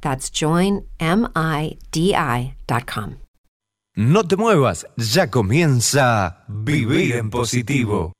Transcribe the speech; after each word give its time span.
That's 0.00 0.30
joinmidi.com. 0.30 0.90
No 3.96 4.22
te 4.22 4.36
muevas, 4.36 4.86
ya 4.96 5.30
comienza 5.30 6.44
Vivir 6.48 7.16
en 7.16 7.28
Positivo. 7.28 8.12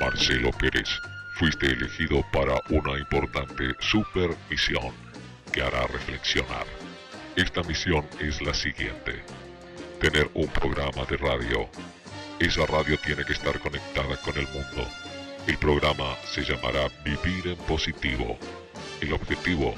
Marcelo 0.00 0.50
Pérez, 0.58 0.88
fuiste 1.36 1.66
elegido 1.66 2.24
para 2.32 2.54
una 2.70 2.98
importante 2.98 3.74
supermisión 3.78 4.94
que 5.52 5.60
hará 5.60 5.86
reflexionar. 5.86 6.66
Esta 7.36 7.62
misión 7.62 8.06
es 8.20 8.40
la 8.40 8.54
siguiente. 8.54 9.22
Tener 10.00 10.30
un 10.32 10.48
programa 10.48 11.04
de 11.04 11.18
radio. 11.18 11.68
Esa 12.38 12.64
radio 12.64 12.96
tiene 12.98 13.22
que 13.22 13.34
estar 13.34 13.58
conectada 13.60 14.16
con 14.22 14.34
el 14.38 14.48
mundo. 14.48 14.88
El 15.46 15.58
programa 15.58 16.16
se 16.24 16.42
llamará 16.42 16.88
Vivir 17.04 17.48
en 17.48 17.56
Positivo. 17.66 18.38
El 19.02 19.12
objetivo, 19.12 19.74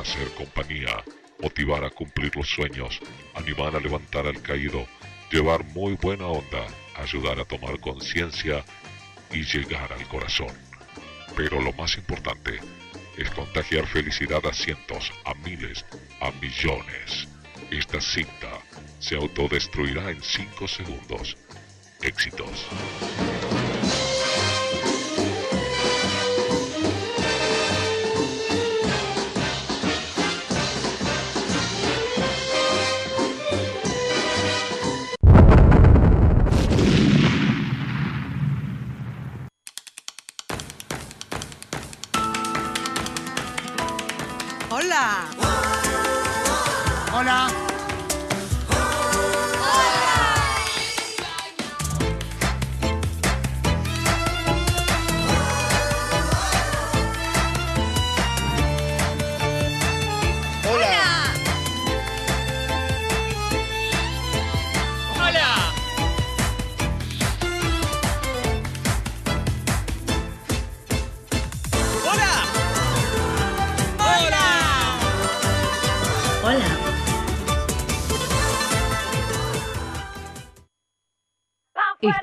hacer 0.00 0.28
compañía, 0.34 1.04
motivar 1.40 1.84
a 1.84 1.90
cumplir 1.90 2.34
los 2.34 2.48
sueños, 2.48 2.98
animar 3.34 3.76
a 3.76 3.80
levantar 3.80 4.26
al 4.26 4.42
caído, 4.42 4.84
llevar 5.30 5.62
muy 5.66 5.94
buena 5.94 6.26
onda, 6.26 6.66
ayudar 6.96 7.38
a 7.38 7.44
tomar 7.44 7.78
conciencia 7.78 8.64
y 9.30 9.44
llegar 9.44 9.92
al 9.92 10.04
corazón. 10.08 10.67
Pero 11.38 11.60
lo 11.60 11.72
más 11.74 11.96
importante 11.96 12.58
es 13.16 13.30
contagiar 13.30 13.86
felicidad 13.86 14.44
a 14.44 14.52
cientos, 14.52 15.12
a 15.24 15.34
miles, 15.34 15.84
a 16.20 16.32
millones. 16.32 17.28
Esta 17.70 18.00
cinta 18.00 18.60
se 18.98 19.14
autodestruirá 19.14 20.10
en 20.10 20.20
5 20.20 20.66
segundos. 20.66 21.36
Éxitos. 22.02 22.66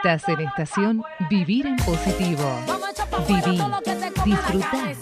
Estás 0.06 0.30
en 0.30 0.42
estación 0.42 1.04
Vivir 1.32 1.66
en 1.66 1.78
Positivo. 1.78 2.60
Viví, 3.28 3.60
disfrutar, 4.24 4.94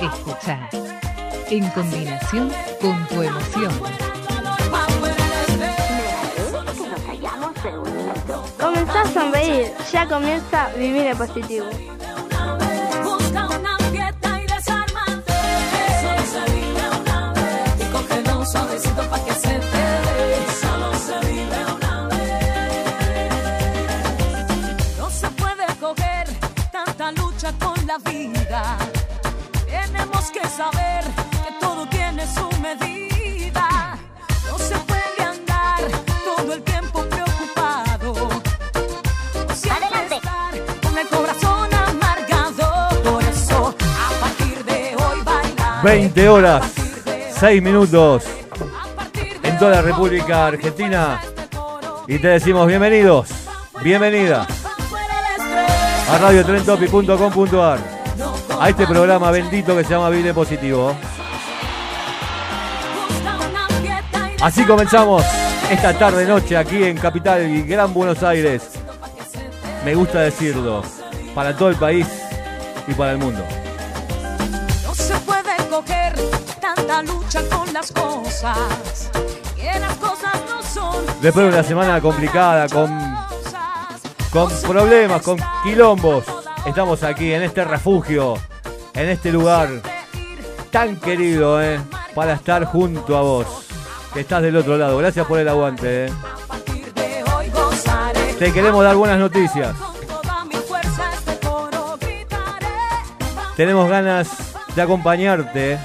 escuchar. 0.00 0.68
En 1.50 1.68
combinación 1.70 2.52
con 2.80 3.04
tu 3.08 3.22
emoción. 3.22 3.72
Comenzá 8.60 9.00
a 9.00 9.06
sonreír, 9.06 9.72
ya 9.90 10.06
comienza 10.06 10.68
vivir 10.76 11.06
en 11.08 11.18
positivo. 11.18 11.93
Vida. 28.54 28.78
Tenemos 29.66 30.30
que 30.30 30.46
saber 30.48 31.04
que 31.30 31.52
todo 31.60 31.86
tiene 31.88 32.26
su 32.26 32.48
medida. 32.60 33.98
No 34.48 34.58
se 34.58 34.76
puede 34.76 35.22
andar 35.22 35.80
todo 36.24 36.52
el 36.52 36.62
tiempo 36.62 37.04
preocupado. 37.04 38.28
Siempre 39.54 40.16
estar 40.16 40.52
con 40.82 40.98
el 40.98 41.08
corazón 41.08 41.68
amargado. 41.74 43.02
Por 43.02 43.22
eso, 43.24 43.74
a 43.80 44.20
partir 44.20 44.64
de 44.64 44.96
hoy 44.96 45.20
bailar. 45.24 45.84
20 45.84 46.28
horas, 46.28 46.72
6 47.38 47.62
minutos 47.62 48.24
en 49.42 49.58
toda 49.58 49.70
la 49.72 49.82
República 49.82 50.46
Argentina. 50.46 51.20
Y 52.06 52.18
te 52.18 52.28
decimos 52.28 52.66
bienvenidos, 52.66 53.30
bienvenida 53.82 54.46
a 56.10 56.18
radiotrentopi.com.ar 56.18 57.93
a 58.60 58.68
este 58.68 58.86
programa 58.86 59.30
bendito 59.30 59.76
que 59.76 59.84
se 59.84 59.90
llama 59.90 60.10
Vivir 60.10 60.28
en 60.28 60.34
Positivo. 60.34 60.96
Así 64.40 64.64
comenzamos 64.64 65.24
esta 65.70 65.98
tarde 65.98 66.26
noche 66.26 66.56
aquí 66.56 66.84
en 66.84 66.96
Capital 66.98 67.48
y 67.48 67.62
Gran 67.62 67.94
Buenos 67.94 68.22
Aires. 68.22 68.70
Me 69.84 69.94
gusta 69.94 70.20
decirlo, 70.20 70.82
para 71.34 71.56
todo 71.56 71.70
el 71.70 71.76
país 71.76 72.06
y 72.86 72.94
para 72.94 73.12
el 73.12 73.18
mundo. 73.18 73.42
No 74.82 74.94
se 74.94 75.14
puede 75.20 75.56
coger 75.70 76.14
tanta 76.60 77.02
lucha 77.02 77.40
con 77.48 77.72
las 77.72 77.90
cosas. 77.92 79.10
Que 79.56 79.78
las 79.78 79.94
cosas 79.94 80.34
no 80.48 80.62
son. 80.62 81.04
Después 81.20 81.46
de 81.46 81.52
una 81.52 81.62
semana 81.62 82.00
complicada, 82.00 82.68
con, 82.68 82.90
con 84.30 84.50
problemas, 84.62 85.22
con 85.22 85.38
quilombos, 85.62 86.24
estamos 86.66 87.02
aquí 87.02 87.32
en 87.32 87.42
este 87.42 87.64
refugio, 87.64 88.34
en 88.94 89.08
este 89.08 89.32
lugar 89.32 89.68
tan 90.70 90.96
querido, 90.96 91.62
¿eh? 91.62 91.80
para 92.14 92.34
estar 92.34 92.64
junto 92.64 93.16
a 93.16 93.22
vos, 93.22 93.46
que 94.12 94.20
estás 94.20 94.42
del 94.42 94.56
otro 94.56 94.76
lado. 94.76 94.98
Gracias 94.98 95.26
por 95.26 95.38
el 95.38 95.48
aguante. 95.48 96.06
¿eh? 96.06 96.12
Te 98.38 98.52
queremos 98.52 98.82
dar 98.82 98.96
buenas 98.96 99.18
noticias. 99.18 99.74
Tenemos 103.56 103.88
ganas 103.88 104.28
de 104.74 104.82
acompañarte 104.82 105.74
¿eh? 105.74 105.78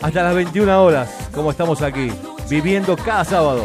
hasta 0.00 0.22
las 0.22 0.34
21 0.34 0.82
horas, 0.84 1.10
como 1.34 1.50
estamos 1.50 1.82
aquí. 1.82 2.12
viviendo 2.48 2.96
cada 2.96 3.24
sábado. 3.24 3.64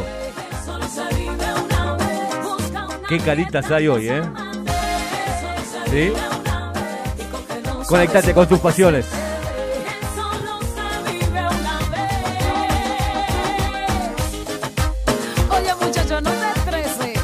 Qué 3.07 3.19
caritas 3.19 3.69
hay 3.69 3.87
hoy, 3.87 4.09
¿eh? 4.09 4.23
¿Sí? 5.93 6.11
Conectate 7.87 8.33
con 8.33 8.47
tus 8.47 8.59
pasiones. 8.59 9.05
Oye 15.51 15.75
muchacho, 15.79 16.19
no 16.21 16.31
te 16.31 16.59
estreses. 16.59 17.19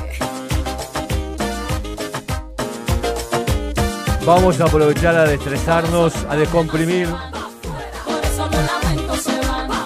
Vamos 4.24 4.62
a 4.62 4.66
aprovechar 4.66 5.16
a 5.16 5.24
destresarnos, 5.24 6.14
a 6.30 6.36
descomprimir. 6.36 7.08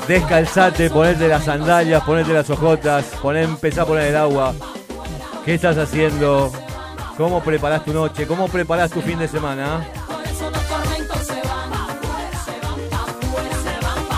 Descalzate, 0.09 0.89
ponete 0.89 1.29
las 1.29 1.45
sandalias, 1.45 2.03
ponete 2.03 2.33
las 2.33 2.49
ojotas, 2.49 3.05
poné, 3.21 3.43
empezá 3.43 3.83
a 3.83 3.85
poner 3.85 4.07
el 4.07 4.17
agua. 4.17 4.53
¿Qué 5.45 5.53
estás 5.53 5.77
haciendo? 5.77 6.51
¿Cómo 7.17 7.43
preparás 7.43 7.85
tu 7.85 7.93
noche? 7.93 8.25
¿Cómo 8.25 8.47
preparás 8.47 8.89
tu 8.89 9.01
fin 9.01 9.19
de 9.19 9.27
semana? 9.27 9.85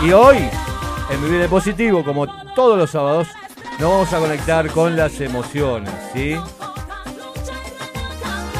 Y 0.01 0.11
hoy, 0.13 0.37
en 1.09 1.21
Vivir 1.23 1.41
en 1.41 1.49
Positivo, 1.49 2.03
como 2.05 2.27
todos 2.53 2.77
los 2.77 2.91
sábados, 2.91 3.27
nos 3.79 3.89
vamos 3.89 4.13
a 4.13 4.19
conectar 4.19 4.69
con 4.71 4.95
las 4.95 5.19
emociones, 5.19 5.91
¿sí? 6.13 6.37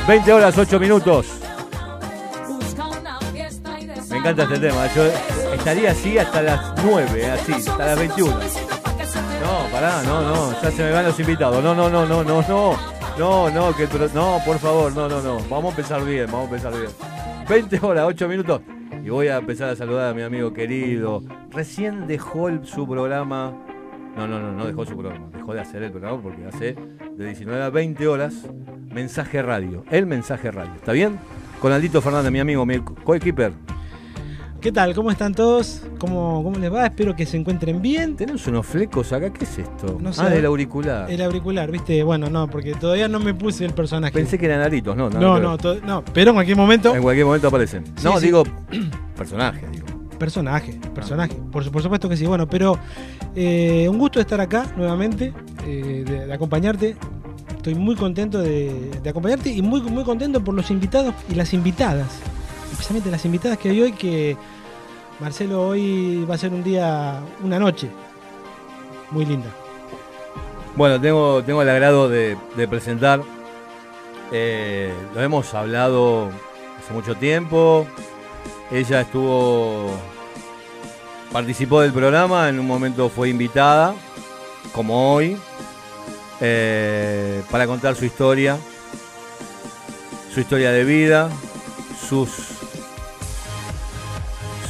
20 0.08 0.34
horas, 0.34 0.58
8 0.58 0.80
minutos. 0.80 1.28
Me 4.10 4.18
encanta 4.18 4.44
este 4.44 4.60
tema. 4.60 4.88
Yo 4.94 5.04
estaría 5.54 5.92
así 5.92 6.18
hasta 6.18 6.42
las 6.42 6.84
9, 6.84 7.32
así, 7.32 7.54
hasta 7.54 7.86
las 7.86 7.98
21. 7.98 8.36
No, 8.36 9.72
pará, 9.72 10.02
no, 10.04 10.22
no, 10.22 10.62
ya 10.62 10.72
se 10.72 10.84
me 10.84 10.92
van 10.92 11.06
los 11.06 11.20
invitados. 11.20 11.64
No, 11.64 11.74
no, 11.74 11.90
no, 11.90 12.06
no, 12.06 12.24
no, 12.24 12.42
no. 12.42 12.95
No, 13.18 13.50
no, 13.50 13.74
que 13.76 13.88
no, 14.14 14.40
por 14.46 14.60
favor, 14.60 14.94
no, 14.94 15.08
no, 15.08 15.22
no. 15.22 15.38
Vamos 15.50 15.66
a 15.66 15.70
empezar 15.70 16.04
bien, 16.04 16.26
vamos 16.28 16.52
a 16.52 16.56
empezar 16.56 16.74
bien. 16.74 16.92
20 17.48 17.80
horas, 17.86 18.06
8 18.08 18.28
minutos. 18.28 18.62
Y 19.04 19.10
voy 19.10 19.28
a 19.28 19.38
empezar 19.38 19.70
a 19.70 19.76
saludar 19.76 20.10
a 20.10 20.14
mi 20.14 20.22
amigo 20.22 20.52
querido. 20.52 21.24
Recién 21.52 22.08
dejó 22.08 22.50
el- 22.50 22.66
su 22.66 22.88
programa. 22.88 23.54
No, 24.18 24.28
no, 24.28 24.40
no, 24.40 24.52
no 24.52 24.66
dejó 24.66 24.86
su 24.86 24.98
programa. 24.98 25.28
Dejó 25.34 25.54
de 25.54 25.62
hacer 25.62 25.84
el 25.84 25.92
programa 25.92 26.22
porque 26.22 26.46
hace 26.46 26.76
de 27.16 27.26
19 27.26 27.64
a 27.64 27.70
20 27.70 28.08
horas 28.08 28.34
mensaje 28.92 29.42
radio. 29.42 29.84
El 29.92 30.06
mensaje 30.08 30.52
radio. 30.52 30.74
¿Está 30.76 30.92
bien? 30.92 31.18
Con 31.62 31.72
Aldito 31.72 32.02
Fernández, 32.02 32.32
mi 32.32 32.40
amigo, 32.40 32.66
mi 32.66 32.80
coequiper. 32.80 33.54
¿Qué 34.66 34.72
tal? 34.72 34.96
¿Cómo 34.96 35.12
están 35.12 35.36
todos? 35.36 35.84
¿Cómo, 36.00 36.42
¿Cómo 36.44 36.58
les 36.58 36.74
va? 36.74 36.88
Espero 36.88 37.16
que 37.16 37.28
se 37.28 37.38
encuentren 37.38 37.84
bien. 37.84 38.16
Tenemos 38.16 38.48
unos 38.48 38.66
flecos 38.66 39.14
acá. 39.14 39.32
¿Qué 39.32 39.44
es 39.44 39.60
esto? 39.60 40.00
No 40.02 40.12
sé. 40.12 40.24
ah, 40.24 40.30
del 40.30 40.44
auricular. 40.44 41.12
El 41.12 41.22
auricular, 41.22 41.70
¿viste? 41.70 42.02
Bueno, 42.02 42.32
no, 42.32 42.48
porque 42.50 42.74
todavía 42.74 43.08
no 43.08 43.20
me 43.20 43.36
puse 43.36 43.64
el 43.64 43.74
personaje. 43.74 44.12
Pensé 44.14 44.40
que 44.40 44.48
eran 44.48 44.62
aritos, 44.62 44.98
no, 44.98 45.08
no, 45.08 45.20
no, 45.40 45.56
no, 45.86 46.04
pero 46.12 46.32
en 46.32 46.36
cualquier 46.38 46.58
momento, 46.58 46.96
En 46.96 47.04
cualquier 47.04 47.28
momento 47.28 47.48
aparecen. 47.50 47.86
Sí, 47.96 48.06
no, 48.06 48.18
sí. 48.20 48.26
digo 48.26 48.42
personaje, 49.16 49.68
digo. 49.72 49.86
personaje, 50.18 50.80
personaje. 50.96 51.36
Por, 51.52 51.64
su- 51.64 51.72
por 51.72 51.84
supuesto 51.84 52.10
que 52.10 52.18
sí. 52.18 52.26
Bueno, 52.26 52.48
pero 52.50 52.80
eh, 53.36 53.86
un 53.88 54.00
gusto 54.00 54.20
estar 54.20 54.42
acá 54.42 54.66
nuevamente, 54.76 55.32
eh, 55.68 56.04
de, 56.08 56.26
de 56.26 56.34
acompañarte. 56.34 56.96
Estoy 57.56 57.76
muy 57.76 57.96
contento 57.96 58.40
de, 58.42 58.90
de 59.04 59.10
acompañarte 59.12 59.52
y 59.52 59.62
muy, 59.62 59.84
muy 59.84 60.04
contento 60.04 60.44
por 60.44 60.56
los 60.56 60.72
invitados 60.72 61.14
y 61.30 61.36
las 61.36 61.54
invitadas. 61.54 62.08
Especialmente 62.72 63.12
las 63.12 63.24
invitadas 63.26 63.60
que 63.60 63.70
hay 63.70 63.80
hoy, 63.80 63.92
que 63.92 64.36
Marcelo 65.20 65.68
hoy 65.68 66.26
va 66.30 66.36
a 66.36 66.38
ser 66.38 66.52
un 66.52 66.64
día, 66.64 67.22
una 67.42 67.58
noche 67.58 67.90
muy 69.12 69.26
linda. 69.26 69.50
Bueno, 70.76 71.00
tengo, 71.00 71.42
tengo 71.44 71.62
el 71.62 71.70
agrado 71.70 72.10
de, 72.10 72.38
presentar. 72.70 73.22
eh, 74.32 74.94
lo 75.14 75.22
hemos 75.22 75.54
hablado 75.54 76.30
hace 76.78 76.94
mucho 76.94 77.16
tiempo. 77.16 77.88
Ella 78.72 79.02
estuvo. 79.02 79.92
Participó 81.32 81.82
del 81.82 81.92
programa, 81.92 82.50
en 82.50 82.60
un 82.60 82.68
momento 82.68 83.10
fue 83.10 83.30
invitada, 83.30 83.94
como 84.74 85.14
hoy, 85.14 85.38
eh, 86.40 87.42
para 87.52 87.68
contar 87.68 87.96
su 87.96 88.06
historia, 88.06 88.58
su 90.34 90.40
historia 90.40 90.72
de 90.72 90.86
vida, 90.86 91.30
sus, 92.08 92.55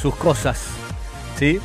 sus 0.05 0.15
cosas, 0.17 0.63
¿sí? 1.35 1.59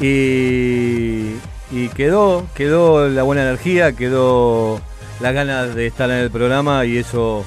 Y, 0.00 1.88
quedó, 1.96 2.46
quedó 2.54 3.08
la 3.08 3.24
buena 3.24 3.42
energía, 3.42 3.90
quedó 3.96 4.80
las 5.18 5.34
ganas 5.34 5.74
de 5.74 5.88
estar 5.88 6.08
en 6.08 6.18
el 6.18 6.30
programa 6.30 6.84
y 6.84 6.98
eso 6.98 7.44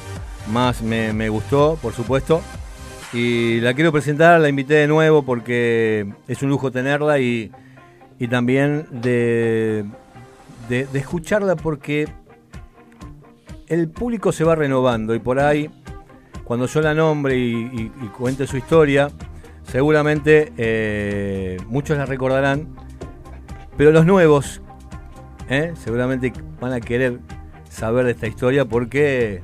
más 0.51 0.81
me, 0.81 1.29
gustó, 1.29 1.79
por 1.81 1.93
supuesto. 1.93 2.41
Y 3.13 3.61
la 3.61 3.73
quiero 3.73 3.93
presentar, 3.93 4.41
la 4.41 4.49
invité 4.49 4.73
de 4.73 4.87
nuevo 4.87 5.23
porque 5.23 6.11
es 6.27 6.43
un 6.43 6.49
lujo 6.49 6.71
tenerla 6.71 7.19
y, 7.19 7.49
y 8.19 8.27
también 8.27 8.85
de, 8.91 9.85
de, 10.67 10.89
escucharla 10.93 11.55
porque 11.55 12.05
el 13.67 13.87
público 13.87 14.33
se 14.33 14.43
va 14.43 14.55
renovando 14.55 15.15
y 15.15 15.19
por 15.19 15.39
ahí, 15.39 15.71
cuando 16.43 16.65
yo 16.65 16.81
la 16.81 16.93
nombre 16.93 17.37
y- 17.37 17.93
y 18.01 18.07
cuente 18.17 18.45
su 18.45 18.57
historia, 18.57 19.09
seguramente 19.71 20.51
eh, 20.57 21.57
muchos 21.67 21.97
la 21.97 22.05
recordarán, 22.05 22.67
pero 23.77 23.91
los 23.91 24.05
nuevos 24.05 24.61
¿eh? 25.49 25.73
seguramente 25.81 26.33
van 26.59 26.73
a 26.73 26.79
querer 26.79 27.19
saber 27.69 28.05
de 28.05 28.11
esta 28.11 28.27
historia 28.27 28.65
porque 28.65 29.41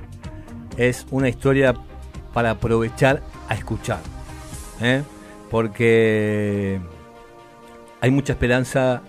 es 0.78 1.06
una 1.12 1.30
historia 1.30 1.76
para 2.34 2.52
aprovechar 2.52 3.22
a 3.48 3.54
escuchar. 3.54 4.00
¿eh? 4.82 5.04
Porque 5.50 6.80
hay 8.02 8.12
mucha 8.12 8.34
esperanza, 8.34 9.02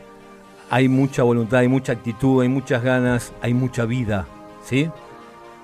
hay 0.71 0.89
mucha 0.89 1.23
voluntad, 1.23 1.61
hay 1.61 1.69
mucha 1.69 1.93
actitud, 1.93 2.43
hay 2.43 2.49
muchas 2.49 2.83
ganas, 2.83 3.33
hay 3.41 3.55
mucha 3.55 3.85
vida. 3.85 4.27
¿sí? 4.65 4.91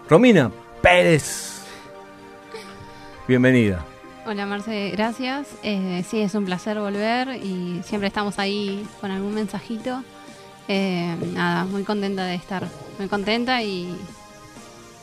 Romina 0.08 0.50
Pérez, 0.80 1.62
bienvenida. 3.28 3.91
Hola 4.24 4.46
Marce, 4.46 4.90
gracias. 4.92 5.48
Eh, 5.64 6.04
sí, 6.08 6.20
es 6.20 6.34
un 6.36 6.44
placer 6.44 6.78
volver 6.78 7.36
y 7.42 7.82
siempre 7.84 8.06
estamos 8.06 8.38
ahí 8.38 8.86
con 9.00 9.10
algún 9.10 9.34
mensajito. 9.34 10.04
Eh, 10.68 11.16
nada, 11.34 11.64
muy 11.64 11.82
contenta 11.82 12.24
de 12.24 12.36
estar, 12.36 12.68
muy 12.98 13.08
contenta 13.08 13.62
y, 13.62 13.92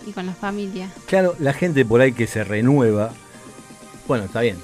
y 0.08 0.12
con 0.14 0.26
la 0.26 0.34
familia. 0.34 0.90
Claro, 1.06 1.36
la 1.38 1.52
gente 1.52 1.84
por 1.84 2.00
ahí 2.00 2.14
que 2.14 2.28
se 2.28 2.46
renueva, 2.46 3.12
bueno, 4.08 4.24
está 4.24 4.40
bien. 4.40 4.58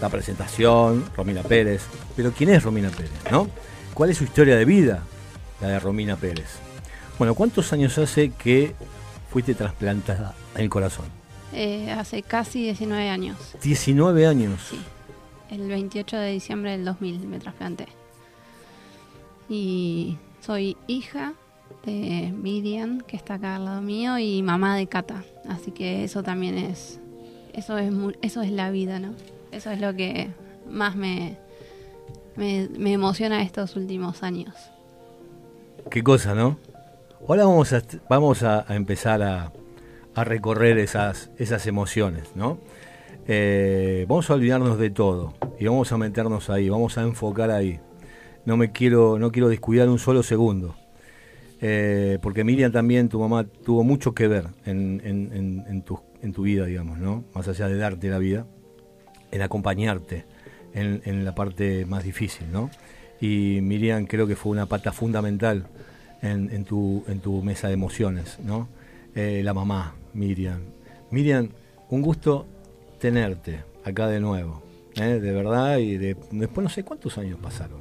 La 0.00 0.08
presentación, 0.08 1.04
Romina 1.16 1.42
Pérez, 1.42 1.82
pero 2.14 2.30
¿quién 2.30 2.50
es 2.50 2.62
Romina 2.62 2.90
Pérez, 2.90 3.10
no? 3.32 3.48
¿Cuál 3.92 4.10
es 4.10 4.18
su 4.18 4.24
historia 4.24 4.54
de 4.54 4.64
vida, 4.64 5.02
la 5.60 5.66
de 5.66 5.80
Romina 5.80 6.14
Pérez? 6.14 6.46
Bueno, 7.18 7.34
¿cuántos 7.34 7.72
años 7.72 7.98
hace 7.98 8.30
que 8.30 8.76
fuiste 9.32 9.54
trasplantada 9.54 10.36
en 10.54 10.62
el 10.62 10.70
corazón? 10.70 11.17
Eh, 11.52 11.90
hace 11.92 12.22
casi 12.22 12.62
19 12.62 13.08
años, 13.08 13.36
19 13.62 14.26
años. 14.26 14.72
el 15.50 15.66
28 15.66 16.16
de 16.16 16.32
diciembre 16.32 16.72
del 16.72 16.84
2000 16.84 17.26
me 17.26 17.38
trasplanté. 17.38 17.86
Y 19.48 20.18
soy 20.40 20.76
hija 20.86 21.32
de 21.84 22.32
Miriam, 22.36 23.00
que 23.00 23.16
está 23.16 23.34
acá 23.34 23.56
al 23.56 23.64
lado 23.64 23.80
mío, 23.80 24.18
y 24.18 24.42
mamá 24.42 24.76
de 24.76 24.86
Cata. 24.88 25.24
Así 25.48 25.70
que 25.70 26.04
eso 26.04 26.22
también 26.22 26.58
es, 26.58 27.00
eso 27.54 27.78
es, 27.78 27.92
eso 28.20 28.42
es 28.42 28.50
la 28.50 28.70
vida, 28.70 28.98
¿no? 28.98 29.14
Eso 29.50 29.70
es 29.70 29.80
lo 29.80 29.94
que 29.94 30.28
más 30.68 30.96
me, 30.96 31.38
me, 32.36 32.68
me 32.76 32.92
emociona 32.92 33.42
estos 33.42 33.74
últimos 33.74 34.22
años. 34.22 34.54
Qué 35.90 36.02
cosa, 36.02 36.34
¿no? 36.34 36.58
Ahora 37.26 37.46
vamos 37.46 37.72
a, 37.72 37.82
vamos 38.08 38.42
a, 38.42 38.70
a 38.70 38.76
empezar 38.76 39.22
a, 39.22 39.50
a 40.20 40.24
recorrer 40.24 40.78
esas, 40.78 41.30
esas 41.38 41.66
emociones, 41.66 42.24
¿no? 42.34 42.58
Eh, 43.26 44.06
vamos 44.08 44.30
a 44.30 44.34
olvidarnos 44.34 44.78
de 44.78 44.90
todo 44.90 45.34
y 45.58 45.66
vamos 45.66 45.92
a 45.92 45.98
meternos 45.98 46.48
ahí, 46.50 46.68
vamos 46.68 46.96
a 46.98 47.02
enfocar 47.02 47.50
ahí. 47.50 47.78
No 48.46 48.56
me 48.56 48.72
quiero, 48.72 49.18
no 49.18 49.30
quiero 49.30 49.48
descuidar 49.48 49.88
un 49.88 49.98
solo 49.98 50.22
segundo. 50.22 50.74
Eh, 51.60 52.18
porque 52.22 52.44
Miriam 52.44 52.72
también, 52.72 53.08
tu 53.08 53.18
mamá, 53.20 53.44
tuvo 53.44 53.82
mucho 53.84 54.14
que 54.14 54.28
ver 54.28 54.46
en, 54.64 55.02
en- 55.04 55.82
tu, 55.82 56.00
en 56.22 56.32
tu 56.32 56.42
vida, 56.42 56.64
digamos, 56.66 56.98
¿no? 56.98 57.24
Más 57.34 57.48
allá 57.48 57.68
de 57.68 57.76
darte 57.76 58.08
la 58.08 58.18
vida, 58.18 58.46
en 59.30 59.42
acompañarte 59.42 60.24
en, 60.72 61.24
la 61.24 61.34
parte 61.34 61.84
más 61.84 62.04
difícil, 62.04 62.50
¿no? 62.52 62.70
Y 63.20 63.60
Miriam 63.62 64.06
creo 64.06 64.26
que 64.26 64.36
fue 64.36 64.52
una 64.52 64.66
pata 64.66 64.92
fundamental 64.92 65.66
en, 66.22 66.50
en 66.52 66.64
tu, 66.64 67.04
en 67.08 67.20
tu 67.20 67.42
mesa 67.42 67.68
de 67.68 67.74
emociones, 67.74 68.38
¿no? 68.44 68.68
Eh, 69.14 69.42
la 69.42 69.52
mamá, 69.52 69.94
Miriam. 70.14 70.60
Miriam, 71.10 71.48
un 71.90 72.02
gusto 72.02 72.46
tenerte 72.98 73.62
acá 73.84 74.06
de 74.08 74.20
nuevo, 74.20 74.62
¿eh? 74.96 75.18
de 75.20 75.32
verdad, 75.32 75.78
y 75.78 75.96
de, 75.96 76.16
después 76.32 76.62
no 76.62 76.68
sé 76.70 76.82
cuántos 76.84 77.16
años 77.18 77.38
pasaron. 77.42 77.80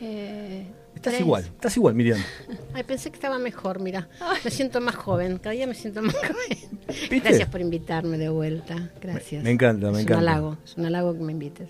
Eh, 0.00 0.66
Estás 0.94 1.12
Tres. 1.12 1.20
igual, 1.20 1.44
estás 1.44 1.76
igual, 1.76 1.94
Miriam. 1.94 2.18
Ay, 2.74 2.82
pensé 2.82 3.10
que 3.10 3.16
estaba 3.16 3.38
mejor, 3.38 3.80
mira. 3.80 4.08
Me 4.44 4.50
siento 4.50 4.80
más 4.80 4.96
joven, 4.96 5.38
cada 5.38 5.52
día 5.54 5.66
me 5.68 5.74
siento 5.74 6.02
más 6.02 6.14
joven. 6.16 7.20
Gracias 7.22 7.48
por 7.48 7.60
invitarme 7.60 8.18
de 8.18 8.28
vuelta. 8.28 8.90
Gracias. 9.00 9.44
Me 9.44 9.50
encanta, 9.52 9.92
me 9.92 9.98
es 9.98 10.02
encanta. 10.04 10.22
un 10.22 10.28
halago, 10.28 10.56
es 10.64 10.76
un 10.76 10.86
halago 10.86 11.14
que 11.14 11.20
me 11.20 11.32
invites. 11.32 11.68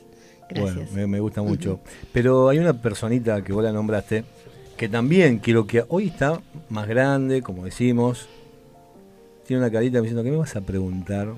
Gracias. 0.48 0.74
Bueno, 0.76 0.90
me, 0.92 1.06
me 1.06 1.20
gusta 1.20 1.42
mucho. 1.42 1.80
Pero 2.12 2.48
hay 2.48 2.58
una 2.58 2.72
personita 2.80 3.42
que 3.44 3.52
vos 3.52 3.62
la 3.62 3.70
nombraste, 3.72 4.24
que 4.78 4.88
también 4.88 5.40
quiero 5.40 5.66
que 5.66 5.84
hoy 5.88 6.06
está 6.06 6.40
más 6.70 6.88
grande, 6.88 7.42
como 7.42 7.64
decimos. 7.66 8.28
Tiene 9.48 9.62
una 9.62 9.72
carita 9.72 9.98
diciendo, 10.02 10.22
¿qué 10.22 10.30
me 10.30 10.36
vas 10.36 10.54
a 10.56 10.60
preguntar? 10.60 11.28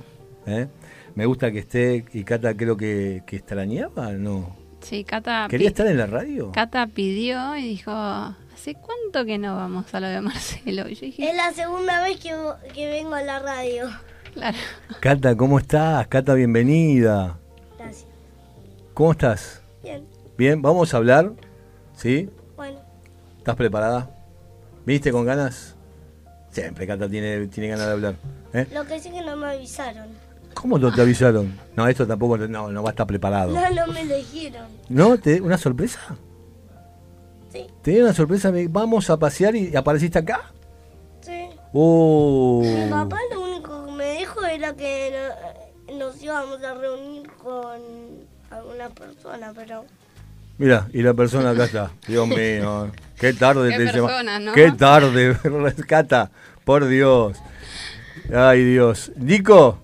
¿Eh? 0.45 0.67
Me 1.15 1.27
gusta 1.27 1.53
que 1.53 1.61
esté, 1.61 2.05
y 2.13 2.25
Cata 2.25 2.57
creo 2.57 2.77
que, 2.77 3.23
que 3.25 3.37
extrañaba, 3.37 4.11
¿no? 4.15 4.57
Sí, 4.81 5.05
Cata, 5.05 5.47
¿Quería 5.49 5.69
estar 5.69 5.87
en 5.87 5.97
la 5.97 6.07
radio? 6.07 6.51
Cata 6.51 6.89
pidió 6.89 7.57
y 7.57 7.63
dijo, 7.63 7.93
¿hace 7.93 8.75
cuánto 8.75 9.25
que 9.25 9.39
no 9.39 9.55
vamos 9.55 9.95
a 9.95 10.01
lo 10.01 10.09
de 10.09 10.21
Marcelo? 10.23 10.89
Y 10.89 10.97
yo 10.97 11.03
dije, 11.03 11.31
Es 11.31 11.37
la 11.37 11.53
segunda 11.53 12.03
vez 12.03 12.19
que, 12.19 12.35
que 12.75 12.89
vengo 12.89 13.15
a 13.15 13.23
la 13.23 13.39
radio. 13.39 13.89
claro. 14.35 14.59
Cata, 14.99 15.37
¿cómo 15.37 15.61
estás? 15.61 16.09
Cata, 16.09 16.35
bienvenida. 16.35 17.39
Gracias. 17.79 18.09
¿Cómo 18.93 19.13
estás? 19.13 19.63
Bien. 19.85 20.05
Bien, 20.37 20.61
vamos 20.61 20.93
a 20.95 20.97
hablar. 20.97 21.31
¿Sí? 21.95 22.29
Bueno, 22.57 22.81
¿Estás 23.39 23.55
preparada? 23.55 24.11
¿Viniste 24.85 25.13
con 25.13 25.25
ganas? 25.25 25.77
Siempre 26.51 26.87
Cata 26.87 27.09
tiene, 27.09 27.47
tiene 27.47 27.69
ganas 27.69 27.87
de 27.87 27.93
hablar. 27.93 28.15
¿eh? 28.55 28.67
lo 28.75 28.85
que 28.85 28.99
sí 29.01 29.11
que 29.11 29.23
no 29.23 29.37
me 29.37 29.47
avisaron. 29.51 30.09
¿Cómo 30.55 30.79
no 30.79 30.93
te 30.93 31.01
avisaron? 31.01 31.57
No, 31.77 31.87
esto 31.87 32.07
tampoco 32.07 32.37
no, 32.37 32.71
no 32.71 32.83
va 32.83 32.91
a 32.91 32.93
estar 32.93 33.07
preparado. 33.07 33.53
No, 33.53 33.71
no 33.71 33.93
me 33.93 34.01
elegieron. 34.03 34.67
¿No? 34.89 35.17
¿Te, 35.19 35.41
¿Una 35.41 35.57
sorpresa? 35.57 36.01
Sí. 37.53 37.67
¿Te 37.83 37.91
dieron 37.93 38.09
una 38.09 38.17
sorpresa? 38.17 38.53
Vamos 38.69 39.09
a 39.11 39.17
pasear 39.19 39.55
y 39.55 39.75
apareciste 39.77 40.19
acá. 40.19 40.53
Sí. 41.21 41.49
Oh. 41.73 42.63
Mi 42.65 42.91
papá 42.91 43.19
lo 43.33 43.43
único 43.43 43.87
que 43.87 43.93
me 43.93 44.19
dijo 44.19 44.45
era 44.45 44.75
que 44.75 45.13
no- 45.89 45.99
nos 45.99 46.21
íbamos 46.23 46.63
a 46.65 46.75
reunir 46.75 47.31
con 47.33 47.81
alguna 48.51 48.89
persona, 48.91 49.53
pero 49.55 49.85
Mira, 50.61 50.89
y 50.93 51.01
la 51.03 51.15
persona 51.15 51.51
acá 51.51 51.65
está. 51.65 51.91
Dios 52.07 52.29
mío. 52.29 52.91
Qué 53.19 53.33
tarde 53.33 53.71
Qué 53.71 53.79
te 53.79 53.85
llama- 53.93 54.09
persona, 54.09 54.39
¿no? 54.39 54.53
Qué 54.53 54.73
tarde, 54.73 55.35
Cata. 55.89 56.31
Por 56.65 56.87
Dios. 56.87 57.39
Ay, 58.31 58.63
Dios. 58.65 59.11
Nico, 59.17 59.79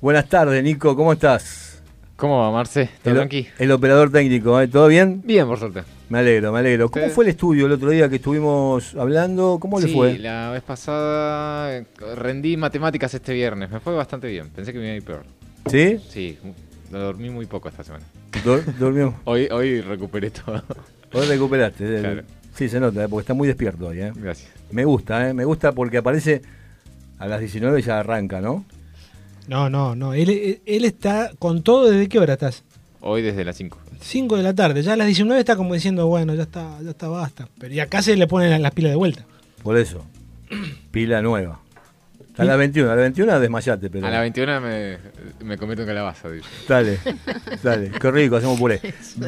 buenas 0.00 0.28
tardes, 0.28 0.62
Nico. 0.62 0.94
¿Cómo 0.94 1.12
estás? 1.12 1.82
¿Cómo 2.14 2.38
va, 2.38 2.52
Marce? 2.52 2.88
¿Todo 3.02 3.14
El, 3.14 3.18
tranqui? 3.18 3.48
el 3.58 3.72
operador 3.72 4.12
técnico, 4.12 4.60
¿eh? 4.60 4.68
¿todo 4.68 4.86
bien? 4.86 5.20
Bien, 5.24 5.46
por 5.48 5.58
suerte. 5.58 5.82
Me 6.10 6.20
alegro, 6.20 6.52
me 6.52 6.60
alegro. 6.60 6.90
¿Cómo 6.90 7.06
Sí. 7.06 7.10
fue 7.12 7.24
el 7.24 7.30
estudio 7.30 7.66
el 7.66 7.72
otro 7.72 7.90
día 7.90 8.08
que 8.08 8.16
estuvimos 8.16 8.94
hablando? 8.94 9.58
¿Cómo 9.60 9.80
le 9.80 9.88
sí, 9.88 9.94
fue? 9.94 10.16
la 10.18 10.50
vez 10.50 10.62
pasada 10.62 11.76
eh, 11.76 11.86
rendí 12.16 12.56
matemáticas 12.56 13.12
este 13.14 13.32
viernes. 13.34 13.68
Me 13.70 13.80
fue 13.80 13.94
bastante 13.96 14.28
bien. 14.28 14.48
Pensé 14.50 14.72
que 14.72 14.78
me 14.78 14.84
iba 14.84 14.92
a 14.94 14.96
ir 14.96 15.02
peor. 15.04 15.24
¿Sí? 15.68 15.98
Sí, 16.08 16.38
dormí 16.98 17.30
muy 17.30 17.46
poco 17.46 17.68
esta 17.68 17.84
semana. 17.84 18.04
Dur- 18.44 18.64
¿Durmió? 18.78 19.14
Hoy, 19.24 19.48
hoy 19.50 19.80
recuperé 19.80 20.30
todo. 20.30 20.62
Hoy 21.12 21.26
recuperaste. 21.26 21.96
eh. 21.96 22.00
Claro. 22.00 22.22
Sí, 22.54 22.68
se 22.68 22.80
nota, 22.80 23.04
eh, 23.04 23.08
porque 23.08 23.22
está 23.22 23.34
muy 23.34 23.46
despierto 23.48 23.86
hoy. 23.88 24.00
¿eh? 24.00 24.12
Gracias. 24.14 24.50
Me 24.72 24.84
gusta, 24.84 25.28
¿eh? 25.28 25.34
me 25.34 25.44
gusta 25.44 25.72
porque 25.72 25.98
aparece 25.98 26.42
a 27.18 27.26
las 27.26 27.40
19 27.40 27.78
y 27.78 27.82
ya 27.82 28.00
arranca, 28.00 28.40
¿no? 28.40 28.64
No, 29.48 29.70
no, 29.70 29.94
no. 29.94 30.14
Él, 30.14 30.60
él- 30.66 30.84
está 30.84 31.30
con 31.38 31.62
todo. 31.62 31.90
¿Desde 31.90 32.08
qué 32.08 32.18
hora 32.18 32.34
estás? 32.34 32.62
Hoy 33.00 33.22
desde 33.22 33.44
las 33.44 33.56
5. 33.56 33.78
5 34.00 34.36
de 34.36 34.42
la 34.42 34.54
tarde. 34.54 34.82
Ya 34.82 34.92
a 34.92 34.96
las 34.96 35.06
19 35.06 35.38
está 35.40 35.56
como 35.56 35.74
diciendo, 35.74 36.06
bueno, 36.06 36.34
ya 36.34 36.42
está, 36.42 36.78
ya 36.82 36.90
está, 36.90 37.08
basta. 37.08 37.48
Pero 37.58 37.72
y 37.74 37.80
acá 37.80 38.02
se 38.02 38.16
le 38.16 38.26
ponen 38.26 38.60
las 38.62 38.72
pilas 38.72 38.90
de 38.92 38.96
vuelta. 38.96 39.24
Por 39.62 39.76
eso. 39.78 40.04
Pila 40.90 41.22
nueva. 41.22 41.60
A 42.40 42.44
las 42.44 42.58
21, 42.58 42.90
a 42.90 42.94
las 42.94 43.02
21 43.02 43.40
desmayate, 43.40 43.90
pero. 43.90 44.06
A 44.06 44.10
la 44.10 44.20
21 44.20 44.60
me, 44.60 44.96
me 45.44 45.56
convierto 45.58 45.82
en 45.82 45.88
calabaza. 45.88 46.30
dice. 46.30 46.48
Dale, 46.68 46.98
dale, 47.62 47.90
qué 47.90 48.10
rico, 48.10 48.36
hacemos 48.36 48.58
puré. 48.58 48.80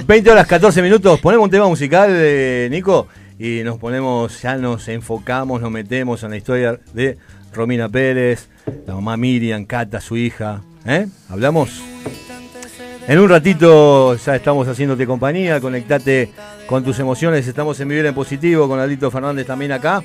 20 0.07 0.31
horas 0.31 0.47
14 0.47 0.83
minutos, 0.83 1.21
ponemos 1.21 1.45
un 1.45 1.51
tema 1.51 1.69
musical, 1.69 2.11
eh, 2.13 2.69
Nico, 2.71 3.09
y 3.39 3.63
nos 3.65 3.79
ponemos, 3.79 4.41
ya 4.41 4.57
nos 4.57 4.89
enfocamos, 4.89 5.61
nos 5.61 5.71
metemos 5.71 6.23
en 6.23 6.31
la 6.31 6.37
historia 6.37 6.79
de 6.95 7.19
Romina 7.53 7.89
Pérez, 7.89 8.49
la 8.87 8.95
mamá 8.95 9.17
Miriam, 9.17 9.65
Cata, 9.67 10.01
su 10.01 10.17
hija. 10.17 10.63
¿Eh? 10.87 11.07
¿Hablamos? 11.29 11.83
En 13.07 13.19
un 13.19 13.29
ratito 13.29 14.17
ya 14.17 14.37
estamos 14.37 14.69
haciéndote 14.69 15.07
compañía, 15.07 15.61
conectate 15.61 16.31
con 16.67 16.85
tus 16.85 16.99
emociones, 17.01 17.47
estamos 17.47 17.79
en 17.81 17.89
Vivir 17.89 18.07
en 18.07 18.15
Positivo 18.15 18.69
con 18.69 18.79
Alito 18.79 19.11
Fernández 19.11 19.47
también 19.47 19.73
acá. 19.73 20.03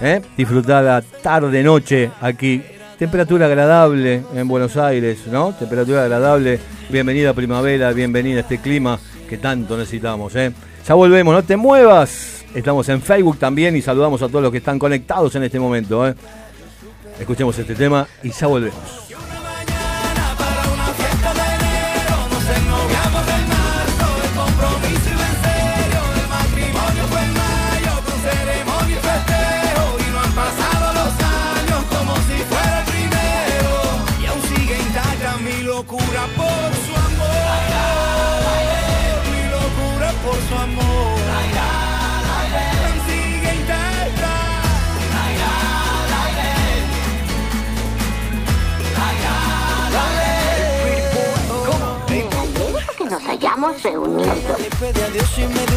¿Eh? 0.00 0.20
Disfrutar 0.36 0.84
la 0.84 1.02
tarde, 1.02 1.62
noche 1.62 2.10
aquí. 2.20 2.62
Temperatura 2.98 3.46
agradable 3.46 4.22
en 4.34 4.48
Buenos 4.48 4.76
Aires, 4.76 5.26
¿no? 5.30 5.52
Temperatura 5.52 6.02
agradable. 6.02 6.58
Bienvenida 6.90 7.32
primavera, 7.32 7.92
bienvenida 7.92 8.38
a 8.38 8.40
este 8.40 8.58
clima 8.58 8.98
que 9.28 9.38
tanto 9.38 9.76
necesitamos, 9.76 10.34
¿eh? 10.36 10.52
Ya 10.86 10.94
volvemos, 10.94 11.34
no 11.34 11.42
te 11.42 11.56
muevas. 11.56 12.44
Estamos 12.54 12.88
en 12.88 13.02
Facebook 13.02 13.38
también 13.38 13.76
y 13.76 13.82
saludamos 13.82 14.22
a 14.22 14.28
todos 14.28 14.42
los 14.42 14.50
que 14.50 14.58
están 14.58 14.78
conectados 14.78 15.34
en 15.36 15.44
este 15.44 15.60
momento, 15.60 16.08
¿eh? 16.08 16.14
Escuchemos 17.20 17.58
este 17.58 17.74
tema 17.74 18.06
y 18.22 18.30
ya 18.30 18.46
volvemos. 18.46 19.07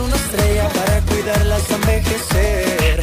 Una 0.02 0.16
estrella 0.16 0.70
para 0.70 1.02
cuidarla 1.02 1.56
hasta 1.56 1.76
envejecer. 1.76 3.02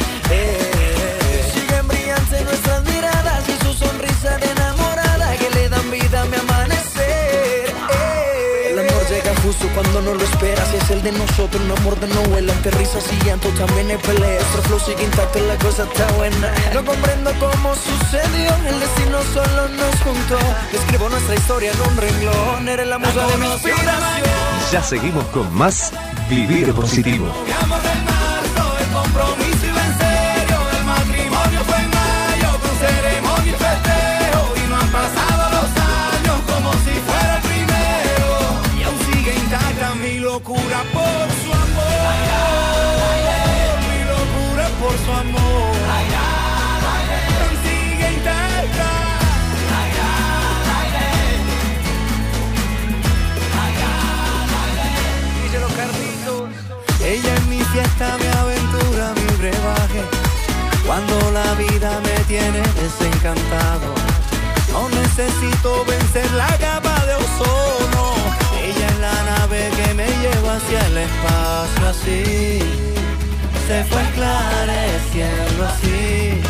Siguen 1.53 1.87
brillantes 1.87 2.45
nuestras 2.45 2.83
miradas 2.85 3.43
y 3.49 3.65
su 3.65 3.73
sonrisa 3.73 4.37
de 4.37 4.51
enamorada 4.51 5.35
que 5.35 5.49
le 5.49 5.69
dan 5.69 5.91
vida 5.91 6.21
a 6.21 6.25
mi 6.25 6.37
amanecer. 6.37 7.73
El 8.71 8.79
amor 8.79 9.07
llega 9.09 9.35
justo 9.43 9.67
cuando 9.75 10.01
no 10.01 10.13
lo 10.13 10.23
esperas 10.23 10.69
y 10.73 10.77
es 10.77 10.89
el 10.91 11.03
de 11.03 11.11
nosotros, 11.11 11.61
un 11.61 11.71
amor 11.71 11.99
de 11.99 12.07
novela, 12.07 12.53
entre 12.53 12.71
risas 12.71 13.03
y 13.11 13.25
llanto 13.25 13.49
también 13.49 13.91
hay 13.91 13.97
peleas. 13.97 14.41
Nuestro 14.43 14.61
flow 14.63 14.79
sigue 14.79 15.03
intacto, 15.03 15.39
la 15.39 15.57
cosa 15.57 15.83
está 15.83 16.09
buena. 16.13 16.53
No 16.73 16.85
comprendo 16.85 17.33
cómo 17.39 17.75
sucedió, 17.75 18.55
el 18.65 18.79
destino 18.79 19.19
solo 19.33 19.67
nos 19.67 19.95
juntó. 20.03 20.39
Escribo 20.71 21.09
nuestra 21.09 21.35
historia 21.35 21.71
en 21.71 21.81
un 21.81 21.97
renglón, 21.97 22.69
eres 22.69 22.87
la 22.87 22.97
musa 22.97 23.27
de 23.27 23.37
mi 23.37 23.45
inspiración. 23.51 24.48
Ya 24.71 24.83
seguimos 24.83 25.25
con 25.29 25.51
más 25.55 25.91
Vivir 26.29 26.71
Positivo. 26.73 27.25
Cuando 60.99 61.31
la 61.31 61.53
vida 61.53 62.01
me 62.03 62.25
tiene 62.25 62.59
desencantado, 62.59 63.87
no 64.73 64.89
necesito 64.89 65.85
vencer 65.85 66.29
la 66.31 66.47
capa 66.57 67.05
de 67.05 67.15
ozono. 67.15 68.15
Ella 68.61 68.87
es 68.87 68.99
la 68.99 69.23
nave 69.23 69.69
que 69.77 69.93
me 69.93 70.07
lleva 70.07 70.57
hacia 70.57 70.87
el 70.87 70.97
espacio 70.97 71.87
así. 71.87 72.59
Se 73.65 73.83
fue 73.85 74.01
esclareciendo 74.01 75.65
así. 75.71 76.41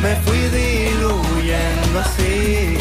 Me 0.00 0.14
fui 0.24 0.42
diluyendo 0.60 1.98
así. 2.06 2.78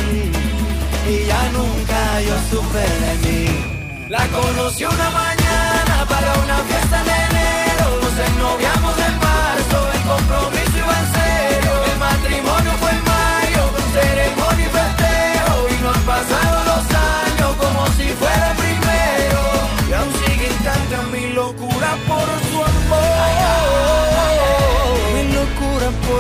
Y 1.10 1.26
ya 1.26 1.50
nunca 1.52 2.22
yo 2.22 2.36
supe 2.52 2.86
de 3.04 3.14
mí. 3.26 4.06
La 4.08 4.28
conocí 4.28 4.86
una 4.86 5.10
mañana 5.10 6.06
para 6.08 6.34
una 6.44 6.58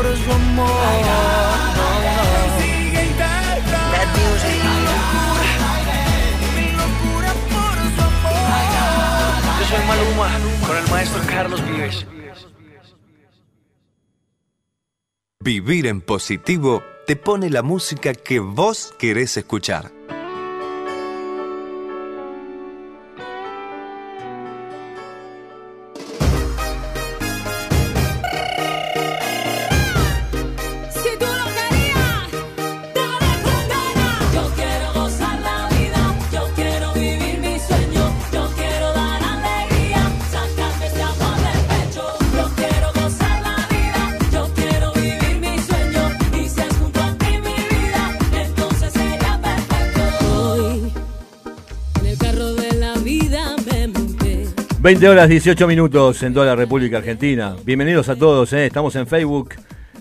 por 0.01 0.17
su 0.17 0.31
amor. 0.31 0.69
Mi 6.55 6.71
locura 6.71 7.33
por 7.51 7.75
su 7.95 8.01
amor. 8.01 8.37
Yo 9.59 9.65
soy 9.67 9.83
Maluma 9.87 10.29
con 10.65 10.77
el 10.77 10.89
maestro 10.89 11.21
Carlos 11.27 11.65
Vives. 11.65 12.05
Vivir 15.41 15.87
en 15.87 16.01
positivo 16.01 16.83
te 17.05 17.15
pone 17.15 17.49
la 17.49 17.63
música 17.63 18.13
que 18.13 18.39
vos 18.39 18.93
querés 18.97 19.35
escuchar. 19.37 19.98
20 54.89 55.05
horas 55.07 55.29
18 55.29 55.67
minutos 55.67 56.23
en 56.23 56.33
toda 56.33 56.47
la 56.47 56.55
República 56.55 56.97
Argentina. 56.97 57.55
Bienvenidos 57.63 58.09
a 58.09 58.15
todos, 58.15 58.51
¿eh? 58.53 58.65
estamos 58.65 58.95
en 58.95 59.05
Facebook 59.05 59.51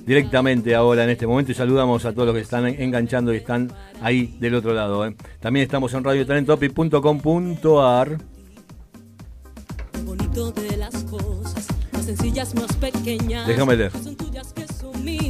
directamente 0.07 0.75
ahora 0.75 1.05
en 1.05 1.11
este 1.11 1.27
momento 1.27 1.53
y 1.53 1.55
saludamos 1.55 2.07
a 2.07 2.15
todos 2.15 2.29
los 2.29 2.35
que 2.35 2.41
están 2.41 2.65
enganchando 2.65 3.35
y 3.35 3.37
están 3.37 3.71
ahí 4.01 4.35
del 4.41 4.55
otro 4.55 4.73
lado. 4.73 5.07
¿eh? 5.07 5.15
También 5.41 5.65
estamos 5.65 5.93
en 5.93 6.05
radiotalentopic.com.ar. 6.05 8.19
bonito 10.07 10.53
de 10.53 10.77
las 10.79 11.05
cosas, 11.05 11.69
más 11.93 12.07
sencillas, 12.07 12.55
más 12.55 12.75
pequeñas. 12.77 13.47
Déjame 13.47 13.77
leer. 13.77 13.93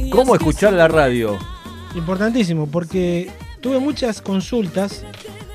¿Cómo 0.09 0.35
escuchar 0.35 0.71
la 0.71 0.87
radio? 0.87 1.37
Importantísimo, 1.95 2.65
porque 2.65 3.29
tuve 3.59 3.79
muchas 3.79 4.21
consultas 4.21 5.03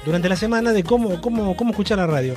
durante 0.05 0.29
la 0.29 0.37
semana 0.37 0.75
de 0.75 0.85
cómo, 0.85 1.23
cómo, 1.23 1.57
cómo 1.57 1.71
escuchar 1.71 1.97
la 1.97 2.07
radio. 2.07 2.35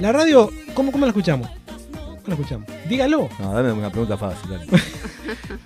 La 0.00 0.12
radio, 0.12 0.50
¿cómo, 0.74 0.90
cómo 0.92 1.04
la 1.06 1.10
escuchamos? 1.10 1.48
¿Cómo 1.94 2.22
la 2.26 2.34
escuchamos? 2.34 2.68
Dígalo. 2.88 3.28
No, 3.38 3.52
dame 3.52 3.72
una 3.72 3.90
pregunta 3.90 4.16
fácil. 4.16 4.50
dale. 4.50 4.66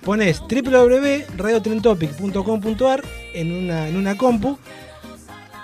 Pones 0.03 0.41
www.radiotrentopic.com.ar 0.41 3.03
en 3.33 3.51
una, 3.53 3.87
en 3.87 3.95
una 3.97 4.15
compu. 4.17 4.57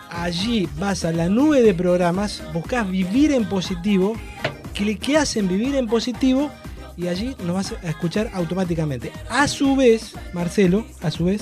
Allí 0.09 0.67
vas 0.77 1.03
a 1.05 1.11
la 1.11 1.27
nube 1.29 1.61
de 1.63 1.73
programas, 1.73 2.43
buscas 2.53 2.87
Vivir 2.89 3.31
en 3.31 3.49
Positivo, 3.49 4.13
cliqueas 4.73 5.35
en 5.37 5.47
Vivir 5.47 5.75
en 5.75 5.87
Positivo 5.87 6.51
y 6.95 7.07
allí 7.07 7.35
nos 7.43 7.55
vas 7.55 7.73
a 7.83 7.89
escuchar 7.89 8.29
automáticamente. 8.33 9.11
A 9.29 9.47
su 9.47 9.75
vez, 9.75 10.13
Marcelo, 10.33 10.85
a 11.01 11.09
su 11.09 11.25
vez, 11.25 11.41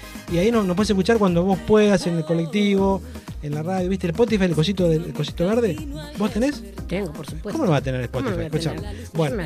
y 0.31 0.37
ahí 0.37 0.51
nos, 0.51 0.65
nos 0.65 0.75
puedes 0.75 0.89
escuchar 0.89 1.17
cuando 1.17 1.43
vos 1.43 1.59
puedas, 1.67 2.07
en 2.07 2.17
el 2.17 2.25
colectivo, 2.25 3.01
en 3.43 3.55
la 3.55 3.63
radio. 3.63 3.89
¿Viste 3.89 4.07
el 4.07 4.11
Spotify, 4.11 4.45
el 4.45 4.55
cosito, 4.55 4.87
del, 4.87 5.05
el 5.05 5.13
cosito 5.13 5.45
verde? 5.47 5.75
¿Vos 6.17 6.31
tenés? 6.31 6.63
Tengo, 6.87 7.11
por 7.11 7.25
supuesto. 7.25 7.51
¿Cómo 7.51 7.65
no 7.65 7.71
va 7.71 7.77
a 7.77 7.81
tener 7.81 8.09
¿Cómo 8.09 8.29
no 8.29 8.41
Spotify? 8.41 8.69
a? 8.69 8.71
Escuchame. 8.73 9.07
Bueno, 9.13 9.43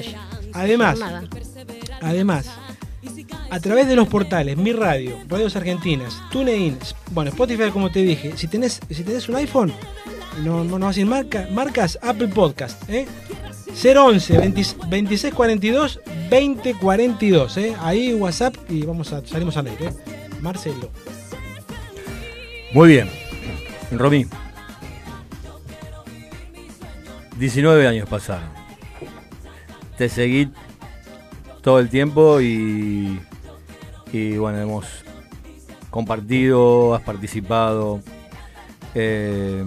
además, 0.53 0.99
además, 2.01 2.51
a 3.49 3.59
través 3.59 3.87
de 3.87 3.95
los 3.95 4.07
portales 4.07 4.57
Mi 4.57 4.73
Radio, 4.73 5.17
Radios 5.27 5.55
Argentinas, 5.55 6.21
TuneIn, 6.31 6.77
bueno, 7.11 7.29
Spotify 7.29 7.69
como 7.71 7.91
te 7.91 8.01
dije, 8.01 8.33
si 8.35 8.47
tenés, 8.47 8.79
si 8.89 9.03
tenés 9.03 9.29
un 9.29 9.35
iPhone, 9.35 9.73
no, 10.43 10.63
no, 10.63 10.77
no 10.77 10.85
vas 10.85 10.97
a 10.97 10.99
ir 10.99 11.05
marca, 11.05 11.47
marcas 11.51 11.97
Apple 12.01 12.27
Podcast, 12.27 12.87
¿eh? 12.89 13.07
011 13.67 14.37
20 14.37 14.61
2642 14.61 15.99
2042, 16.29 17.57
¿eh? 17.57 17.75
Ahí 17.81 18.13
WhatsApp 18.13 18.55
y 18.69 18.83
vamos 18.83 19.11
a 19.13 19.25
salimos 19.25 19.57
al 19.57 19.67
aire, 19.67 19.87
¿eh? 19.87 20.24
Marcelo. 20.45 20.91
Muy 22.71 22.89
bien. 22.89 23.09
Romy. 23.91 24.27
19 27.39 27.87
años 27.87 28.07
pasaron. 28.07 28.49
Te 29.97 30.07
seguí 30.07 30.51
todo 31.61 31.79
el 31.79 31.89
tiempo 31.89 32.41
y, 32.41 33.19
y 34.13 34.37
bueno, 34.37 34.59
hemos 34.59 34.85
compartido, 35.89 36.93
has 36.93 37.01
participado. 37.01 38.01
Eh, 38.93 39.65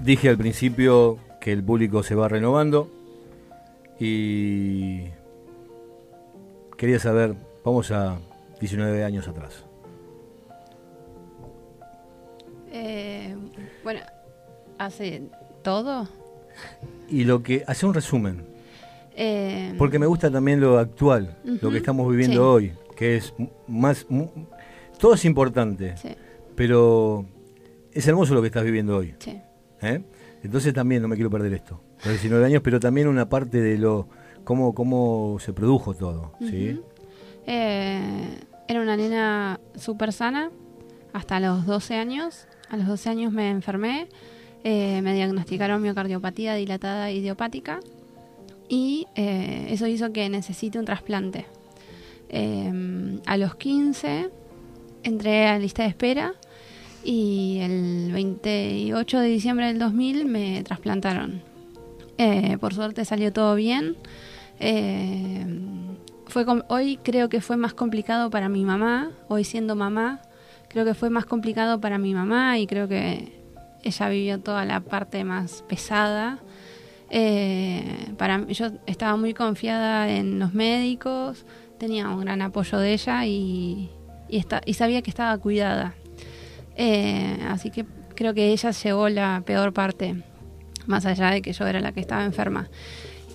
dije 0.00 0.28
al 0.28 0.36
principio 0.36 1.18
que 1.40 1.52
el 1.52 1.62
público 1.62 2.02
se 2.02 2.16
va 2.16 2.26
renovando 2.28 2.90
y 4.00 5.04
quería 6.76 6.98
saber, 6.98 7.36
vamos 7.64 7.92
a 7.92 8.18
19 8.60 9.04
años 9.04 9.28
atrás. 9.28 9.64
Eh, 12.70 13.34
bueno, 13.84 14.00
hace 14.78 15.22
todo. 15.62 16.08
Y 17.08 17.24
lo 17.24 17.42
que 17.42 17.64
hace 17.66 17.86
un 17.86 17.94
resumen, 17.94 18.44
Eh, 19.18 19.74
porque 19.78 19.98
me 19.98 20.04
gusta 20.06 20.30
también 20.30 20.60
lo 20.60 20.78
actual, 20.78 21.38
lo 21.62 21.70
que 21.70 21.78
estamos 21.78 22.06
viviendo 22.10 22.34
sí. 22.34 22.38
hoy, 22.66 22.72
que 22.94 23.16
es 23.16 23.32
más 23.66 24.06
todo 24.98 25.14
es 25.14 25.24
importante, 25.24 25.96
Sí. 25.96 26.10
pero 26.54 27.24
es 27.92 28.06
hermoso 28.06 28.34
lo 28.34 28.42
que 28.42 28.48
estás 28.48 28.64
viviendo 28.64 28.94
hoy. 28.96 29.14
Sí. 29.18 29.40
¿eh? 29.80 30.02
Entonces 30.42 30.74
también 30.74 31.00
no 31.00 31.08
me 31.08 31.14
quiero 31.16 31.30
perder 31.30 31.54
esto. 31.54 31.80
Los 32.04 32.08
19 32.12 32.44
años, 32.44 32.60
pero 32.62 32.78
también 32.78 33.08
una 33.08 33.26
parte 33.26 33.58
de 33.62 33.78
lo 33.78 34.06
cómo 34.44 34.74
cómo 34.74 35.38
se 35.40 35.54
produjo 35.54 35.94
todo, 35.94 36.32
¿sí? 36.40 36.80
Eh, 37.46 38.00
era 38.66 38.80
una 38.80 38.96
nena 38.96 39.60
súper 39.76 40.12
sana 40.12 40.50
hasta 41.12 41.40
los 41.40 41.66
12 41.66 41.94
años. 41.94 42.46
A 42.68 42.76
los 42.76 42.86
12 42.86 43.10
años 43.10 43.32
me 43.32 43.50
enfermé, 43.50 44.08
eh, 44.64 45.00
me 45.02 45.14
diagnosticaron 45.14 45.80
miocardiopatía 45.80 46.54
dilatada 46.54 47.12
idiopática 47.12 47.78
y 48.68 49.06
eh, 49.14 49.68
eso 49.70 49.86
hizo 49.86 50.12
que 50.12 50.28
necesite 50.28 50.78
un 50.78 50.84
trasplante. 50.84 51.46
A 53.26 53.36
los 53.36 53.54
15 53.54 54.30
entré 55.04 55.46
a 55.46 55.52
la 55.52 55.58
lista 55.60 55.84
de 55.84 55.90
espera 55.90 56.34
y 57.04 57.60
el 57.62 58.10
28 58.12 59.20
de 59.20 59.28
diciembre 59.28 59.66
del 59.68 59.78
2000 59.78 60.24
me 60.24 60.64
trasplantaron. 60.64 61.40
Por 62.58 62.74
suerte 62.74 63.04
salió 63.04 63.32
todo 63.32 63.54
bien. 63.54 63.96
Hoy 66.68 66.98
creo 67.02 67.30
que 67.30 67.40
fue 67.40 67.56
más 67.56 67.72
complicado 67.72 68.28
para 68.28 68.50
mi 68.50 68.62
mamá, 68.62 69.10
hoy 69.28 69.42
siendo 69.42 69.74
mamá, 69.74 70.20
creo 70.68 70.84
que 70.84 70.92
fue 70.92 71.08
más 71.08 71.24
complicado 71.24 71.80
para 71.80 71.96
mi 71.96 72.12
mamá 72.12 72.58
y 72.58 72.66
creo 72.66 72.88
que 72.88 73.32
ella 73.82 74.08
vivió 74.10 74.38
toda 74.40 74.66
la 74.66 74.80
parte 74.80 75.24
más 75.24 75.64
pesada. 75.66 76.40
Eh, 77.08 78.12
para 78.18 78.46
yo 78.48 78.66
estaba 78.84 79.16
muy 79.16 79.32
confiada 79.32 80.10
en 80.10 80.38
los 80.38 80.52
médicos, 80.52 81.46
tenía 81.78 82.10
un 82.10 82.20
gran 82.20 82.42
apoyo 82.42 82.76
de 82.80 82.92
ella 82.92 83.24
y 83.24 83.88
sabía 84.74 85.00
que 85.00 85.08
estaba 85.08 85.38
cuidada. 85.38 85.94
Eh, 86.76 87.38
así 87.48 87.70
que 87.70 87.86
creo 88.14 88.34
que 88.34 88.52
ella 88.52 88.72
llevó 88.72 89.08
la 89.08 89.42
peor 89.46 89.72
parte, 89.72 90.22
más 90.86 91.06
allá 91.06 91.30
de 91.30 91.40
que 91.40 91.54
yo 91.54 91.66
era 91.66 91.80
la 91.80 91.92
que 91.92 92.00
estaba 92.00 92.26
enferma. 92.26 92.68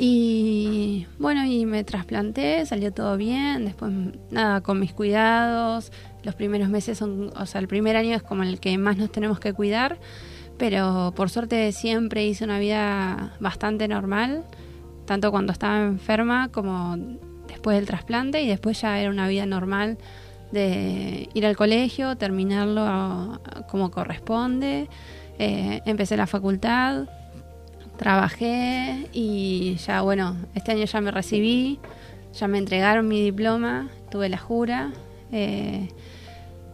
Y 0.03 1.05
bueno, 1.19 1.45
y 1.45 1.67
me 1.67 1.83
trasplanté, 1.83 2.65
salió 2.65 2.91
todo 2.91 3.17
bien, 3.17 3.65
después 3.65 3.91
nada, 4.31 4.61
con 4.61 4.79
mis 4.79 4.93
cuidados, 4.93 5.91
los 6.23 6.33
primeros 6.33 6.69
meses 6.69 6.97
son, 6.97 7.31
o 7.37 7.45
sea, 7.45 7.61
el 7.61 7.67
primer 7.67 7.95
año 7.95 8.15
es 8.15 8.23
como 8.23 8.41
el 8.41 8.59
que 8.59 8.75
más 8.79 8.97
nos 8.97 9.11
tenemos 9.11 9.39
que 9.39 9.53
cuidar, 9.53 9.99
pero 10.57 11.13
por 11.15 11.29
suerte 11.29 11.71
siempre 11.71 12.25
hice 12.25 12.43
una 12.43 12.57
vida 12.57 13.35
bastante 13.39 13.87
normal, 13.87 14.43
tanto 15.05 15.29
cuando 15.29 15.53
estaba 15.53 15.83
enferma 15.83 16.49
como 16.51 16.97
después 17.47 17.77
del 17.77 17.85
trasplante 17.85 18.41
y 18.41 18.47
después 18.47 18.81
ya 18.81 18.99
era 18.99 19.11
una 19.11 19.27
vida 19.27 19.45
normal 19.45 19.99
de 20.51 21.29
ir 21.35 21.45
al 21.45 21.55
colegio, 21.55 22.17
terminarlo 22.17 23.39
como 23.69 23.91
corresponde, 23.91 24.89
eh, 25.37 25.83
empecé 25.85 26.17
la 26.17 26.25
facultad, 26.25 27.05
trabajé 28.01 29.07
y 29.13 29.75
ya 29.75 30.01
bueno, 30.01 30.35
este 30.55 30.71
año 30.71 30.85
ya 30.85 31.01
me 31.01 31.11
recibí, 31.11 31.79
ya 32.33 32.47
me 32.47 32.57
entregaron 32.57 33.07
mi 33.07 33.21
diploma, 33.21 33.89
tuve 34.09 34.27
la 34.27 34.39
jura 34.39 34.91
eh, 35.31 35.87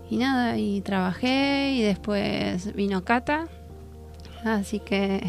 y 0.09 0.15
nada, 0.15 0.57
y 0.57 0.79
trabajé 0.79 1.73
y 1.73 1.81
después 1.81 2.73
vino 2.75 3.03
Cata, 3.03 3.49
así 4.45 4.79
que 4.79 5.21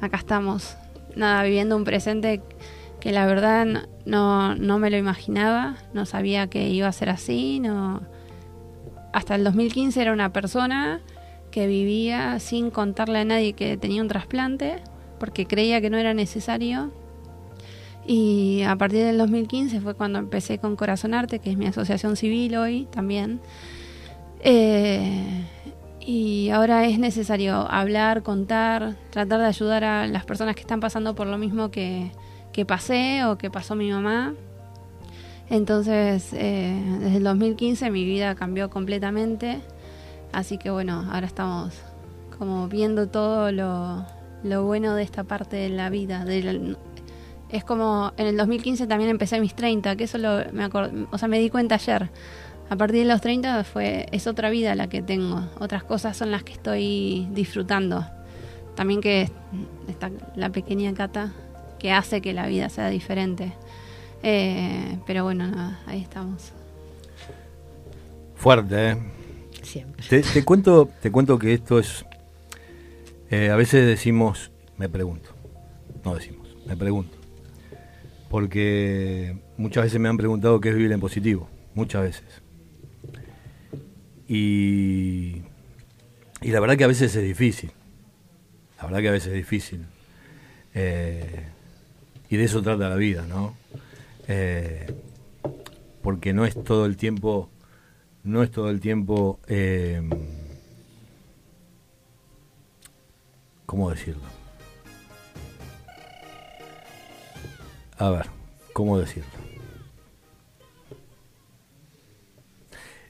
acá 0.00 0.16
estamos, 0.16 0.76
nada, 1.14 1.44
viviendo 1.44 1.76
un 1.76 1.84
presente 1.84 2.42
que 2.98 3.12
la 3.12 3.24
verdad 3.24 3.64
no- 4.06 4.56
no, 4.56 4.78
me 4.80 4.90
lo 4.90 4.96
imaginaba, 4.96 5.76
no 5.94 6.04
sabía 6.04 6.48
que 6.48 6.68
iba 6.68 6.88
a 6.88 6.92
ser 6.92 7.10
así, 7.10 7.60
no. 7.60 8.02
Hasta 9.12 9.36
el 9.36 9.44
2015 9.44 10.02
era 10.02 10.12
una 10.12 10.32
persona 10.32 11.00
que 11.52 11.68
vivía 11.68 12.40
sin 12.40 12.70
contarle 12.70 13.20
a 13.20 13.24
nadie 13.24 13.52
que 13.52 13.76
tenía 13.76 14.02
un 14.02 14.08
trasplante 14.08 14.82
porque 15.18 15.46
creía 15.46 15.80
que 15.80 15.90
no 15.90 15.98
era 15.98 16.14
necesario. 16.14 16.90
Y 18.06 18.62
a 18.62 18.76
partir 18.76 19.04
del 19.04 19.18
2015 19.18 19.80
fue 19.80 19.94
cuando 19.94 20.18
empecé 20.18 20.58
con 20.58 20.76
Corazón 20.76 21.12
Arte, 21.12 21.40
que 21.40 21.50
es 21.50 21.58
mi 21.58 21.66
asociación 21.66 22.16
civil 22.16 22.56
hoy 22.56 22.88
también. 22.90 23.40
Eh, 24.40 25.44
y 26.00 26.48
ahora 26.48 26.86
es 26.86 26.98
necesario 26.98 27.70
hablar, 27.70 28.22
contar, 28.22 28.96
tratar 29.10 29.40
de 29.40 29.46
ayudar 29.46 29.84
a 29.84 30.06
las 30.06 30.24
personas 30.24 30.54
que 30.54 30.62
están 30.62 30.80
pasando 30.80 31.14
por 31.14 31.26
lo 31.26 31.36
mismo 31.36 31.70
que, 31.70 32.10
que 32.52 32.64
pasé 32.64 33.24
o 33.26 33.36
que 33.36 33.50
pasó 33.50 33.74
mi 33.74 33.90
mamá. 33.90 34.34
Entonces, 35.50 36.32
eh, 36.32 36.82
desde 37.00 37.18
el 37.18 37.24
2015 37.24 37.90
mi 37.90 38.04
vida 38.04 38.34
cambió 38.34 38.70
completamente. 38.70 39.60
Así 40.32 40.56
que 40.58 40.70
bueno, 40.70 41.06
ahora 41.10 41.26
estamos 41.26 41.74
como 42.38 42.68
viendo 42.68 43.08
todo 43.08 43.50
lo, 43.50 44.06
lo 44.42 44.64
bueno 44.64 44.94
de 44.94 45.02
esta 45.02 45.24
parte 45.24 45.56
de 45.56 45.68
la 45.70 45.90
vida. 45.90 46.24
de 46.24 46.42
la- 46.42 46.76
es 47.50 47.64
como 47.64 48.12
en 48.18 48.26
el 48.26 48.36
2015 48.36 48.86
también 48.86 49.08
empecé 49.10 49.40
mis 49.40 49.54
30, 49.54 49.96
que 49.96 50.04
eso 50.04 50.18
lo, 50.18 50.40
me 50.52 50.66
o 51.10 51.18
sea, 51.18 51.28
me 51.28 51.38
di 51.38 51.48
cuenta 51.50 51.76
ayer. 51.76 52.10
A 52.70 52.76
partir 52.76 53.00
de 53.00 53.06
los 53.06 53.22
30 53.22 53.64
fue, 53.64 54.06
es 54.12 54.26
otra 54.26 54.50
vida 54.50 54.74
la 54.74 54.88
que 54.88 55.00
tengo, 55.00 55.48
otras 55.58 55.82
cosas 55.84 56.16
son 56.16 56.30
las 56.30 56.42
que 56.42 56.52
estoy 56.52 57.26
disfrutando. 57.32 58.04
También 58.74 59.00
que 59.00 59.30
está 59.88 60.10
la 60.36 60.50
pequeña 60.50 60.92
Cata 60.92 61.32
que 61.78 61.90
hace 61.92 62.20
que 62.20 62.32
la 62.34 62.46
vida 62.46 62.68
sea 62.68 62.88
diferente. 62.90 63.52
Eh, 64.22 64.98
pero 65.06 65.24
bueno, 65.24 65.46
nada, 65.46 65.80
ahí 65.86 66.02
estamos. 66.02 66.52
Fuerte, 68.36 68.90
¿eh? 68.90 68.96
Siempre. 69.62 70.04
Te, 70.08 70.20
te 70.22 70.44
cuento, 70.44 70.88
te 71.00 71.10
cuento 71.10 71.38
que 71.38 71.54
esto 71.54 71.78
es. 71.78 72.04
Eh, 73.30 73.50
a 73.50 73.56
veces 73.56 73.86
decimos, 73.86 74.50
me 74.76 74.88
pregunto. 74.88 75.30
No 76.04 76.14
decimos, 76.14 76.56
me 76.66 76.76
pregunto. 76.76 77.16
Porque 78.30 79.38
muchas 79.56 79.84
veces 79.84 80.00
me 80.00 80.08
han 80.08 80.16
preguntado 80.16 80.60
qué 80.60 80.70
es 80.70 80.74
vivir 80.74 80.92
en 80.92 81.00
positivo. 81.00 81.48
Muchas 81.74 82.02
veces. 82.02 82.42
Y. 84.26 85.42
Y 86.40 86.50
la 86.50 86.60
verdad 86.60 86.76
que 86.76 86.84
a 86.84 86.88
veces 86.88 87.14
es 87.16 87.22
difícil. 87.22 87.72
La 88.76 88.84
verdad 88.84 89.00
que 89.00 89.08
a 89.08 89.12
veces 89.12 89.28
es 89.28 89.34
difícil. 89.34 89.86
Eh, 90.74 91.46
y 92.28 92.36
de 92.36 92.44
eso 92.44 92.62
trata 92.62 92.88
la 92.88 92.96
vida, 92.96 93.26
¿no? 93.26 93.56
Eh, 94.28 94.86
porque 96.02 96.32
no 96.32 96.44
es 96.44 96.62
todo 96.62 96.86
el 96.86 96.96
tiempo 96.96 97.50
no 98.28 98.42
es 98.42 98.50
todo 98.50 98.70
el 98.70 98.80
tiempo, 98.80 99.40
¿cómo 103.68 103.90
decirlo? 103.90 104.22
A 107.98 108.08
ver, 108.08 108.26
¿cómo 108.72 108.98
decirlo? 108.98 109.28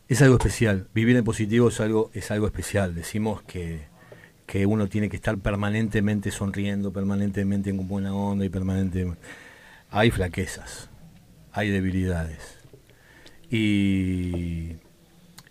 Es 0.08 0.20
algo 0.20 0.36
especial. 0.36 0.88
Vivir 0.92 1.16
en 1.16 1.22
positivo 1.22 1.68
es 1.68 1.78
algo, 1.78 2.10
es 2.12 2.32
algo 2.32 2.46
especial. 2.46 2.96
Decimos 2.96 3.40
que, 3.42 3.86
que 4.46 4.66
uno 4.66 4.88
tiene 4.88 5.08
que 5.08 5.14
estar 5.14 5.38
permanentemente 5.38 6.32
sonriendo, 6.32 6.92
permanentemente 6.92 7.70
en 7.70 7.86
buena 7.86 8.12
onda 8.12 8.44
y 8.44 8.48
permanentemente... 8.48 9.20
Hay 9.90 10.10
flaquezas, 10.10 10.90
hay 11.52 11.70
debilidades. 11.70 12.58
Y, 13.48 14.72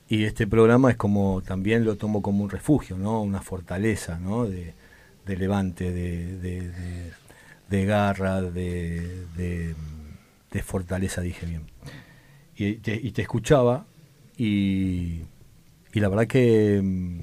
y 0.10 0.26
este 0.26 0.48
programa 0.48 0.92
es 0.92 0.98
como, 0.98 1.42
también 1.44 1.86
lo 1.86 1.96
tomo 1.96 2.22
como 2.22 2.44
un 2.44 2.50
refugio, 2.50 2.98
¿no? 2.98 3.22
Una 3.22 3.42
fortaleza, 3.42 4.20
¿no? 4.20 4.46
De 5.28 5.38
levante, 5.38 5.92
de, 5.92 6.38
de, 6.38 6.72
de- 7.70 7.86
garra, 7.86 8.42
de 8.42 9.76
fortaleza, 10.64 11.22
dije 11.22 11.46
bien. 11.46 11.64
Y 12.56 12.76
te, 12.76 12.96
y 12.96 13.12
te 13.12 13.22
escuchaba 13.22 13.86
y, 14.38 15.22
y 15.94 16.00
la 16.00 16.10
verdad 16.10 16.28
que 16.28 16.82
mm, 16.84 17.20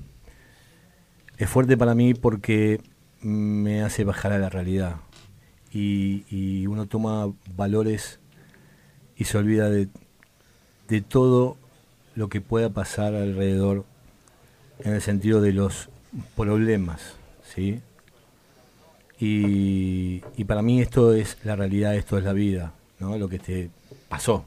es 1.39 1.49
fuerte 1.49 1.77
para 1.77 1.95
mí 1.95 2.15
porque 2.15 2.81
me 3.21 3.83
hace 3.83 4.05
bajar 4.05 4.33
a 4.33 4.39
la 4.39 4.49
realidad. 4.49 4.97
Y, 5.73 6.25
y 6.31 6.67
uno 6.67 6.87
toma 6.87 7.33
valores 7.57 8.21
y 9.17 9.25
se 9.25 9.39
olvida 9.39 9.69
de, 9.71 9.89
de 10.89 11.01
todo 11.01 11.57
lo 12.15 12.29
que 12.29 12.41
pueda 12.41 12.71
pasar 12.71 13.15
alrededor 13.15 13.85
en 14.81 14.95
el 14.95 15.03
sentido 15.03 15.41
de 15.41 15.53
los 15.53 15.89
problemas, 16.37 17.17
¿sí? 17.45 17.81
Y, 19.21 20.23
y 20.37 20.45
para 20.45 20.63
mí 20.63 20.81
esto 20.81 21.15
es 21.15 21.39
la 21.45 21.57
realidad, 21.57 21.95
esto 21.95 22.19
es 22.19 22.25
la 22.25 22.33
vida, 22.33 22.75
¿no? 22.99 23.17
Lo 23.17 23.29
que 23.29 23.39
te 23.39 23.71
pasó. 24.09 24.45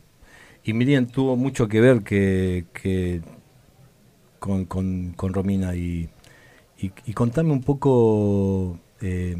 Y 0.63 0.73
Miriam 0.73 1.07
tuvo 1.07 1.35
mucho 1.35 1.67
que 1.67 1.79
ver 1.79 2.03
que, 2.03 2.65
que 2.73 3.21
con, 4.39 4.65
con, 4.65 5.13
con 5.15 5.33
Romina 5.33 5.75
y, 5.75 6.09
y, 6.77 6.91
y 7.05 7.13
contame 7.13 7.53
un 7.53 7.63
poco 7.63 8.77
eh, 9.01 9.35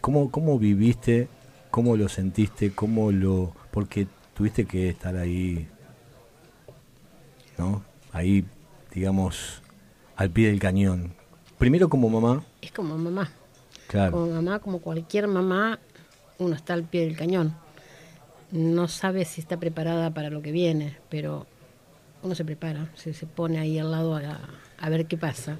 cómo, 0.00 0.30
cómo 0.30 0.58
viviste, 0.58 1.28
cómo 1.70 1.96
lo 1.96 2.08
sentiste, 2.08 2.70
cómo 2.70 3.12
lo... 3.12 3.52
porque 3.70 4.06
tuviste 4.34 4.64
que 4.64 4.88
estar 4.88 5.16
ahí 5.16 5.68
¿no? 7.58 7.82
Ahí, 8.12 8.44
digamos, 8.92 9.62
al 10.16 10.30
pie 10.30 10.48
del 10.48 10.60
cañón. 10.60 11.14
Primero 11.58 11.88
como 11.88 12.08
mamá, 12.08 12.42
Es 12.60 12.72
como 12.72 12.96
mamá. 12.98 13.30
Como 14.10 14.26
mamá, 14.26 14.58
como 14.58 14.80
cualquier 14.80 15.28
mamá, 15.28 15.78
uno 16.38 16.54
está 16.54 16.74
al 16.74 16.84
pie 16.84 17.02
del 17.02 17.16
cañón. 17.16 17.54
No 18.50 18.88
sabe 18.88 19.24
si 19.24 19.40
está 19.40 19.56
preparada 19.56 20.12
para 20.12 20.30
lo 20.30 20.42
que 20.42 20.52
viene, 20.52 20.96
pero 21.08 21.46
uno 22.22 22.34
se 22.34 22.44
prepara, 22.44 22.90
se, 22.94 23.12
se 23.14 23.26
pone 23.26 23.58
ahí 23.58 23.78
al 23.78 23.90
lado 23.90 24.16
a, 24.16 24.40
a 24.78 24.88
ver 24.88 25.06
qué 25.06 25.16
pasa 25.16 25.58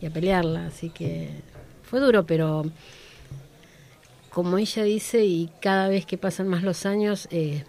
y 0.00 0.06
a 0.06 0.10
pelearla. 0.10 0.66
Así 0.66 0.90
que 0.90 1.30
fue 1.82 2.00
duro, 2.00 2.26
pero 2.26 2.64
como 4.30 4.58
ella 4.58 4.82
dice, 4.82 5.24
y 5.24 5.50
cada 5.60 5.88
vez 5.88 6.04
que 6.04 6.18
pasan 6.18 6.48
más 6.48 6.62
los 6.62 6.84
años, 6.84 7.26
eh, 7.30 7.64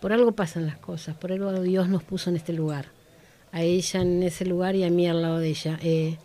por 0.00 0.12
algo 0.12 0.32
pasan 0.32 0.66
las 0.66 0.78
cosas, 0.78 1.14
por 1.16 1.30
algo 1.30 1.52
Dios 1.60 1.88
nos 1.88 2.02
puso 2.02 2.30
en 2.30 2.36
este 2.36 2.52
lugar. 2.52 2.86
A 3.52 3.62
ella 3.62 4.00
en 4.00 4.22
ese 4.22 4.44
lugar 4.46 4.74
y 4.74 4.84
a 4.84 4.90
mí 4.90 5.08
al 5.08 5.22
lado 5.22 5.38
de 5.38 5.48
ella. 5.48 5.78
Eh, 5.82 6.18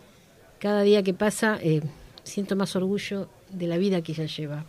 cada 0.58 0.82
día 0.82 1.02
que 1.02 1.14
pasa 1.14 1.58
eh, 1.60 1.82
siento 2.26 2.56
más 2.56 2.76
orgullo 2.76 3.28
de 3.50 3.66
la 3.66 3.78
vida 3.78 4.02
que 4.02 4.12
ella 4.12 4.26
lleva, 4.26 4.64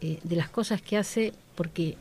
eh, 0.00 0.18
de 0.22 0.36
las 0.36 0.50
cosas 0.50 0.82
que 0.82 0.96
hace, 0.96 1.32
porque 1.54 1.96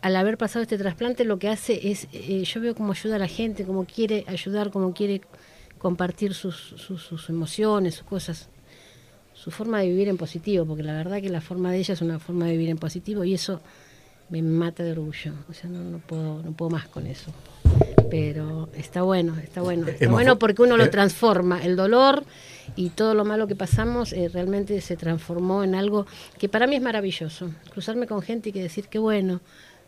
al 0.00 0.16
haber 0.16 0.38
pasado 0.38 0.62
este 0.62 0.78
trasplante 0.78 1.24
lo 1.24 1.38
que 1.38 1.48
hace 1.48 1.90
es, 1.90 2.08
eh, 2.12 2.44
yo 2.44 2.60
veo 2.60 2.74
cómo 2.74 2.92
ayuda 2.92 3.16
a 3.16 3.18
la 3.18 3.28
gente, 3.28 3.64
cómo 3.64 3.84
quiere 3.84 4.24
ayudar, 4.26 4.70
cómo 4.70 4.94
quiere 4.94 5.20
compartir 5.78 6.34
sus, 6.34 6.56
sus, 6.76 7.02
sus 7.02 7.28
emociones, 7.28 7.96
sus 7.96 8.06
cosas, 8.06 8.48
su 9.34 9.50
forma 9.50 9.80
de 9.80 9.88
vivir 9.88 10.08
en 10.08 10.16
positivo, 10.16 10.64
porque 10.66 10.82
la 10.82 10.92
verdad 10.92 11.20
que 11.20 11.30
la 11.30 11.40
forma 11.40 11.72
de 11.72 11.78
ella 11.78 11.94
es 11.94 12.02
una 12.02 12.18
forma 12.18 12.46
de 12.46 12.52
vivir 12.52 12.68
en 12.68 12.78
positivo 12.78 13.24
y 13.24 13.34
eso 13.34 13.60
me 14.28 14.42
mata 14.42 14.82
de 14.82 14.92
orgullo. 14.92 15.32
O 15.48 15.54
sea, 15.54 15.68
no, 15.68 15.82
no 15.82 15.98
puedo, 15.98 16.42
no 16.42 16.52
puedo 16.52 16.70
más 16.70 16.86
con 16.88 17.06
eso. 17.06 17.32
Pero 18.10 18.68
está 18.74 19.02
bueno, 19.02 19.36
está 19.38 19.60
bueno. 19.60 19.88
Está 19.88 20.08
bueno 20.08 20.38
porque 20.38 20.62
uno 20.62 20.76
lo 20.76 20.90
transforma. 20.90 21.62
El 21.62 21.76
dolor 21.76 22.24
y 22.76 22.90
todo 22.90 23.14
lo 23.14 23.24
malo 23.24 23.46
que 23.46 23.56
pasamos 23.56 24.12
eh, 24.12 24.28
realmente 24.28 24.80
se 24.80 24.96
transformó 24.96 25.62
en 25.64 25.74
algo 25.74 26.06
que 26.38 26.48
para 26.48 26.66
mí 26.66 26.76
es 26.76 26.82
maravilloso. 26.82 27.50
Cruzarme 27.72 28.06
con 28.06 28.22
gente 28.22 28.48
y 28.50 28.52
que 28.52 28.62
decir, 28.62 28.86
qué 28.88 28.98
bueno, 28.98 29.40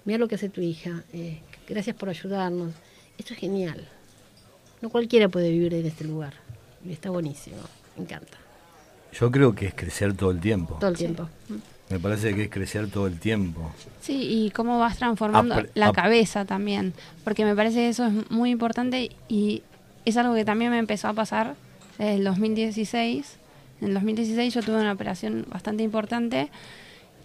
mira 0.05 0.18
lo 0.18 0.29
que 0.29 0.35
hace 0.37 0.49
tu 0.49 0.61
hija, 0.61 1.03
eh, 1.12 1.40
gracias 1.68 1.97
por 1.97 2.09
ayudarnos. 2.09 2.73
Esto 3.18 3.35
es 3.35 3.40
genial. 3.40 3.87
No 4.81 4.88
cualquiera 4.90 5.29
puede 5.29 5.51
vivir 5.51 5.75
en 5.75 5.87
este 5.87 6.05
lugar. 6.05 6.35
Y 6.85 6.92
está 6.92 7.11
buenísimo, 7.11 7.57
me 7.97 8.03
encanta. 8.05 8.38
Yo 9.12 9.31
creo 9.31 9.55
que 9.55 9.66
es 9.66 9.75
crecer 9.75 10.14
todo 10.14 10.31
el 10.31 10.40
tiempo. 10.40 10.77
Todo 10.81 10.90
el 10.90 10.97
tiempo. 10.97 11.29
Me 11.90 12.01
parece 12.01 12.35
que 12.35 12.45
es 12.45 12.51
crecer 12.51 12.88
todo 12.90 13.07
el 13.07 13.18
tiempo. 13.21 13.71
Sí, 14.01 14.47
y 14.47 14.51
cómo 14.51 14.79
vas 14.79 14.97
transformando 14.97 15.55
Apre- 15.57 15.68
la 15.75 15.92
cabeza 15.92 16.47
también, 16.47 16.95
porque 17.23 17.45
me 17.45 17.55
parece 17.55 17.77
que 17.77 17.88
eso 17.90 18.07
es 18.07 18.31
muy 18.31 18.51
importante 18.51 19.11
y 19.29 19.62
es 20.07 20.16
algo 20.16 20.35
que 20.35 20.45
también 20.47 20.71
me 20.71 20.79
empezó 20.79 21.09
a 21.09 21.12
pasar 21.12 21.55
el 21.99 22.25
2016. 22.25 23.37
En 23.81 23.89
el 23.89 23.95
2016 23.95 24.55
yo 24.55 24.63
tuve 24.63 24.77
una 24.77 24.93
operación 24.93 25.47
bastante 25.49 25.83
importante 25.83 26.51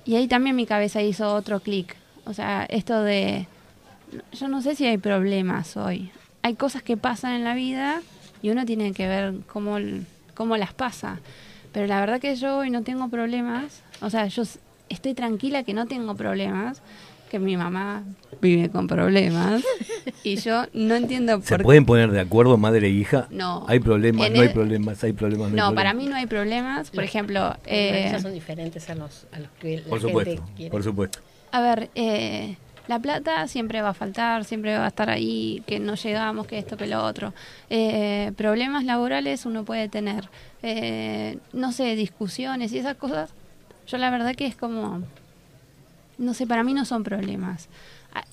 y 0.06 0.16
ahí 0.16 0.28
también 0.28 0.56
mi 0.56 0.66
cabeza 0.66 1.02
hizo 1.02 1.34
otro 1.34 1.60
clic. 1.60 1.96
O 2.26 2.34
sea, 2.34 2.66
esto 2.70 3.04
de, 3.04 3.48
yo 4.34 4.48
no 4.48 4.62
sé 4.62 4.76
si 4.76 4.86
hay 4.86 4.98
problemas 4.98 5.78
hoy. 5.78 6.12
Hay 6.42 6.56
cosas 6.56 6.82
que 6.82 6.98
pasan 6.98 7.34
en 7.34 7.44
la 7.44 7.54
vida 7.54 8.02
y 8.42 8.50
uno 8.50 8.66
tiene 8.66 8.94
que 8.94 9.08
ver 9.08 9.34
cómo, 9.48 9.78
cómo 10.34 10.58
las 10.58 10.74
pasa. 10.74 11.20
Pero 11.74 11.88
la 11.88 12.00
verdad 12.00 12.20
que 12.20 12.36
yo 12.36 12.58
hoy 12.58 12.70
no 12.70 12.84
tengo 12.84 13.10
problemas. 13.10 13.82
O 14.02 14.10
sea, 14.10 14.28
yo 14.28 14.44
estoy 14.90 15.14
tranquila 15.14 15.64
que 15.64 15.74
no 15.74 15.88
tengo 15.88 16.16
problemas. 16.16 16.82
Que 17.30 17.40
mi 17.40 17.58
mamá 17.58 18.04
vive 18.42 18.70
con 18.70 18.88
problemas. 18.88 19.62
y 20.24 20.38
yo 20.38 20.66
no 20.74 20.96
entiendo 20.96 21.42
¿Se 21.42 21.56
por 21.56 21.64
pueden 21.64 21.86
poner 21.86 22.12
de 22.12 22.20
acuerdo 22.22 22.58
madre 22.58 22.88
e 22.88 22.92
hija? 22.92 23.28
No. 23.32 23.66
Hay 23.68 23.80
problemas, 23.80 24.28
En 24.28 24.34
no 24.34 24.42
hay 24.42 24.50
problemas, 24.50 25.04
hay 25.04 25.14
problemas, 25.14 25.52
no, 25.52 25.68
hay 25.68 25.76
para 25.76 25.94
mí 25.94 26.06
no 26.06 26.16
hay 26.16 26.26
problemas. 26.28 26.90
Por 26.90 27.02
Los- 27.04 27.10
ejemplo, 27.10 27.40
Las 27.42 27.58
eh, 27.66 28.18
son 28.22 28.34
diferentes 28.34 28.90
a 28.90 28.96
los, 28.96 29.26
a 29.32 29.40
los 29.40 29.50
que 29.60 29.78
la 29.78 29.84
Por 29.84 30.00
gente 30.00 30.08
supuesto, 30.08 30.44
quiere. 30.56 30.72
por 30.72 30.84
supuesto. 30.84 31.20
A 31.52 31.62
ver, 31.62 31.90
eh, 31.96 32.56
la 32.88 33.00
plata 33.00 33.46
siempre 33.50 33.82
va 33.82 33.90
a 33.90 33.94
faltar, 33.94 34.46
siempre 34.46 34.78
va 34.78 34.86
a 34.86 34.88
estar 34.90 35.10
ahí, 35.10 35.62
que 35.68 35.80
no 35.80 35.96
llegamos, 35.96 36.48
que 36.48 36.58
esto, 36.60 36.78
que 36.78 36.88
lo 36.88 37.04
otro. 37.04 37.34
Eh, 37.70 38.32
problemas 38.38 38.86
laborales 38.86 39.46
uno 39.46 39.66
puede 39.66 39.90
tener, 39.90 40.30
eh, 40.64 41.38
no 41.52 41.74
sé, 41.74 41.96
discusiones 41.96 42.72
y 42.72 42.80
esas 42.80 42.96
cosas. 42.96 43.32
Yo 43.88 43.98
la 43.98 44.10
verdad 44.10 44.36
que 44.36 44.46
es 44.46 44.56
como, 44.56 45.02
no 46.18 46.34
sé, 46.34 46.48
para 46.48 46.64
mí 46.64 46.74
no 46.74 46.86
son 46.86 47.04
problemas. 47.04 47.68
Ah, 48.14 48.24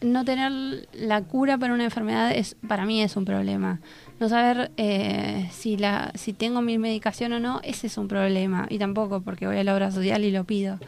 No 0.00 0.24
tener 0.24 0.88
la 0.92 1.22
cura 1.22 1.58
para 1.58 1.74
una 1.74 1.84
enfermedad 1.84 2.32
es 2.32 2.56
para 2.66 2.84
mí 2.84 3.02
es 3.02 3.16
un 3.16 3.24
problema. 3.24 3.80
No 4.20 4.28
saber 4.28 4.70
eh, 4.76 5.48
si 5.52 5.76
la 5.76 6.12
si 6.14 6.32
tengo 6.32 6.62
mi 6.62 6.78
medicación 6.78 7.32
o 7.32 7.40
no, 7.40 7.60
ese 7.64 7.86
es 7.86 7.98
un 7.98 8.08
problema. 8.08 8.66
Y 8.70 8.78
tampoco 8.78 9.20
porque 9.20 9.46
voy 9.46 9.58
a 9.58 9.64
la 9.64 9.74
obra 9.74 9.90
social 9.90 10.24
y 10.24 10.30
lo 10.30 10.44
pido 10.44 10.78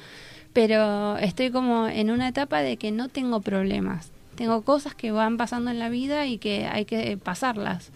pero 0.55 1.19
estoy 1.19 1.51
como 1.51 1.89
en 1.89 2.11
una 2.11 2.29
etapa 2.29 2.63
de 2.63 2.79
que 2.79 2.93
no 2.93 3.09
tengo 3.09 3.41
problemas. 3.41 4.11
Tengo 4.37 4.63
cosas 4.63 4.95
que 4.95 5.11
van 5.11 5.37
pasando 5.37 5.71
en 5.71 5.79
la 5.79 5.89
vida 5.89 6.27
y 6.27 6.39
que 6.39 6.67
hay 6.67 6.87
que 6.87 7.19
pasarlas. 7.19 7.91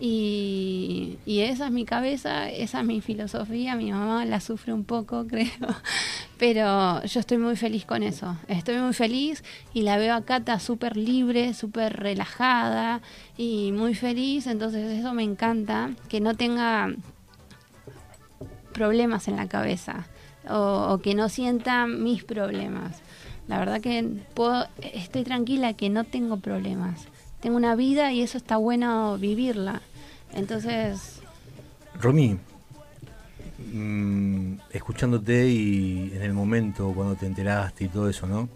Y, 0.00 1.18
esa 1.26 1.66
es 1.66 1.72
mi 1.72 1.84
cabeza, 1.84 2.50
esa 2.50 2.80
es 2.80 2.86
mi 2.86 3.00
filosofía. 3.00 3.74
Mi 3.74 3.90
mamá 3.90 4.24
la 4.24 4.40
sufre 4.40 4.72
un 4.72 4.84
poco, 4.84 5.26
creo. 5.28 5.48
Pero 6.38 7.02
yo 7.04 7.20
estoy 7.20 7.38
muy 7.38 7.56
feliz 7.56 7.84
con 7.84 8.02
eso. 8.02 8.36
Estoy 8.46 8.76
muy 8.76 8.92
feliz 8.92 9.42
y 9.74 9.82
la 9.82 9.96
veo 9.96 10.14
a 10.14 10.22
Cata 10.22 10.60
súper 10.60 10.96
libre, 10.96 11.54
súper 11.54 11.96
relajada 11.96 13.02
y 13.36 13.72
muy 13.72 13.94
feliz. 13.94 14.46
Entonces 14.46 14.98
eso 14.98 15.14
me 15.14 15.24
encanta, 15.24 15.90
que 16.08 16.20
no 16.20 16.34
tenga 16.34 16.94
problemas 18.72 19.26
en 19.26 19.34
la 19.34 19.48
cabeza 19.48 20.06
o, 20.48 20.88
o 20.90 20.98
que 20.98 21.14
no 21.14 21.28
sienta 21.28 21.86
mis 21.86 22.22
problemas. 22.22 23.02
La 23.48 23.58
verdad 23.58 23.80
que 23.80 24.04
puedo, 24.34 24.66
estoy 24.80 25.24
tranquila 25.24 25.72
que 25.72 25.88
no 25.88 26.04
tengo 26.04 26.36
problemas. 26.36 27.08
Tengo 27.40 27.56
una 27.56 27.76
vida 27.76 28.12
y 28.12 28.20
eso 28.20 28.36
está 28.36 28.56
bueno 28.56 29.16
vivirla. 29.16 29.80
Entonces, 30.34 31.20
Romy, 32.00 32.38
mm, 33.72 34.54
escuchándote 34.72 35.48
y 35.48 36.12
en 36.14 36.22
el 36.22 36.32
momento 36.32 36.92
cuando 36.94 37.14
te 37.16 37.26
enteraste 37.26 37.84
y 37.84 37.88
todo 37.88 38.08
eso, 38.08 38.26
¿no? 38.26 38.48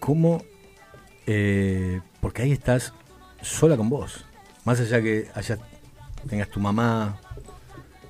¿Cómo? 0.00 0.42
eh, 1.26 2.02
porque 2.20 2.42
ahí 2.42 2.52
estás 2.52 2.92
sola 3.40 3.78
con 3.78 3.88
vos. 3.88 4.26
Más 4.66 4.78
allá 4.80 5.00
que 5.00 5.28
allá 5.34 5.56
tengas 6.28 6.50
tu 6.50 6.60
mamá, 6.60 7.18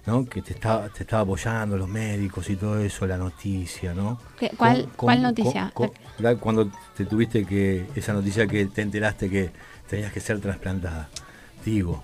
¿no? 0.04 0.24
Que 0.24 0.42
te 0.42 0.52
estaba, 0.52 0.88
te 0.88 1.04
estaba 1.04 1.22
apoyando, 1.22 1.76
los 1.76 1.88
médicos 1.88 2.50
y 2.50 2.56
todo 2.56 2.80
eso, 2.80 3.06
la 3.06 3.16
noticia, 3.16 3.94
¿no? 3.94 4.20
¿Qué- 4.36 4.50
cuál- 4.56 4.82
¿Cómo- 4.82 4.92
cuál 4.96 5.22
noticia? 5.22 5.72
la- 6.18 6.34
cuando 6.36 6.72
te 6.96 7.04
tuviste 7.04 7.44
que, 7.46 7.86
esa 7.94 8.12
noticia 8.12 8.48
que 8.48 8.66
te 8.66 8.82
enteraste 8.82 9.30
que 9.30 9.50
tenías 9.88 10.12
que 10.12 10.18
ser 10.18 10.40
trasplantada, 10.40 11.08
digo, 11.64 12.02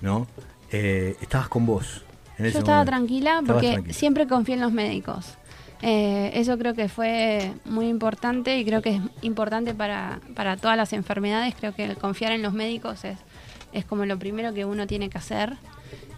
¿no? 0.00 0.26
Eh, 0.70 1.16
estabas 1.20 1.48
con 1.48 1.66
vos. 1.66 2.02
En 2.38 2.46
ese 2.46 2.54
yo 2.54 2.58
estaba 2.60 2.78
momento. 2.78 2.90
tranquila 2.90 3.42
porque 3.46 3.72
tranquila. 3.72 3.94
siempre 3.94 4.26
confié 4.26 4.54
en 4.54 4.60
los 4.60 4.72
médicos. 4.72 5.34
Eh, 5.80 6.32
eso 6.34 6.58
creo 6.58 6.74
que 6.74 6.88
fue 6.88 7.52
muy 7.64 7.88
importante 7.88 8.58
y 8.58 8.64
creo 8.64 8.82
que 8.82 8.96
es 8.96 9.02
importante 9.22 9.74
para, 9.74 10.20
para 10.34 10.56
todas 10.56 10.76
las 10.76 10.92
enfermedades. 10.92 11.54
Creo 11.58 11.74
que 11.74 11.84
el 11.84 11.96
confiar 11.96 12.32
en 12.32 12.42
los 12.42 12.52
médicos 12.52 13.04
es, 13.04 13.18
es 13.72 13.84
como 13.84 14.04
lo 14.04 14.18
primero 14.18 14.52
que 14.52 14.64
uno 14.64 14.86
tiene 14.86 15.08
que 15.08 15.18
hacer. 15.18 15.56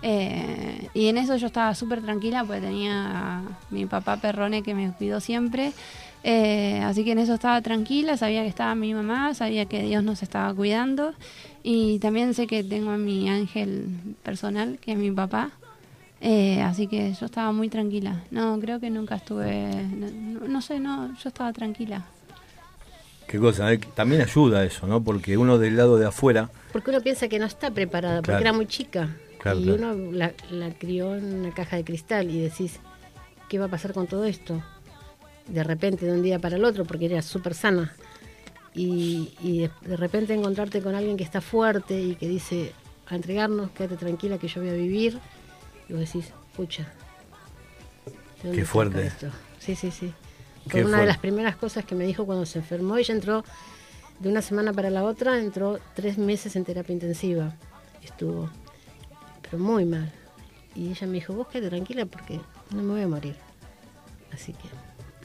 Eh, 0.03 0.89
y 0.95 1.09
en 1.09 1.19
eso 1.19 1.37
yo 1.37 1.47
estaba 1.47 1.75
súper 1.75 2.01
tranquila 2.01 2.43
porque 2.45 2.63
tenía 2.63 3.39
a 3.39 3.43
mi 3.71 3.85
papá 3.85 4.17
Perrone 4.17 4.63
que 4.63 4.75
me 4.75 4.91
cuidó 4.93 5.21
siempre. 5.21 5.73
Eh, 6.23 6.81
así 6.85 7.05
que 7.05 7.13
en 7.13 7.19
eso 7.19 7.35
estaba 7.35 7.61
tranquila, 7.63 8.17
sabía 8.17 8.43
que 8.43 8.49
estaba 8.49 8.75
mi 8.75 8.93
mamá, 8.93 9.33
sabía 9.35 9.65
que 9.65 9.83
Dios 9.83 10.05
nos 10.05 10.23
estaba 10.23 10.53
cuidando 10.55 11.15
y 11.63 11.99
también 11.99 12.35
sé 12.35 12.47
que 12.47 12.63
tengo 12.63 12.91
a 12.91 12.99
mi 12.99 13.29
ángel 13.29 13.87
personal, 14.23 14.79
que 14.81 14.93
es 14.93 14.99
mi 14.99 15.11
papá. 15.11 15.51
Eh, 16.21 16.61
así 16.61 16.87
que 16.87 17.15
yo 17.15 17.27
estaba 17.27 17.51
muy 17.53 17.71
tranquila. 17.71 18.23
No, 18.31 18.59
creo 18.61 18.79
que 18.79 18.91
nunca 18.91 19.15
estuve, 19.15 19.71
no, 20.47 20.61
sé, 20.61 20.79
no, 20.79 21.17
yo 21.17 21.29
estaba 21.29 21.53
tranquila. 21.55 22.05
Qué 23.27 23.39
cosa, 23.39 23.73
eh, 23.73 23.79
también 23.95 24.21
ayuda 24.21 24.65
eso, 24.65 24.87
¿no? 24.87 25.03
Porque 25.03 25.39
uno 25.39 25.57
del 25.57 25.77
lado 25.77 25.97
de 25.97 26.07
afuera, 26.07 26.51
Porque 26.73 26.91
uno 26.91 27.01
piensa 27.01 27.29
que 27.29 27.39
no 27.39 27.47
está 27.47 27.71
preparada, 27.71 28.21
porque 28.21 28.41
era 28.41 28.53
muy 28.53 28.67
chica. 28.67 29.17
Claro, 29.39 29.59
y 29.59 29.65
claro. 29.65 29.95
uno 29.95 30.13
la, 30.13 30.33
la 30.51 30.71
crió 30.75 31.17
en 31.17 31.33
una 31.33 31.55
caja 31.55 31.77
de 31.77 31.85
cristal 31.85 32.29
y 32.29 32.43
decís, 32.43 32.81
¿qué 33.49 33.59
va 33.59 33.67
a 33.67 33.69
pasar 33.69 33.95
con 33.95 34.07
todo 34.07 34.27
esto? 34.27 34.63
De 35.47 35.65
repente, 35.65 36.07
de 36.07 36.13
un 36.13 36.23
día 36.23 36.39
para 36.39 36.57
el 36.57 36.65
otro, 36.65 36.85
porque 36.85 37.07
era 37.07 37.23
súper 37.23 37.55
sana. 37.55 37.95
Y, 38.75 39.33
y 39.43 39.61
de, 39.61 39.71
de 39.83 39.97
repente 39.97 40.33
encontrarte 40.33 40.81
con 40.81 40.95
alguien 40.95 41.17
que 41.17 41.25
está 41.25 41.41
fuerte 41.41 42.01
y 42.01 42.15
que 42.15 42.29
dice, 42.29 42.73
a 43.09 43.17
entregarnos, 43.17 43.71
quédate 43.73 43.97
tranquila 43.97 44.39
que 44.39 44.47
yo 44.49 44.61
voy 44.61 44.71
a 44.71 44.75
vivir. 44.75 45.19
Y 45.89 45.93
vos 45.93 46.01
decís, 46.03 46.33
pucha. 46.57 46.85
¿de 48.07 48.13
dónde 48.45 48.59
Qué 48.59 48.65
fuerte. 48.65 49.07
esto? 49.07 49.29
Sí, 49.59 49.75
sí, 49.75 49.91
sí. 49.91 50.13
Fue 50.69 50.85
una 50.85 51.01
de 51.01 51.07
las 51.07 51.19
primeras 51.19 51.57
cosas 51.57 51.85
que 51.85 51.95
me 51.95 52.05
dijo 52.05 52.27
cuando 52.27 52.47
se 52.47 52.59
enfermó. 52.61 52.97
Ella 52.97 53.15
entró 53.15 53.45
de 54.21 54.29
una 54.29 54.43
semana 54.43 54.73
para 54.73 54.91
la 54.91 55.03
otra, 55.05 55.39
entró 55.41 55.81
tres 55.95 56.17
meses 56.17 56.55
en 56.55 56.65
terapia 56.65 56.93
intensiva. 56.93 57.55
Estuvo, 58.05 58.49
pero 59.43 59.59
muy 59.59 59.85
mal. 59.85 60.13
Y 60.77 60.91
ella 60.91 61.07
me 61.07 61.15
dijo, 61.15 61.33
vos 61.35 61.49
quédate 61.49 61.71
tranquila 61.71 62.07
porque 62.07 62.41
no 62.71 62.83
me 62.83 62.93
voy 62.93 63.03
a 63.03 63.09
morir. 63.09 63.37
Así 64.33 64.53
que, 64.53 64.69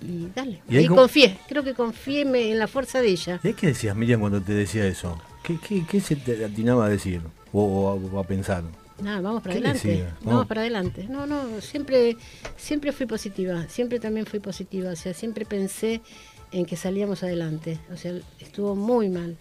y 0.01 0.27
dale. 0.35 0.61
¿Y 0.69 0.85
confié, 0.87 1.37
creo 1.47 1.63
que 1.63 1.73
confié 1.73 2.21
en 2.21 2.59
la 2.59 2.67
fuerza 2.67 3.01
de 3.01 3.09
ella. 3.09 3.39
¿y 3.43 3.53
qué 3.53 3.67
decías 3.67 3.95
Miriam 3.95 4.19
cuando 4.19 4.41
te 4.41 4.53
decía 4.53 4.85
eso? 4.87 5.19
¿Qué, 5.43 5.57
qué, 5.59 5.85
qué 5.89 5.99
se 6.01 6.15
te 6.15 6.43
atinaba 6.43 6.85
a 6.85 6.89
decir 6.89 7.21
o, 7.53 7.63
o 7.63 8.19
a, 8.19 8.23
pensar? 8.23 8.63
Nada, 9.01 9.21
vamos 9.21 9.41
para 9.43 9.53
¿Qué 9.53 9.59
adelante. 9.59 9.87
decía? 9.87 10.17
Vamos 10.23 10.47
para 10.47 10.61
adelante. 10.61 11.05
No, 11.09 11.25
no, 11.27 11.61
siempre, 11.61 12.17
siempre 12.57 12.91
fui 12.91 13.05
positiva. 13.05 13.67
Siempre 13.67 13.99
también 13.99 14.25
fui 14.25 14.39
positiva. 14.39 14.91
O 14.91 14.95
sea, 14.95 15.13
siempre 15.13 15.45
pensé 15.45 16.01
en 16.51 16.65
que 16.65 16.75
salíamos 16.77 17.21
adelante. 17.23 17.77
O 17.93 17.97
sea, 17.97 18.13
estuvo 18.39 18.75
muy 18.75 19.09
mal. 19.09 19.37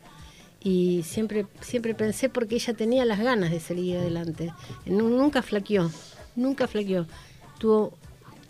Y 0.61 1.03
siempre, 1.05 1.47
siempre 1.61 1.95
pensé 1.95 2.29
porque 2.29 2.57
ella 2.57 2.75
tenía 2.75 3.05
las 3.05 3.21
ganas 3.21 3.51
de 3.51 3.61
salir 3.61 3.97
adelante. 3.99 4.53
Nu- 4.87 5.09
Nunca 5.09 5.41
flaqueó. 5.43 5.91
Nunca 6.37 6.67
flaqueó. 6.67 7.07
Tuvo 7.59 7.97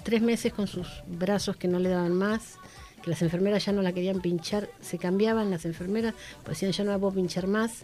tres 0.04 0.22
meses 0.22 0.52
con 0.52 0.66
sus 0.66 0.86
brazos 1.06 1.56
que 1.56 1.66
no 1.68 1.78
le 1.78 1.88
daban 1.88 2.12
más, 2.14 2.58
que 3.02 3.10
las 3.10 3.22
enfermeras 3.22 3.64
ya 3.64 3.72
no 3.72 3.82
la 3.82 3.92
querían 3.92 4.20
pinchar, 4.20 4.68
se 4.80 4.98
cambiaban 4.98 5.50
las 5.50 5.64
enfermeras, 5.64 6.14
pues 6.44 6.56
decían 6.58 6.72
ya 6.72 6.84
no 6.84 6.92
la 6.92 6.98
puedo 6.98 7.14
pinchar 7.14 7.46
más. 7.46 7.82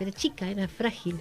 Era 0.00 0.10
chica, 0.10 0.48
era 0.48 0.66
frágil. 0.66 1.18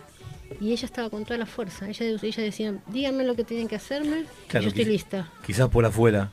Y 0.59 0.71
ella 0.71 0.85
estaba 0.85 1.09
con 1.09 1.23
toda 1.25 1.37
la 1.37 1.45
fuerza. 1.45 1.87
Ella, 1.87 2.05
ella 2.21 2.43
decía, 2.43 2.75
díganme 2.87 3.23
lo 3.23 3.35
que 3.35 3.43
tienen 3.43 3.67
que 3.67 3.75
hacerme, 3.75 4.21
y 4.21 4.47
Claro, 4.47 4.63
yo 4.63 4.69
estoy 4.69 4.85
lista. 4.85 5.29
Quizás 5.45 5.69
por 5.69 5.85
afuera 5.85 6.31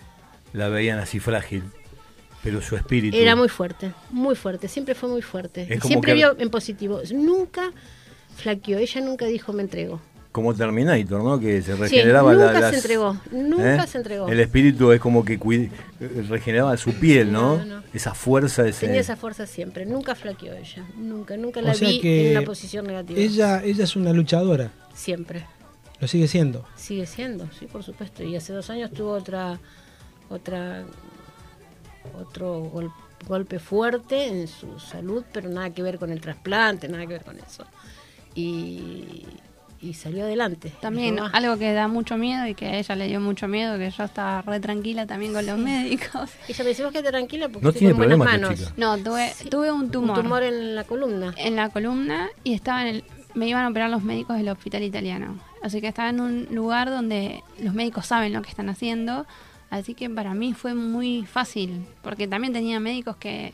la 0.52 0.68
veían 0.68 0.98
así 0.98 1.20
frágil, 1.20 1.62
pero 2.42 2.60
su 2.60 2.76
espíritu... 2.76 3.16
Era 3.16 3.36
muy 3.36 3.48
fuerte, 3.48 3.92
muy 4.10 4.34
fuerte, 4.34 4.68
siempre 4.68 4.94
fue 4.94 5.08
muy 5.08 5.22
fuerte. 5.22 5.66
Siempre 5.82 6.12
que- 6.12 6.16
vio 6.16 6.36
en 6.38 6.50
positivo. 6.50 7.00
Nunca 7.12 7.72
flaqueó, 8.36 8.78
ella 8.78 9.00
nunca 9.00 9.26
dijo 9.26 9.52
me 9.52 9.62
entrego. 9.62 10.00
Como 10.32 10.54
Terminator, 10.54 11.24
¿no? 11.24 11.40
Que 11.40 11.60
se 11.60 11.74
regeneraba 11.74 12.32
sí, 12.32 12.38
la- 12.38 12.46
nunca 12.46 12.60
las- 12.60 12.70
se 12.70 12.76
entregó, 12.76 13.16
nunca 13.32 13.84
¿eh? 13.84 13.86
se 13.88 13.98
entregó. 13.98 14.28
El 14.28 14.38
espíritu 14.38 14.92
es 14.92 15.00
como 15.00 15.24
que 15.24 15.40
cuid- 15.40 15.70
eh, 15.98 16.24
regeneraba 16.28 16.76
su 16.76 16.92
piel, 16.94 17.32
¿no? 17.32 17.56
No, 17.58 17.64
no. 17.64 17.82
Esa 17.92 18.14
fuerza, 18.14 18.64
ese... 18.68 18.86
Tenía 18.86 19.00
esa 19.00 19.16
fuerza 19.16 19.44
siempre, 19.46 19.84
nunca 19.86 20.14
flaqueó 20.14 20.52
ella, 20.54 20.86
nunca, 20.96 21.36
nunca 21.36 21.60
la 21.60 21.72
O 21.72 21.74
sea 21.74 21.88
vi 21.88 22.00
que 22.00 22.30
en 22.30 22.36
una 22.38 22.46
posición 22.46 22.86
negativa. 22.86 23.18
Ella, 23.18 23.60
ella 23.64 23.82
es 23.82 23.96
una 23.96 24.12
luchadora, 24.12 24.70
Siempre. 24.94 25.44
lo 26.00 26.06
sigue 26.06 26.28
siendo. 26.28 26.64
Sigue 26.76 27.06
siendo, 27.06 27.48
sí, 27.58 27.66
por 27.66 27.82
supuesto. 27.82 28.22
Y 28.22 28.36
hace 28.36 28.52
dos 28.52 28.70
años 28.70 28.92
tuvo 28.92 29.10
otra, 29.14 29.58
otra, 30.28 30.84
otro 32.14 32.60
gol- 32.72 32.92
golpe 33.26 33.58
fuerte 33.58 34.26
en 34.28 34.46
su 34.46 34.78
salud, 34.78 35.24
pero 35.32 35.48
nada 35.48 35.70
que 35.70 35.82
ver 35.82 35.98
con 35.98 36.12
el 36.12 36.20
trasplante, 36.20 36.88
nada 36.88 37.02
que 37.06 37.14
ver 37.14 37.24
con 37.24 37.36
eso. 37.38 37.64
Y, 38.36 39.26
y 39.82 39.94
salió 39.94 40.24
adelante. 40.24 40.70
También 40.80 41.14
Dijo, 41.16 41.26
"Ah, 41.26 41.30
algo 41.32 41.56
que 41.56 41.72
da 41.72 41.88
mucho 41.88 42.16
miedo 42.18 42.46
y 42.46 42.54
que 42.54 42.66
a 42.66 42.78
ella 42.78 42.94
le 42.96 43.08
dio 43.08 43.20
mucho 43.20 43.48
miedo, 43.48 43.78
que 43.78 43.90
yo 43.90 44.04
estaba 44.04 44.42
re 44.42 44.60
tranquila 44.60 45.06
también 45.06 45.32
con 45.32 45.46
los 45.46 45.58
médicos. 45.58 46.30
Ella 46.48 46.64
me 46.64 46.70
dice, 46.70 46.82
vos 46.84 46.92
quédate 46.92 47.10
tranquila 47.10 47.48
porque 47.48 47.64
No 47.66 47.72
tiene 47.72 47.94
buenas 47.94 48.18
manos. 48.18 48.58
chica. 48.58 48.72
No, 48.76 48.98
tuve, 48.98 49.32
tuve 49.50 49.72
un 49.72 49.90
tumor. 49.90 50.18
Un 50.18 50.24
tumor 50.24 50.42
en 50.42 50.74
la 50.74 50.84
columna. 50.84 51.34
En 51.38 51.56
la 51.56 51.70
columna 51.70 52.28
y 52.44 52.52
estaba 52.54 52.82
en 52.82 52.96
el, 52.96 53.04
me 53.34 53.48
iban 53.48 53.64
a 53.64 53.68
operar 53.70 53.88
los 53.90 54.02
médicos 54.02 54.36
del 54.36 54.48
hospital 54.50 54.82
italiano. 54.82 55.38
Así 55.62 55.80
que 55.80 55.88
estaba 55.88 56.08
en 56.10 56.20
un 56.20 56.48
lugar 56.50 56.90
donde 56.90 57.42
los 57.62 57.74
médicos 57.74 58.06
saben 58.06 58.32
lo 58.32 58.42
que 58.42 58.50
están 58.50 58.68
haciendo. 58.68 59.26
Así 59.70 59.94
que 59.94 60.10
para 60.10 60.34
mí 60.34 60.52
fue 60.52 60.74
muy 60.74 61.24
fácil, 61.24 61.84
porque 62.02 62.26
también 62.26 62.52
tenía 62.52 62.80
médicos 62.80 63.16
que, 63.16 63.52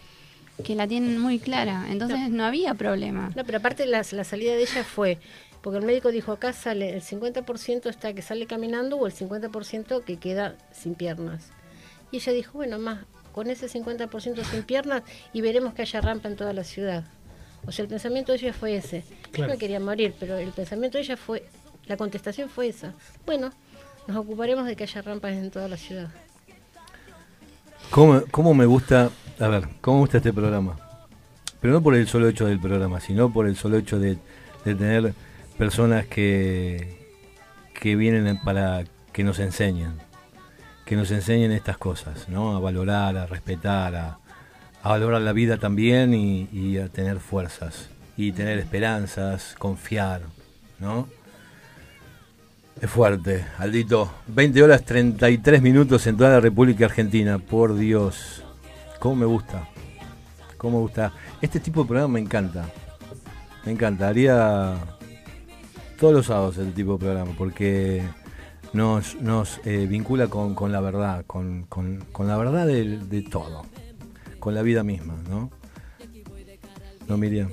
que 0.64 0.74
la 0.74 0.86
tienen 0.88 1.20
muy 1.20 1.38
clara. 1.38 1.84
Entonces 1.90 2.30
no, 2.30 2.44
había 2.44 2.74
problema. 2.74 3.30
No, 3.36 3.44
pero 3.44 3.58
aparte 3.58 3.84
la, 3.86 4.02
la 4.12 4.24
salida 4.24 4.52
de 4.54 4.62
ella 4.62 4.82
fue, 4.82 5.18
porque 5.66 5.80
el 5.80 5.84
médico 5.84 6.12
dijo, 6.12 6.30
acá 6.30 6.52
sale 6.52 6.94
el 6.94 7.02
50% 7.02 7.90
está 7.90 8.12
que 8.12 8.22
sale 8.22 8.46
caminando 8.46 8.98
o 8.98 9.06
el 9.08 9.12
50% 9.12 10.04
que 10.04 10.16
queda 10.16 10.54
sin 10.70 10.94
piernas. 10.94 11.48
Y 12.12 12.18
ella 12.18 12.32
dijo, 12.34 12.52
bueno, 12.52 12.78
más 12.78 13.00
con 13.32 13.50
ese 13.50 13.66
50% 13.66 14.44
sin 14.44 14.62
piernas 14.62 15.02
y 15.32 15.40
veremos 15.40 15.74
que 15.74 15.82
haya 15.82 16.00
rampa 16.00 16.28
en 16.28 16.36
toda 16.36 16.52
la 16.52 16.62
ciudad. 16.62 17.02
O 17.66 17.72
sea, 17.72 17.82
el 17.82 17.88
pensamiento 17.88 18.30
de 18.30 18.38
ella 18.38 18.52
fue 18.52 18.76
ese. 18.76 19.02
Claro. 19.32 19.48
Yo 19.48 19.54
me 19.54 19.58
quería 19.58 19.80
morir, 19.80 20.14
pero 20.20 20.36
el 20.36 20.52
pensamiento 20.52 20.98
de 20.98 21.02
ella 21.02 21.16
fue, 21.16 21.44
la 21.86 21.96
contestación 21.96 22.48
fue 22.48 22.68
esa. 22.68 22.94
Bueno, 23.26 23.50
nos 24.06 24.18
ocuparemos 24.18 24.66
de 24.66 24.76
que 24.76 24.84
haya 24.84 25.02
rampas 25.02 25.32
en 25.32 25.50
toda 25.50 25.66
la 25.66 25.76
ciudad. 25.76 26.10
¿Cómo, 27.90 28.22
cómo 28.30 28.54
me 28.54 28.66
gusta, 28.66 29.10
a 29.40 29.48
ver, 29.48 29.66
cómo 29.80 29.96
me 29.96 30.00
gusta 30.02 30.18
este 30.18 30.32
programa? 30.32 30.78
Pero 31.60 31.72
no 31.72 31.82
por 31.82 31.96
el 31.96 32.06
solo 32.06 32.28
hecho 32.28 32.46
del 32.46 32.60
programa, 32.60 33.00
sino 33.00 33.32
por 33.32 33.48
el 33.48 33.56
solo 33.56 33.78
hecho 33.78 33.98
de, 33.98 34.16
de 34.64 34.74
tener 34.76 35.25
personas 35.56 36.06
que, 36.06 37.06
que 37.80 37.96
vienen 37.96 38.38
para 38.42 38.84
que 39.12 39.24
nos 39.24 39.38
enseñen, 39.38 39.94
que 40.84 40.96
nos 40.96 41.10
enseñen 41.10 41.52
estas 41.52 41.78
cosas, 41.78 42.28
¿no? 42.28 42.56
A 42.56 42.60
valorar, 42.60 43.16
a 43.16 43.26
respetar, 43.26 43.94
a, 43.94 44.18
valorar 44.82 45.22
la 45.22 45.32
vida 45.32 45.56
también 45.56 46.14
y, 46.14 46.48
y 46.52 46.78
a 46.78 46.88
tener 46.88 47.18
fuerzas, 47.18 47.88
y 48.16 48.32
tener 48.32 48.58
esperanzas, 48.58 49.54
confiar, 49.58 50.22
¿no? 50.78 51.08
Es 52.80 52.90
fuerte, 52.90 53.46
Aldito. 53.56 54.12
20 54.26 54.62
horas 54.62 54.84
33 54.84 55.62
minutos 55.62 56.06
en 56.06 56.18
toda 56.18 56.30
la 56.30 56.40
República 56.40 56.84
Argentina. 56.84 57.38
Por 57.38 57.74
Dios. 57.74 58.44
¿Cómo 58.98 59.16
me 59.16 59.24
gusta? 59.24 59.66
¿Cómo 60.58 60.76
me 60.76 60.82
gusta? 60.82 61.12
Este 61.40 61.58
tipo 61.58 61.82
de 61.82 61.88
programa 61.88 62.12
me 62.12 62.20
encanta. 62.20 62.66
Me 63.64 63.72
encanta. 63.72 64.08
Haría 64.08 64.74
todos 65.98 66.12
los 66.14 66.26
sábados 66.26 66.58
este 66.58 66.72
tipo 66.72 66.92
de 66.92 66.98
programa 66.98 67.32
porque 67.36 68.02
nos, 68.72 69.14
nos 69.20 69.60
eh, 69.64 69.86
vincula 69.86 70.28
con, 70.28 70.54
con 70.54 70.72
la 70.72 70.80
verdad, 70.80 71.24
con, 71.26 71.64
con- 71.64 72.04
con 72.12 72.26
la 72.28 72.36
verdad 72.36 72.66
de, 72.66 72.98
de 72.98 73.22
todo. 73.22 73.64
Con 74.38 74.54
la 74.54 74.62
vida 74.62 74.82
misma, 74.84 75.14
¿no? 75.28 75.50
No, 77.08 77.16
Miriam. 77.16 77.50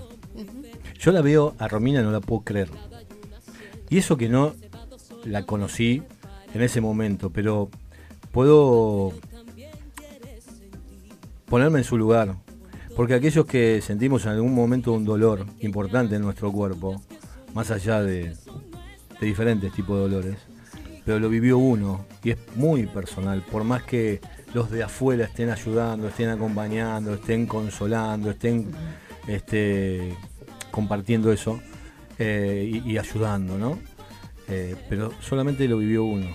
Yo 1.00 1.12
la 1.12 1.22
veo 1.22 1.56
a 1.58 1.68
Romina, 1.68 2.02
no 2.02 2.12
la 2.12 2.20
puedo 2.22 2.42
creer. 2.44 2.70
Y 3.90 3.98
eso 3.98 4.18
que 4.18 4.30
no 4.30 4.54
la 5.26 5.46
conocí 5.46 6.04
en 6.54 6.62
ese 6.62 6.82
momento, 6.82 7.30
pero 7.30 7.70
puedo 8.32 9.14
ponerme 11.46 11.80
en 11.80 11.86
su 11.86 11.98
lugar. 11.98 12.36
Porque 12.96 13.16
aquellos 13.16 13.46
que 13.46 13.82
sentimos 13.82 14.26
en 14.26 14.32
algún 14.34 14.54
momento 14.54 14.94
un 14.94 15.04
dolor 15.06 15.46
importante 15.62 16.16
en 16.16 16.22
nuestro 16.22 16.52
cuerpo, 16.52 17.02
más 17.54 17.72
allá 17.72 18.02
de, 18.02 18.36
diferentes 19.22 19.72
tipos 19.72 19.96
de 19.96 20.02
dolores, 20.02 20.38
pero 21.06 21.20
lo 21.20 21.30
vivió 21.30 21.58
uno 21.58 22.06
y 22.24 22.32
es 22.32 22.38
muy 22.56 22.86
personal, 22.88 23.42
por 23.42 23.64
más 23.64 23.84
que 23.84 24.20
los 24.54 24.70
de 24.70 24.84
afuera 24.84 25.26
estén 25.26 25.50
ayudando, 25.50 26.08
estén 26.08 26.30
acompañando, 26.30 27.14
estén 27.14 27.48
consolando, 27.48 28.32
estén 28.32 28.70
este, 29.28 30.16
compartiendo 30.72 31.32
eso 31.32 31.62
eh, 32.20 32.82
y, 32.86 32.92
y 32.92 32.98
ayudando, 32.98 33.58
¿no? 33.58 33.80
Eh, 34.48 34.76
pero 34.90 35.12
solamente 35.22 35.68
lo 35.68 35.78
vivió 35.78 36.04
uno. 36.04 36.28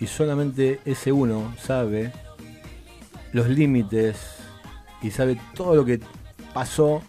Y 0.00 0.06
solamente 0.06 0.80
ese 0.84 1.12
uno 1.12 1.54
sabe 1.60 2.12
los 3.32 3.48
límites 3.48 4.16
y 5.02 5.10
sabe 5.10 5.38
todo 5.54 5.74
lo 5.74 5.84
que 5.84 6.00
pasó 6.52 7.02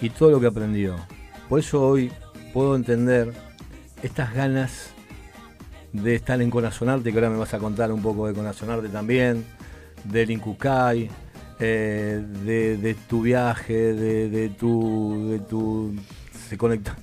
y 0.00 0.10
todo 0.10 0.30
lo 0.30 0.40
que 0.40 0.46
aprendió. 0.46 0.96
Por 1.48 1.60
eso 1.60 1.86
hoy 1.86 2.10
puedo 2.52 2.76
entender 2.76 3.32
estas 4.02 4.34
ganas 4.34 4.90
de 5.92 6.14
estar 6.14 6.40
en 6.40 6.50
Conazonarte, 6.50 7.10
que 7.10 7.18
ahora 7.18 7.30
me 7.30 7.36
vas 7.36 7.54
a 7.54 7.58
contar 7.58 7.92
un 7.92 8.02
poco 8.02 8.26
de 8.26 8.34
Conazonarte 8.34 8.88
también, 8.88 9.44
del 10.04 10.30
Incucay, 10.30 11.10
eh, 11.58 12.22
de, 12.44 12.96
tu 13.08 13.22
viaje, 13.22 13.94
de, 13.94 14.28
de 14.28 14.48
tu, 14.50 15.28
de 15.30 15.38
tu... 15.40 15.94
Se 16.48 16.56
conecta. 16.56 16.96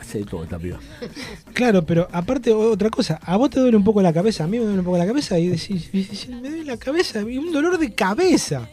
Hace 0.00 0.18
de 0.18 0.24
todo 0.24 0.42
esta 0.42 0.58
piba. 0.58 0.78
Claro, 1.54 1.84
pero 1.84 2.08
aparte 2.12 2.52
otra 2.52 2.90
cosa, 2.90 3.20
a 3.22 3.36
vos 3.36 3.50
te 3.50 3.60
duele 3.60 3.76
un 3.76 3.84
poco 3.84 4.02
la 4.02 4.12
cabeza, 4.12 4.44
a 4.44 4.46
mí 4.46 4.58
me 4.58 4.64
duele 4.64 4.80
un 4.80 4.84
poco 4.84 4.98
la 4.98 5.06
cabeza 5.06 5.38
y 5.38 5.48
decís, 5.48 6.28
me 6.28 6.48
duele 6.48 6.64
la 6.64 6.76
cabeza, 6.76 7.20
y 7.22 7.38
un 7.38 7.52
dolor 7.52 7.78
de 7.78 7.94
cabeza. 7.94 8.68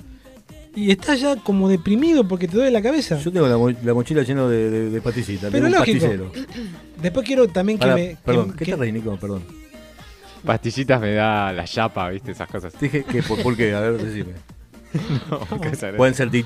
Y 0.75 0.91
estás 0.91 1.19
ya 1.19 1.35
como 1.37 1.67
deprimido 1.67 2.27
porque 2.27 2.47
te 2.47 2.55
duele 2.55 2.71
la 2.71 2.81
cabeza. 2.81 3.17
Yo 3.19 3.31
tengo 3.31 3.47
la, 3.47 3.57
mo- 3.57 3.71
la 3.71 3.93
mochila 3.93 4.21
llena 4.23 4.47
de, 4.47 4.69
de, 4.69 4.89
de 4.89 5.01
pastillitas, 5.01 5.51
Pero 5.51 5.65
tengo 5.65 5.67
un 5.67 5.71
lógico. 5.73 5.99
pastillero. 5.99 6.31
Después 7.01 7.25
quiero 7.25 7.47
también 7.47 7.79
que 7.79 7.87
me... 7.87 7.95
que- 8.09 8.17
perdón, 8.23 8.53
¿qué 8.53 8.65
que- 8.65 8.71
te 8.71 8.77
reí, 8.77 8.91
Nico? 8.91 9.17
Perdón. 9.17 9.43
Pastillitas 10.45 11.01
me 11.01 11.13
da 11.13 11.51
la 11.51 11.65
chapa, 11.65 12.09
¿viste? 12.09 12.31
Esas 12.31 12.47
cosas. 12.49 12.73
Dije 12.79 13.03
que, 13.03 13.21
¿por, 13.23 13.41
por 13.41 13.57
qué? 13.57 13.73
A 13.73 13.81
ver, 13.81 13.97
decime. 14.01 14.33
no, 15.51 15.59
qué 15.61 15.75
saber. 15.75 15.97
Pueden 15.97 16.13
ser 16.15 16.29
dichos. 16.29 16.45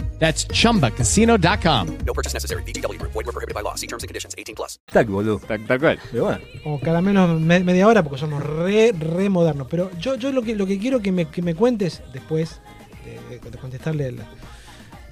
That's 0.21 0.47
chumbacasino.com. 0.47 1.87
No 2.05 2.13
purchase 2.13 2.35
necessary. 2.35 2.61
VGW 2.63 2.99
Group. 2.99 3.11
Void 3.11 3.25
were 3.25 3.33
prohibited 3.33 3.55
by 3.55 3.61
law. 3.63 3.73
See 3.75 3.87
terms 3.87 4.03
and 4.03 4.07
conditions. 4.07 4.35
18 4.37 4.53
plus. 4.55 4.79
Tac, 4.85 5.07
boludo. 5.07 5.39
Tal, 5.47 5.65
tal 5.65 5.79
cual. 5.79 5.99
Pero 6.11 6.25
bueno. 6.25 6.39
O 6.63 6.79
cada 6.79 7.01
menos 7.01 7.41
me- 7.41 7.63
media 7.63 7.87
hora 7.87 8.03
porque 8.03 8.19
somos 8.19 8.41
re, 8.43 8.91
re 8.93 9.29
modernos. 9.29 9.67
Pero 9.67 9.89
yo, 9.99 10.15
yo 10.15 10.31
lo 10.31 10.43
que 10.43 10.55
lo 10.55 10.67
que 10.67 10.77
quiero 10.77 11.01
que 11.01 11.11
me, 11.11 11.25
que 11.25 11.41
me 11.41 11.55
cuentes 11.55 12.03
después 12.13 12.61
de, 13.03 13.39
de 13.39 13.57
contestarle 13.57 14.11
la, 14.11 14.25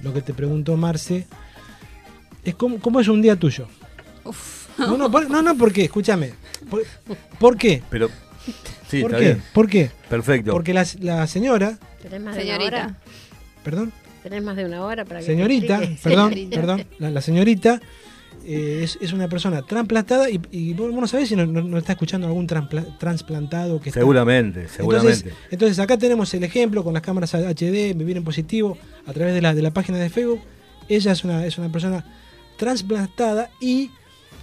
lo 0.02 0.14
que 0.14 0.22
te 0.22 0.32
preguntó 0.32 0.76
Marce, 0.76 1.26
es 2.44 2.54
cómo, 2.54 2.78
cómo 2.80 3.00
es 3.00 3.08
un 3.08 3.20
día 3.20 3.34
tuyo. 3.34 3.66
No, 4.78 4.96
no, 4.96 5.10
por- 5.10 5.28
no, 5.28 5.42
no, 5.42 5.56
¿por 5.56 5.72
qué? 5.72 5.84
Escúchame. 5.86 6.34
¿Por, 6.70 6.84
por 7.40 7.56
qué? 7.58 7.82
Pero, 7.90 8.08
sí, 8.88 9.02
¿Por 9.02 9.10
está 9.10 9.18
qué? 9.18 9.24
bien. 9.24 9.42
¿Por 9.52 9.68
qué? 9.68 9.90
Perfecto. 10.08 10.52
Porque 10.52 10.72
la, 10.72 10.86
la 11.00 11.26
señora, 11.26 11.78
¿Tenés 12.00 12.20
más 12.20 12.36
de 12.36 12.42
Señorita. 12.42 12.94
perdón, 13.64 13.92
¿Tenés 14.22 14.42
más 14.42 14.56
de 14.56 14.64
una 14.66 14.84
hora 14.84 15.04
para 15.04 15.20
que 15.20 15.26
te 15.26 15.32
señorita, 15.32 15.76
explique? 15.82 16.00
perdón, 16.02 16.30
Señorita. 16.32 16.56
perdón, 16.60 16.86
la, 16.98 17.10
la 17.10 17.20
señorita 17.20 17.80
eh, 18.44 18.80
es, 18.84 18.98
es 19.00 19.12
una 19.12 19.28
persona 19.28 19.62
trasplantada 19.62 20.28
y, 20.30 20.40
y 20.50 20.72
vos 20.74 20.92
no 20.92 21.06
sabés 21.06 21.28
si 21.28 21.36
no, 21.36 21.46
no- 21.46 21.62
no 21.62 21.78
está 21.78 21.92
escuchando 21.92 22.26
algún 22.26 22.46
trasplantado 22.46 23.80
que 23.80 23.88
está- 23.90 24.00
Seguramente, 24.00 24.68
seguramente. 24.68 25.12
Entonces, 25.20 25.38
entonces 25.50 25.78
acá 25.78 25.96
tenemos 25.98 26.32
el 26.34 26.44
ejemplo 26.44 26.84
con 26.84 26.92
las 26.94 27.02
cámaras 27.02 27.34
HD, 27.34 27.94
Vivir 27.94 28.16
en 28.18 28.24
Positivo, 28.24 28.76
a 29.06 29.12
través 29.12 29.34
de 29.34 29.40
la, 29.42 29.54
de 29.54 29.62
la 29.62 29.70
página 29.72 29.98
de 29.98 30.10
Facebook. 30.10 30.40
Ella 30.88 31.12
es 31.12 31.24
una, 31.24 31.44
es 31.46 31.56
una 31.58 31.70
persona 31.70 32.04
trasplantada 32.56 33.50
y 33.60 33.90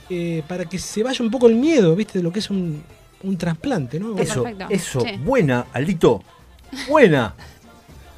eh, 0.10 0.42
para 0.48 0.66
que 0.66 0.80
se 0.80 1.04
vaya 1.04 1.24
un 1.24 1.30
poco 1.32 1.48
el 1.48 1.56
miedo, 1.56 1.96
¿viste? 1.96 2.20
De 2.20 2.24
lo 2.24 2.32
que 2.32 2.40
es 2.40 2.50
un, 2.50 2.82
un 3.24 3.38
trasplante, 3.38 4.00
¿no? 4.00 4.18
Eso, 4.18 4.44
Perfecto. 4.44 4.68
eso, 4.74 5.02
Sí. 5.02 5.08
buena, 5.24 5.66
Aldito. 5.74 6.24
Buena. 6.90 7.34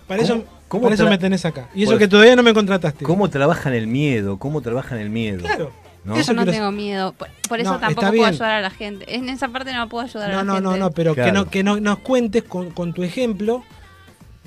Para 0.07 0.23
eso, 0.23 0.43
¿Cómo- 0.69 0.83
para 0.83 0.95
eso 0.95 1.09
me 1.09 1.17
tenés 1.17 1.43
acá. 1.45 1.67
Y 1.75 1.83
eso 1.83 1.91
Por- 1.91 1.99
que 1.99 2.07
todavía 2.07 2.35
no 2.37 2.43
me 2.43 2.53
contrataste. 2.53 3.03
¿Cómo 3.03 3.29
trabajan 3.29 3.73
el 3.73 3.87
miedo? 3.87 4.39
¿Cómo 4.39 4.61
trabajan 4.61 4.99
el 4.99 5.09
miedo? 5.09 5.39
Claro. 5.39 5.71
¿No? 6.05 6.19
Yo 6.19 6.33
no 6.33 6.45
tengo 6.45 6.71
miedo. 6.71 7.11
Por, 7.11 7.27
por 7.49 7.59
eso 7.59 7.73
No, 7.73 7.79
tampoco 7.79 7.99
puedo 8.07 8.13
bien. 8.13 8.25
ayudar 8.25 8.51
a 8.51 8.61
la 8.61 8.69
gente. 8.69 9.13
En 9.13 9.27
esa 9.27 9.49
parte 9.49 9.73
no 9.73 9.89
puedo 9.89 10.05
ayudar 10.05 10.31
a 10.31 10.35
la 10.37 10.43
no, 10.45 10.53
gente. 10.53 10.69
no, 10.69 10.77
no, 10.77 10.91
pero 10.91 11.13
que, 11.13 11.31
no, 11.33 11.49
que 11.49 11.61
no, 11.61 11.77
nos 11.81 11.99
cuentes 11.99 12.43
con, 12.43 12.69
con 12.71 12.93
tu 12.93 13.03
ejemplo, 13.03 13.63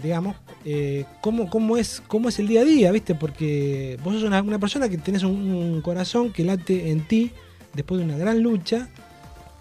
digamos, 0.02 0.34
eh, 0.64 1.04
cómo, 1.20 1.50
cómo, 1.50 1.76
es, 1.76 2.02
cómo 2.06 2.30
es 2.30 2.38
el 2.38 2.48
día 2.48 2.62
a 2.62 2.64
día, 2.64 2.90
¿viste? 2.90 3.14
Porque 3.14 3.98
vos 4.02 4.14
sos 4.14 4.22
una, 4.22 4.40
una 4.40 4.58
persona 4.58 4.88
que 4.88 4.96
tenés 4.96 5.24
un, 5.24 5.32
un 5.32 5.82
corazón 5.82 6.32
que 6.32 6.42
late 6.44 6.90
en 6.90 7.06
ti 7.06 7.32
después 7.74 7.98
de 7.98 8.06
una 8.06 8.16
gran 8.16 8.40
lucha. 8.42 8.88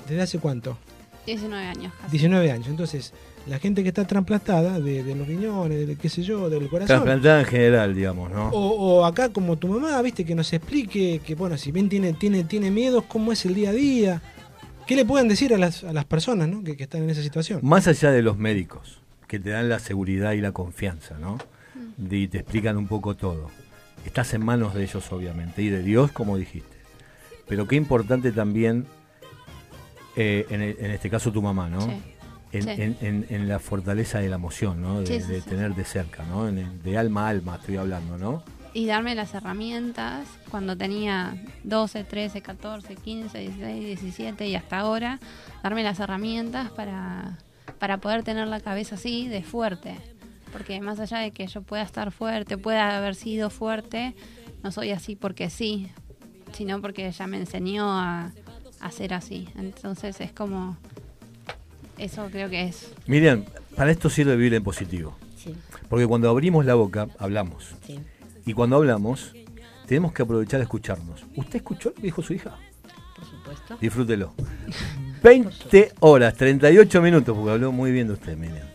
¿Desde 0.08 0.22
hace 0.22 0.40
cuánto? 0.40 0.78
19 1.26 1.64
años 1.68 1.94
casi. 2.00 2.12
19 2.12 2.52
años. 2.52 2.68
Entonces, 2.68 3.14
la 3.48 3.58
gente 3.60 3.82
que 3.84 3.90
está 3.90 4.06
trasplantada 4.06 4.80
de, 4.80 5.04
de 5.04 5.16
los 5.16 5.28
riñones, 5.28 5.88
de 5.88 5.96
qué 5.96 6.10
sé 6.10 6.22
yo, 6.24 6.50
del 6.50 6.70
corazón. 6.70 6.88
Trasplantada 6.88 7.40
en 7.40 7.46
general, 7.46 7.96
digamos, 7.96 8.32
¿no? 8.32 8.50
O, 8.50 9.00
o 9.00 9.06
acá 9.06 9.30
como 9.30 9.58
tu 9.58 9.68
mamá, 9.68 10.02
viste, 10.02 10.24
que 10.26 10.36
nos 10.36 10.52
explique 10.54 11.22
que, 11.26 11.36
bueno, 11.36 11.58
si 11.58 11.72
bien 11.72 11.90
tiene, 11.90 12.14
tiene, 12.14 12.44
tiene 12.44 12.70
miedos, 12.72 13.04
cómo 13.08 13.32
es 13.32 13.46
el 13.46 13.56
día 13.56 13.70
a 13.72 13.74
día. 13.74 14.22
¿Qué 14.88 14.96
le 14.96 15.06
pueden 15.06 15.28
decir 15.28 15.54
a 15.54 15.58
las, 15.58 15.84
a 15.84 15.94
las 15.94 16.06
personas 16.06 16.48
¿no? 16.50 16.64
que, 16.64 16.76
que 16.78 16.84
están 16.84 17.04
en 17.04 17.10
esa 17.10 17.22
situación? 17.22 17.60
Más 17.64 17.88
allá 17.88 18.12
de 18.12 18.22
los 18.22 18.38
médicos, 18.38 19.00
que 19.28 19.40
te 19.40 19.50
dan 19.52 19.70
la 19.70 19.80
seguridad 19.80 20.34
y 20.34 20.42
la 20.42 20.52
confianza, 20.52 21.18
¿no? 21.18 21.38
De- 21.98 22.18
y 22.18 22.28
te 22.28 22.40
explican 22.40 22.78
un 22.78 22.88
poco 22.88 23.16
todo. 23.16 23.50
Estás 24.06 24.34
en 24.34 24.44
manos 24.44 24.74
de 24.74 24.84
ellos, 24.84 25.12
obviamente, 25.12 25.62
y 25.62 25.70
de 25.70 25.82
Dios, 25.84 26.12
como 26.12 26.36
dijiste. 26.38 26.76
Pero 27.48 27.68
qué 27.68 27.76
importante 27.76 28.32
también, 28.32 28.86
eh, 30.16 30.46
en, 30.50 30.62
el- 30.62 30.78
en 30.80 30.92
este 30.92 31.10
caso 31.10 31.32
tu 31.32 31.42
mamá, 31.42 31.70
¿no? 31.70 31.82
Sí. 31.82 31.92
En, 32.52 32.64
Sí. 32.64 32.70
en- 32.70 32.98
en- 33.02 33.26
en 33.30 33.48
la 33.48 33.60
fortaleza 33.60 34.20
de 34.20 34.28
la 34.30 34.36
emoción, 34.36 34.82
¿no? 34.82 35.00
De, 35.02 35.08
Sí, 35.08 35.22
sí, 35.22 35.32
de 35.32 35.42
tener 35.42 35.74
de 35.74 35.84
cerca, 35.86 36.24
¿no? 36.26 36.52
De 36.52 36.98
alma 36.98 37.28
a 37.28 37.30
alma 37.30 37.56
estoy 37.56 37.78
hablando, 37.78 38.18
¿no? 38.18 38.44
Y 38.74 38.86
darme 38.86 39.16
las 39.16 39.34
herramientas 39.34 40.28
cuando 40.50 40.78
tenía 40.78 41.36
12, 41.64 42.04
13, 42.04 42.42
14, 42.42 42.96
15, 42.96 43.38
16, 43.40 43.86
17 43.86 44.48
y 44.48 44.56
hasta 44.56 44.80
ahora. 44.80 45.20
Darme 45.64 45.84
las 45.84 46.00
herramientas 46.00 46.70
para, 46.72 47.38
para 47.80 47.98
poder 47.98 48.24
tener 48.24 48.48
la 48.48 48.60
cabeza 48.62 48.96
así 48.96 49.28
de 49.28 49.44
fuerte. 49.44 49.96
Porque 50.54 50.80
más 50.82 51.00
allá 51.00 51.20
de 51.20 51.32
que 51.32 51.48
yo 51.48 51.62
pueda 51.62 51.84
estar 51.84 52.12
fuerte, 52.12 52.58
pueda 52.58 52.98
haber 52.98 53.16
sido 53.16 53.50
fuerte, 53.50 54.16
no 54.64 54.72
soy 54.72 54.92
así 54.92 55.16
porque 55.16 55.50
sí, 55.50 55.90
sino 56.54 56.82
porque 56.82 57.08
ella 57.08 57.28
me 57.28 57.38
enseñó 57.38 57.90
a, 57.92 58.32
a 58.82 58.92
ser 58.92 59.14
así. 59.14 59.48
Entonces 59.58 60.20
es 60.22 60.32
como... 60.34 60.78
Eso 62.02 62.28
creo 62.32 62.50
que 62.50 62.64
es 62.64 62.92
Miriam, 63.06 63.46
para 63.76 63.92
esto 63.92 64.10
sirve 64.10 64.36
vivir 64.36 64.54
en 64.56 64.64
positivo. 64.64 65.16
Sí. 65.38 65.56
Porque 65.90 66.08
cuando 66.08 66.30
abrimos 66.30 66.66
la 66.66 66.74
boca, 66.76 67.08
hablamos. 67.20 67.76
Sí. 67.86 68.00
Y 68.46 68.54
cuando 68.54 68.76
hablamos, 68.78 69.34
tenemos 69.86 70.12
que 70.14 70.24
aprovechar 70.24 70.60
a 70.62 70.64
escucharnos. 70.64 71.24
¿Usted 71.36 71.58
escuchó 71.58 71.90
lo 71.90 71.96
que 71.96 72.02
dijo 72.02 72.22
su 72.24 72.34
hija? 72.34 72.56
Por 73.16 73.26
supuesto. 73.26 73.78
Disfrútelo. 73.80 74.34
20 75.24 75.92
horas, 76.00 76.34
38 76.36 77.02
minutos, 77.02 77.36
porque 77.38 77.52
habló 77.52 77.72
muy 77.72 77.92
bien 77.92 78.08
de 78.08 78.14
usted, 78.14 78.36
Miriam. 78.36 78.68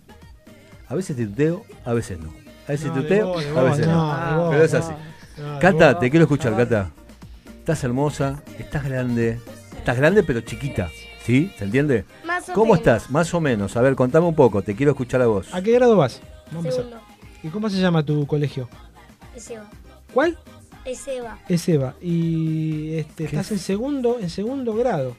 A 0.89 0.95
veces 0.95 1.17
te 1.17 1.27
tuteo, 1.27 1.65
a 1.85 1.93
veces 1.95 2.21
no. 2.21 2.33
A 2.69 2.73
veces 2.73 2.87
No, 2.89 2.95
de 2.95 3.03
tuteo, 3.03 3.27
vos, 3.29 3.43
de 3.45 3.51
a 3.51 3.53
vos, 3.55 3.71
veces 3.71 3.87
no, 3.89 3.93
no. 3.95 4.31
de 4.31 4.37
vos, 4.37 4.51
Pero 4.53 4.65
es 4.65 4.75
así. 4.75 4.93
No, 5.39 5.55
de 5.55 5.59
Cata, 5.61 5.99
te 5.99 6.11
quiero 6.11 6.25
escuchar, 6.25 6.57
Cata. 6.57 6.91
Estás 7.59 7.83
hermosa, 7.83 8.43
estás 8.59 8.85
grande. 8.85 9.41
Estás 9.77 9.97
grande 9.97 10.23
pero 10.23 10.41
chiquita. 10.43 10.91
¿Sí? 11.25 11.51
¿Se 11.59 11.65
entiende? 11.65 12.05
Más 12.37 12.49
o 12.51 12.53
¿Cómo 12.53 12.75
menos. 12.75 12.79
estás? 12.79 13.11
Más 13.11 13.33
o 13.35 13.41
menos. 13.41 13.77
A 13.77 13.81
ver, 13.83 13.95
contame 13.97 14.27
un 14.27 14.35
poco. 14.35 14.63
Te 14.63 14.75
quiero 14.77 14.93
escuchar 14.93 15.23
a 15.23 15.27
vos. 15.27 15.53
¿A 15.55 15.63
qué 15.63 15.73
grado 15.73 15.97
vas? 15.97 16.21
Vamos 16.53 16.67
a 16.67 16.69
empezar. 16.69 16.85
Segundo. 16.85 17.01
¿Y 17.43 17.49
cómo 17.49 17.71
se 17.71 17.77
llama 17.81 18.05
tu 18.05 18.27
colegio? 18.27 18.69
Es 19.35 19.51
Eva. 19.51 19.71
¿Cuál? 20.13 20.39
Es 20.85 21.09
Eva. 21.69 21.95
Y 22.01 22.95
este, 22.99 23.25
estás 23.25 23.51
en 23.53 23.59
segundo, 23.59 24.19
en 24.21 24.29
segundo 24.31 24.75
grado. 24.75 25.17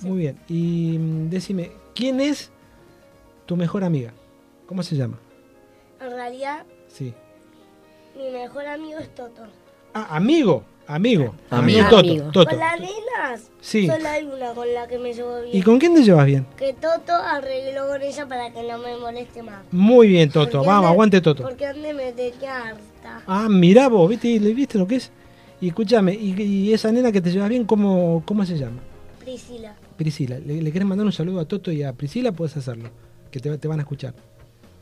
Muy 0.00 0.18
bien. 0.18 0.38
Y 0.48 0.98
mm, 0.98 1.30
decime, 1.30 1.70
¿quién 1.94 2.20
es 2.20 2.50
tu 3.46 3.56
mejor 3.56 3.84
amiga? 3.84 4.12
¿Cómo 4.66 4.82
se 4.82 4.96
llama? 4.96 5.18
En 6.00 6.10
realidad, 6.10 6.64
Sí. 6.88 7.14
mi 8.16 8.30
mejor 8.30 8.66
amigo 8.66 8.98
es 8.98 9.14
Toto. 9.14 9.42
Ah, 9.94 10.16
amigo. 10.16 10.64
Amigo. 10.88 11.34
Amigo. 11.50 11.84
Toto. 11.88 11.98
Amigo. 11.98 12.30
Toto. 12.32 12.50
Con 12.50 12.58
las 12.60 12.80
nenas, 12.80 13.50
Sí. 13.60 13.86
solo 13.86 14.08
hay 14.08 14.24
una 14.24 14.52
con 14.52 14.72
la 14.72 14.86
que 14.86 14.98
me 14.98 15.12
llevo 15.12 15.40
bien. 15.42 15.56
¿Y 15.56 15.62
con 15.62 15.78
quién 15.78 15.94
te 15.94 16.02
llevas 16.04 16.26
bien? 16.26 16.46
Que 16.56 16.72
Toto 16.74 17.12
arregló 17.12 17.88
con 17.88 18.00
ella 18.02 18.26
para 18.26 18.52
que 18.52 18.62
no 18.62 18.78
me 18.78 18.96
moleste 18.96 19.42
más. 19.42 19.64
Muy 19.72 20.08
bien, 20.08 20.30
Toto. 20.30 20.58
Porque 20.58 20.66
Vamos, 20.68 20.90
aguante 20.90 21.20
Toto. 21.20 21.42
Porque 21.42 21.66
antes 21.66 21.94
me 21.94 22.12
tenía 22.12 22.68
harta. 22.68 23.22
Ah, 23.26 23.48
mirá 23.50 23.88
vos, 23.88 24.08
¿viste, 24.08 24.38
¿viste 24.38 24.78
lo 24.78 24.86
que 24.86 24.96
es? 24.96 25.10
Y 25.60 25.68
escúchame, 25.68 26.12
y, 26.14 26.40
y 26.40 26.72
esa 26.72 26.92
nena 26.92 27.10
que 27.10 27.20
te 27.20 27.30
llevas 27.32 27.48
bien, 27.48 27.64
¿cómo, 27.64 28.22
cómo 28.26 28.44
se 28.44 28.56
llama? 28.58 28.78
Priscila. 29.24 29.74
Priscila. 29.96 30.38
¿Le, 30.38 30.60
le 30.62 30.70
querés 30.72 30.86
mandar 30.86 31.06
un 31.06 31.12
saludo 31.12 31.40
a 31.40 31.44
Toto 31.46 31.72
y 31.72 31.82
a 31.82 31.92
Priscila? 31.94 32.30
Puedes 32.32 32.56
hacerlo, 32.56 32.90
que 33.30 33.40
te, 33.40 33.56
te 33.58 33.66
van 33.66 33.80
a 33.80 33.82
escuchar. 33.82 34.14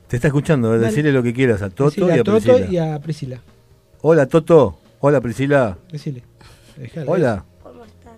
Te 0.08 0.16
está 0.16 0.28
escuchando. 0.28 0.70
Dale. 0.72 0.86
Decirle 0.88 1.12
lo 1.12 1.22
que 1.22 1.32
quieras 1.32 1.62
a 1.62 1.70
Toto 1.70 1.84
Decile 1.90 2.08
y 2.08 2.18
a 2.18 2.24
Toto 2.24 2.32
Priscila. 2.54 2.68
y 2.70 2.76
a 2.76 2.98
Priscila. 3.00 3.40
Hola, 4.02 4.26
Toto. 4.26 4.76
Hola, 5.00 5.20
Priscila. 5.20 5.78
Decile. 5.90 6.22
Dejale. 6.76 7.10
Hola. 7.10 7.44
¿Cómo 7.62 7.84
están? 7.84 8.16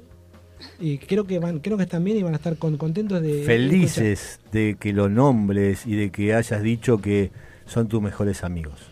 Y 0.79 0.99
creo 0.99 1.25
que 1.27 1.39
van, 1.39 1.59
creo 1.61 1.77
que 1.77 1.83
están 1.85 2.05
bien 2.05 2.17
y 2.19 2.23
van 2.23 2.33
a 2.35 2.37
estar 2.37 2.57
con- 2.57 2.77
contentos 2.77 3.21
de. 3.23 3.43
Felices 3.45 4.41
de 4.53 4.77
que 4.79 4.93
lo 4.93 5.09
nombres 5.09 5.87
y 5.87 5.97
de 5.97 6.11
que 6.11 6.35
hayas 6.35 6.63
dicho 6.63 6.99
que 6.99 7.31
son 7.67 7.89
tus 7.89 8.01
mejores 8.01 8.45
amigos. 8.45 8.91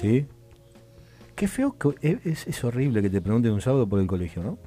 ¿Sí? 0.00 0.26
Qué 1.34 1.48
feo, 1.48 1.76
que 1.78 2.18
es, 2.24 2.46
es- 2.46 2.64
horrible 2.64 3.00
que 3.00 3.10
te 3.10 3.20
pregunten 3.20 3.52
un 3.52 3.60
sábado 3.60 3.88
por 3.88 4.00
el 4.00 4.06
colegio, 4.06 4.42
¿no? 4.42 4.58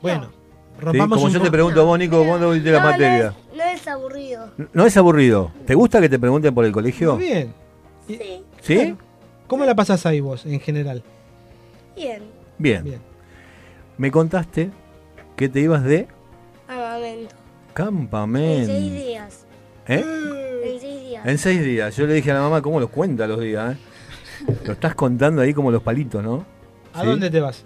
Bueno, 0.00 0.26
¿Sí? 0.30 0.80
rompamos 0.80 1.16
Como 1.18 1.26
un 1.26 1.32
yo 1.32 1.40
te 1.42 1.50
pregunto 1.50 1.80
a 1.80 1.84
vos, 1.84 1.98
Nico, 1.98 2.24
¿cuándo 2.24 2.50
viste 2.50 2.70
la 2.70 2.78
No, 2.78 2.84
no 2.84 2.90
materia? 2.92 3.28
es- 3.28 3.56
No 3.56 3.64
es 3.64 3.88
aburrido. 3.88 4.50
¿No 4.74 4.86
es 4.86 4.96
aburrido? 4.96 5.50
¿Te 5.66 5.74
gusta 5.74 6.00
que 6.00 6.08
te 6.08 6.18
pregunten 6.18 6.54
por 6.54 6.64
el 6.64 6.72
colegio? 6.72 7.16
Muy 7.16 7.24
bien. 7.24 7.54
Sí. 8.06 8.18
¿Sí? 8.62 8.94
¿Cómo 9.48 9.64
la 9.64 9.74
pasás 9.74 10.06
ahí 10.06 10.20
vos, 10.20 10.46
en 10.46 10.60
general? 10.60 11.02
Bien. 11.96 12.22
Bien. 12.58 12.84
Bien. 12.84 13.00
Me 13.96 14.10
contaste 14.12 14.70
que 15.36 15.48
te 15.48 15.60
ibas 15.60 15.82
de 15.82 16.06
Armamento. 16.68 17.20
En 17.24 17.28
seis 17.28 17.34
campamento. 17.74 18.72
días. 18.72 19.46
¿Eh? 19.86 20.04
En 20.04 20.80
seis 20.80 21.00
días. 21.02 21.26
En 21.26 21.38
seis 21.38 21.64
días. 21.64 21.96
Yo 21.96 22.06
le 22.06 22.14
dije 22.14 22.30
a 22.30 22.34
la 22.34 22.40
mamá 22.40 22.60
cómo 22.62 22.78
los 22.78 22.90
cuenta 22.90 23.26
los 23.26 23.40
días. 23.40 23.74
¿eh? 23.74 23.78
Lo 24.64 24.72
estás 24.72 24.94
contando 24.94 25.40
ahí 25.42 25.54
como 25.54 25.70
los 25.70 25.82
palitos, 25.82 26.22
¿no? 26.22 26.44
¿A 26.92 27.00
¿Sí? 27.00 27.06
dónde 27.06 27.30
te 27.30 27.40
vas? 27.40 27.64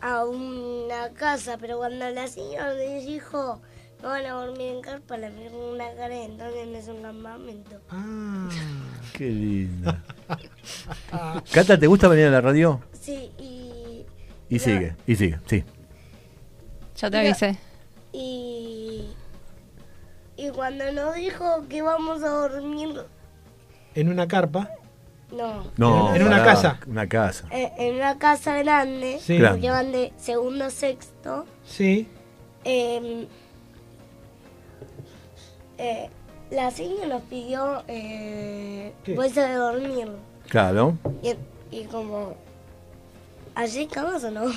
A 0.00 0.24
una 0.26 1.08
casa, 1.14 1.56
pero 1.58 1.78
cuando 1.78 2.08
la 2.10 2.26
señora 2.26 2.74
le 2.74 3.00
dijo 3.00 3.60
no 4.04 4.10
van 4.10 4.26
a 4.26 4.32
dormir 4.32 4.68
en 4.68 4.82
carpa, 4.82 5.16
le 5.16 5.30
miró 5.30 5.72
una 5.72 5.90
cara 5.94 6.14
entonces 6.14 6.66
no 6.66 6.76
es 6.76 6.88
un 6.88 7.00
campamento. 7.00 7.80
Ah. 7.88 8.50
Qué 9.14 9.30
linda. 9.30 10.04
Cata, 11.52 11.78
¿te 11.78 11.86
gusta 11.86 12.08
venir 12.08 12.26
a 12.26 12.30
la 12.30 12.40
radio? 12.42 12.82
Sí, 13.00 13.32
y. 13.38 14.04
Y 14.50 14.58
sigue, 14.58 14.94
y 15.06 15.16
sigue, 15.16 15.38
sí. 15.46 15.64
Yo 16.96 17.10
te 17.10 17.18
avisé. 17.18 17.56
Y. 18.12 19.08
Y 20.36 20.50
cuando 20.50 20.92
nos 20.92 21.14
dijo 21.14 21.66
que 21.68 21.80
vamos 21.80 22.22
a 22.22 22.28
dormir. 22.28 23.06
En 23.94 24.10
una 24.10 24.28
carpa. 24.28 24.68
No. 25.32 25.64
No, 25.78 26.14
En 26.14 26.24
una 26.24 26.44
casa. 26.44 26.78
Una 26.86 27.08
casa. 27.08 27.46
En, 27.50 27.72
en 27.78 27.94
una 27.96 28.18
casa 28.18 28.58
grande. 28.58 29.18
Sí. 29.20 29.38
Grande. 29.38 29.60
Que 29.62 29.70
van 29.70 29.92
de 29.92 30.12
segundo 30.18 30.66
a 30.66 30.70
sexto. 30.70 31.46
Sí. 31.64 32.06
Eh, 32.64 33.26
eh, 35.78 36.08
la 36.50 36.70
señora 36.70 37.06
nos 37.06 37.22
pidió 37.22 37.82
eh, 37.88 38.92
bolsa 39.16 39.46
de 39.46 39.54
dormir. 39.54 40.08
Claro. 40.48 40.96
Y, 41.22 41.34
y 41.76 41.84
como, 41.84 42.34
¿allí 43.54 43.86
camas 43.86 44.24
o 44.24 44.30
no? 44.30 44.42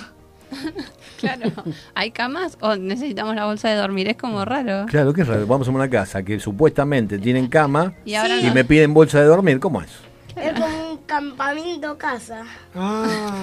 Claro. 1.20 1.52
¿Hay 1.96 2.12
camas 2.12 2.58
o 2.62 2.76
necesitamos 2.76 3.36
la 3.36 3.46
bolsa 3.46 3.70
de 3.70 3.76
dormir? 3.76 4.08
Es 4.08 4.16
como 4.18 4.46
raro. 4.46 4.86
Claro, 4.86 5.12
qué 5.14 5.24
raro. 5.24 5.46
Vamos 5.48 5.68
a 5.68 5.72
una 5.72 5.90
casa 5.90 6.24
que 6.24 6.40
supuestamente 6.40 7.18
tienen 7.20 7.48
cama 7.48 7.94
Y 8.06 8.14
ahora 8.14 8.40
y 8.40 8.46
no. 8.46 8.54
me 8.54 8.64
piden 8.64 8.94
bolsa 8.94 9.20
de 9.20 9.26
dormir. 9.26 9.60
¿Cómo 9.60 9.82
es? 9.82 9.90
Es 10.38 10.54
como 10.54 10.92
un 10.92 10.98
campamento 11.00 11.98
casa. 11.98 12.44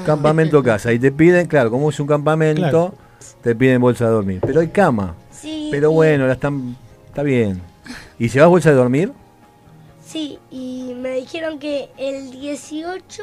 Campamento 0.07 0.63
casa. 0.63 0.93
Y 0.93 0.99
te 0.99 1.11
piden, 1.13 1.47
claro, 1.47 1.71
como 1.71 1.91
es 1.91 1.99
un 2.01 2.07
campamento, 2.07 2.61
Claro. 2.63 2.95
te 3.43 3.55
piden 3.55 3.81
bolsa 3.81 4.07
de 4.07 4.11
dormir. 4.13 4.41
Pero 4.47 4.61
hay 4.61 4.69
cama. 4.69 5.15
Sí. 5.31 5.69
Pero 5.73 5.91
bueno, 5.91 6.27
la 6.27 6.35
están, 6.35 6.77
está 7.15 7.23
bien. 7.23 7.63
¿Y 8.19 8.29
llevas 8.29 8.49
bolsa 8.49 8.71
de 8.71 8.77
dormir? 8.77 9.13
Sí, 10.05 10.39
y 10.51 10.95
me 10.97 11.11
dijeron 11.15 11.61
que 11.61 11.89
el 11.97 12.33
18 12.33 13.23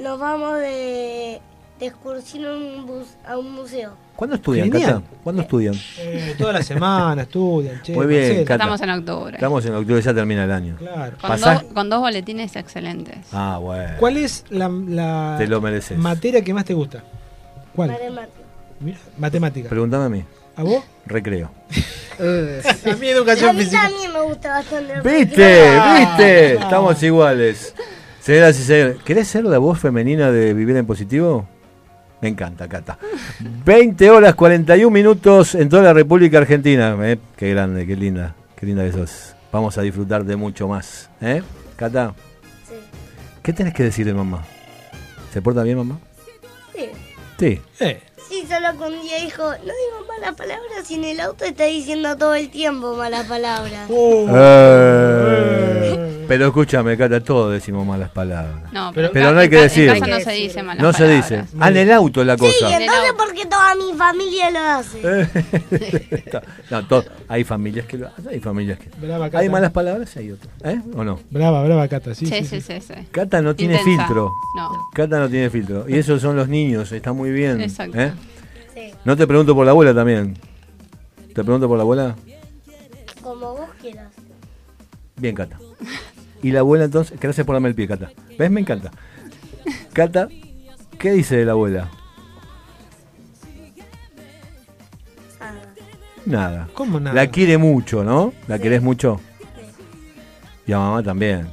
nos 0.00 0.18
vamos 0.20 0.58
de, 0.58 1.40
de 1.80 1.86
excursión 1.86 2.44
a 2.46 2.52
un, 2.52 2.86
bus- 2.86 3.16
a 3.26 3.36
un 3.36 3.52
museo. 3.52 3.92
¿Cuándo 4.14 4.36
estudian, 4.36 4.70
Genial. 4.70 5.02
Cata? 5.02 5.06
¿Cuándo 5.24 5.42
estudian? 5.42 5.74
Eh, 5.98 6.34
toda 6.38 6.52
la 6.52 6.62
semana 6.62 7.22
estudian, 7.22 7.82
che. 7.82 7.92
Muy 7.94 8.06
bien. 8.06 8.44
Cata. 8.44 8.54
Estamos 8.64 8.80
en 8.82 8.90
octubre. 8.90 9.34
Estamos 9.34 9.64
en 9.66 9.74
octubre, 9.74 10.00
ya 10.02 10.14
termina 10.14 10.44
el 10.44 10.52
año. 10.52 10.76
Claro. 10.78 11.16
Con, 11.20 11.40
dos, 11.40 11.62
con 11.74 11.90
dos 11.90 12.00
boletines 12.00 12.54
excelentes. 12.56 13.18
Ah, 13.32 13.58
bueno. 13.60 13.94
¿Cuál 13.98 14.16
es 14.18 14.44
la, 14.50 14.68
la 14.68 15.34
Te 15.38 15.46
lo 15.48 15.60
mereces. 15.60 15.98
materia 15.98 16.42
que 16.44 16.54
más 16.54 16.64
te 16.64 16.74
gusta? 16.74 17.02
¿Cuál? 17.74 17.90
Matemáticas. 17.90 18.40
Mira, 18.80 18.98
matemática. 19.18 19.68
Pregúntame 19.68 20.04
a 20.04 20.08
mí. 20.08 20.24
¿A 20.60 20.62
vos? 20.62 20.84
Recreo. 21.06 21.50
a 22.18 22.94
mí 22.96 23.08
educación 23.08 23.48
A 23.48 23.52
mí 23.54 23.60
física. 23.60 23.82
también 23.88 24.12
me 24.12 24.20
gusta 24.20 24.50
bastante. 24.50 24.92
el 24.92 25.00
¿Viste? 25.00 25.74
recreo. 25.74 25.94
¿Viste? 25.98 26.54
Estamos 26.56 27.02
iguales. 27.02 27.74
Señoras 28.20 28.58
y 28.60 28.62
señores, 28.64 28.96
¿querés 29.02 29.26
ser 29.28 29.44
la 29.44 29.56
voz 29.56 29.78
femenina 29.80 30.30
de 30.30 30.52
Vivir 30.52 30.76
en 30.76 30.84
Positivo? 30.86 31.48
Me 32.20 32.28
encanta, 32.28 32.68
Cata. 32.68 32.98
20 33.64 34.10
horas 34.10 34.34
41 34.34 34.90
minutos 34.90 35.54
en 35.54 35.70
toda 35.70 35.82
la 35.82 35.94
República 35.94 36.36
Argentina. 36.36 36.94
¿eh? 37.00 37.16
Qué 37.36 37.48
grande, 37.54 37.86
qué 37.86 37.96
linda, 37.96 38.34
qué 38.54 38.66
linda 38.66 38.84
que 38.84 38.92
sos. 38.92 39.34
Vamos 39.50 39.78
a 39.78 39.80
disfrutar 39.82 40.24
de 40.24 40.36
mucho 40.36 40.68
más. 40.68 41.08
¿Eh? 41.22 41.40
Cata, 41.76 42.12
Sí. 42.68 42.74
¿qué 43.42 43.54
tenés 43.54 43.72
que 43.72 43.84
decir 43.84 44.04
de 44.04 44.12
mamá? 44.12 44.44
¿Se 45.32 45.40
porta 45.40 45.62
bien 45.62 45.78
mamá? 45.78 45.98
Sí. 47.38 47.60
Sí. 47.78 47.96
Sí, 48.30 48.46
solo 48.48 48.78
que 48.78 48.84
un 48.84 49.02
día 49.02 49.18
dijo, 49.18 49.42
no 49.42 49.56
digo 49.58 50.06
malas 50.06 50.36
palabras 50.36 50.88
y 50.88 50.94
en 50.94 51.02
el 51.02 51.18
auto 51.18 51.44
está 51.44 51.64
diciendo 51.64 52.16
todo 52.16 52.36
el 52.36 52.48
tiempo 52.48 52.94
malas 52.94 53.26
palabras. 53.26 53.90
Oh. 53.90 54.28
Eh, 54.32 56.19
pero 56.30 56.46
escúchame, 56.46 56.96
Cata, 56.96 57.20
todos 57.20 57.52
decimos 57.52 57.84
malas 57.84 58.08
palabras. 58.10 58.72
No, 58.72 58.92
pero, 58.94 59.32
no 59.32 59.40
hay 59.40 59.48
que 59.50 59.56
en 59.56 59.62
decir. 59.64 59.88
casa 59.88 60.06
no 60.06 60.20
se 60.20 60.30
dice 60.30 60.62
malas 60.62 60.80
No 60.80 60.92
se 60.92 60.98
palabras. 61.02 61.28
dice. 61.30 61.44
Ah, 61.58 61.68
en 61.70 61.76
el 61.76 61.90
auto 61.90 62.22
la 62.22 62.34
Sí, 62.34 62.40
cosa. 62.40 62.78
entonces 62.78 63.12
porque 63.18 63.46
toda 63.46 63.74
mi 63.74 63.92
familia 63.98 64.50
lo 64.52 64.58
hace. 64.60 65.28
no, 66.70 66.86
to- 66.86 67.04
hay 67.26 67.42
familias 67.42 67.84
que 67.86 67.98
lo 67.98 68.06
hacen, 68.06 68.28
hay 68.28 68.38
familias 68.38 68.78
que. 68.78 68.88
Brava, 69.04 69.26
Cata. 69.26 69.38
Hay 69.40 69.48
malas 69.48 69.72
palabras 69.72 70.14
y 70.14 70.18
hay 70.20 70.30
otras. 70.30 70.52
¿Eh? 70.62 70.80
¿O 70.94 71.02
no? 71.02 71.18
Brava, 71.30 71.64
brava, 71.64 71.88
Cata. 71.88 72.14
Sí, 72.14 72.26
Sí, 72.26 72.44
sí, 72.44 72.60
sí, 72.60 72.60
sí, 72.60 72.80
sí. 72.80 72.94
Cata 73.10 73.42
no 73.42 73.56
tiene 73.56 73.74
Intensa. 73.80 74.04
filtro. 74.06 74.30
No. 74.54 74.70
Cata 74.94 75.18
no 75.18 75.28
tiene 75.28 75.50
filtro. 75.50 75.88
Y 75.88 75.94
esos 75.98 76.22
son 76.22 76.36
los 76.36 76.46
niños, 76.48 76.92
está 76.92 77.12
muy 77.12 77.30
bien. 77.32 77.60
Exacto. 77.60 77.98
¿eh? 78.00 78.12
No 79.04 79.16
te 79.16 79.26
pregunto 79.26 79.52
por 79.56 79.64
la 79.64 79.72
abuela 79.72 79.92
también. 79.92 80.38
¿Te 81.34 81.42
pregunto 81.42 81.66
por 81.66 81.76
la 81.76 81.82
abuela? 81.82 82.14
Como 83.20 83.54
vos 83.56 83.68
quieras. 83.80 84.12
Bien, 85.16 85.34
Cata. 85.34 85.58
Y 86.42 86.52
la 86.52 86.60
abuela 86.60 86.84
entonces, 86.86 87.18
gracias 87.20 87.46
por 87.46 87.54
darme 87.54 87.68
el 87.68 87.74
pie, 87.74 87.86
Cata. 87.88 88.10
¿Ves? 88.38 88.50
Me 88.50 88.60
encanta. 88.60 88.90
Cata, 89.92 90.28
¿qué 90.98 91.12
dice 91.12 91.36
de 91.36 91.44
la 91.44 91.52
abuela? 91.52 91.90
Nada. 96.26 96.68
¿Cómo 96.74 97.00
nada? 97.00 97.14
La 97.14 97.30
quiere 97.30 97.58
mucho, 97.58 98.04
¿no? 98.04 98.32
¿La 98.46 98.58
querés 98.58 98.82
mucho? 98.82 99.20
Y 100.66 100.72
a 100.72 100.78
mamá 100.78 101.02
también. 101.02 101.48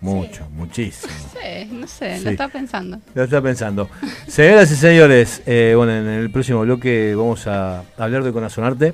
Mucho, 0.00 0.48
muchísimo. 0.50 1.12
Sí, 1.40 1.68
no 1.72 1.86
sé, 1.86 2.18
Sí. 2.18 2.24
lo 2.24 2.30
estaba 2.32 2.52
pensando. 2.52 2.98
Lo 3.14 3.24
está 3.24 3.40
pensando. 3.40 3.88
Señoras 4.28 4.70
y 4.70 4.76
señores, 4.76 5.42
eh, 5.46 5.72
bueno, 5.74 5.92
en 5.92 6.06
el 6.06 6.30
próximo 6.30 6.60
bloque 6.60 7.14
vamos 7.16 7.46
a 7.46 7.82
hablar 7.96 8.22
de 8.22 8.30
Corazonarte. 8.32 8.92